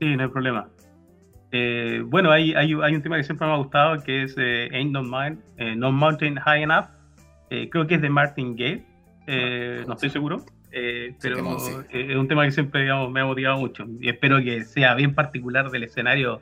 Sí, 0.00 0.16
no 0.16 0.22
hay 0.22 0.28
problema. 0.28 0.68
Eh, 1.52 2.02
bueno, 2.06 2.30
hay, 2.30 2.54
hay, 2.54 2.72
hay, 2.82 2.94
un 2.94 3.02
tema 3.02 3.18
que 3.18 3.24
siempre 3.24 3.46
me 3.46 3.52
ha 3.52 3.56
gustado 3.56 4.02
que 4.02 4.22
es 4.22 4.34
eh, 4.38 4.70
Ain't 4.72 4.90
No, 4.90 5.02
Mind, 5.02 5.38
eh, 5.58 5.76
no 5.76 5.92
Mountain 5.92 6.36
High 6.36 6.62
Enough. 6.62 6.86
creo 7.70 7.86
que 7.86 7.96
es 7.96 8.00
de 8.00 8.08
Martin 8.08 8.56
Gaye, 8.56 8.86
no 9.86 9.92
estoy 9.92 10.08
seguro. 10.08 10.44
pero 10.70 11.58
es 11.90 12.16
un 12.16 12.26
tema 12.26 12.44
que 12.46 12.52
siempre 12.52 12.84
me 13.10 13.20
ha 13.20 13.24
motivado 13.26 13.58
mucho 13.58 13.84
y 14.00 14.08
espero 14.08 14.42
que 14.42 14.64
sea 14.64 14.94
bien 14.94 15.14
particular 15.14 15.70
del 15.70 15.84
escenario 15.84 16.40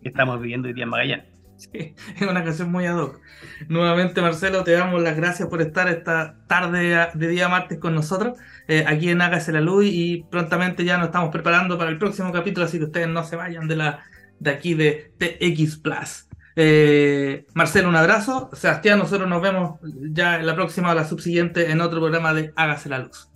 que 0.00 0.08
estamos 0.08 0.40
viviendo 0.40 0.68
hoy 0.68 0.74
día 0.74 0.84
en 0.84 0.90
Magallanes. 0.90 1.32
Sí, 1.56 1.94
es 2.16 2.22
una 2.22 2.42
canción 2.42 2.70
muy 2.70 2.86
ad 2.86 2.98
hoc. 2.98 3.20
Nuevamente, 3.68 4.20
Marcelo, 4.20 4.64
te 4.64 4.72
damos 4.72 5.00
las 5.02 5.16
gracias 5.16 5.48
por 5.48 5.62
estar 5.62 5.88
esta 5.88 6.36
tarde 6.48 7.08
de 7.14 7.28
día 7.28 7.48
martes 7.48 7.78
con 7.78 7.94
nosotros, 7.94 8.38
eh, 8.68 8.84
aquí 8.86 9.10
en 9.10 9.22
Hágase 9.22 9.52
la 9.52 9.60
Luz, 9.60 9.84
y 9.86 10.24
prontamente 10.30 10.84
ya 10.84 10.98
nos 10.98 11.06
estamos 11.06 11.30
preparando 11.30 11.78
para 11.78 11.90
el 11.90 11.98
próximo 11.98 12.32
capítulo, 12.32 12.66
así 12.66 12.78
que 12.78 12.86
ustedes 12.86 13.08
no 13.08 13.22
se 13.24 13.36
vayan 13.36 13.68
de, 13.68 13.76
la, 13.76 14.00
de 14.42 14.50
aquí 14.50 14.74
de 14.74 15.12
TX 15.18 15.78
Plus. 15.78 16.28
Eh, 16.56 17.46
Marcelo, 17.54 17.88
un 17.88 17.96
abrazo. 17.96 18.50
Sebastián, 18.52 18.98
nosotros 18.98 19.28
nos 19.28 19.40
vemos 19.40 19.78
ya 20.10 20.36
en 20.36 20.46
la 20.46 20.54
próxima 20.54 20.90
o 20.90 20.94
la 20.94 21.04
subsiguiente 21.04 21.70
en 21.70 21.80
otro 21.80 22.00
programa 22.00 22.34
de 22.34 22.52
Hágase 22.56 22.88
la 22.88 22.98
Luz. 22.98 23.28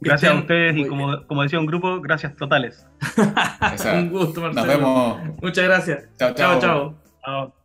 Gracias 0.00 0.32
a 0.32 0.38
ustedes 0.38 0.76
y 0.76 0.86
como, 0.86 1.26
como, 1.26 1.42
decía 1.42 1.58
un 1.58 1.66
grupo, 1.66 2.00
gracias 2.00 2.36
totales. 2.36 2.86
un 3.94 4.10
gusto, 4.10 4.40
Marcelo. 4.40 4.66
Nos 4.66 4.66
vemos. 4.66 5.40
Muchas 5.42 5.64
gracias. 5.64 6.08
chao. 6.18 6.34
chao. 6.34 6.60
chao. 6.60 6.94
chao. 7.24 7.55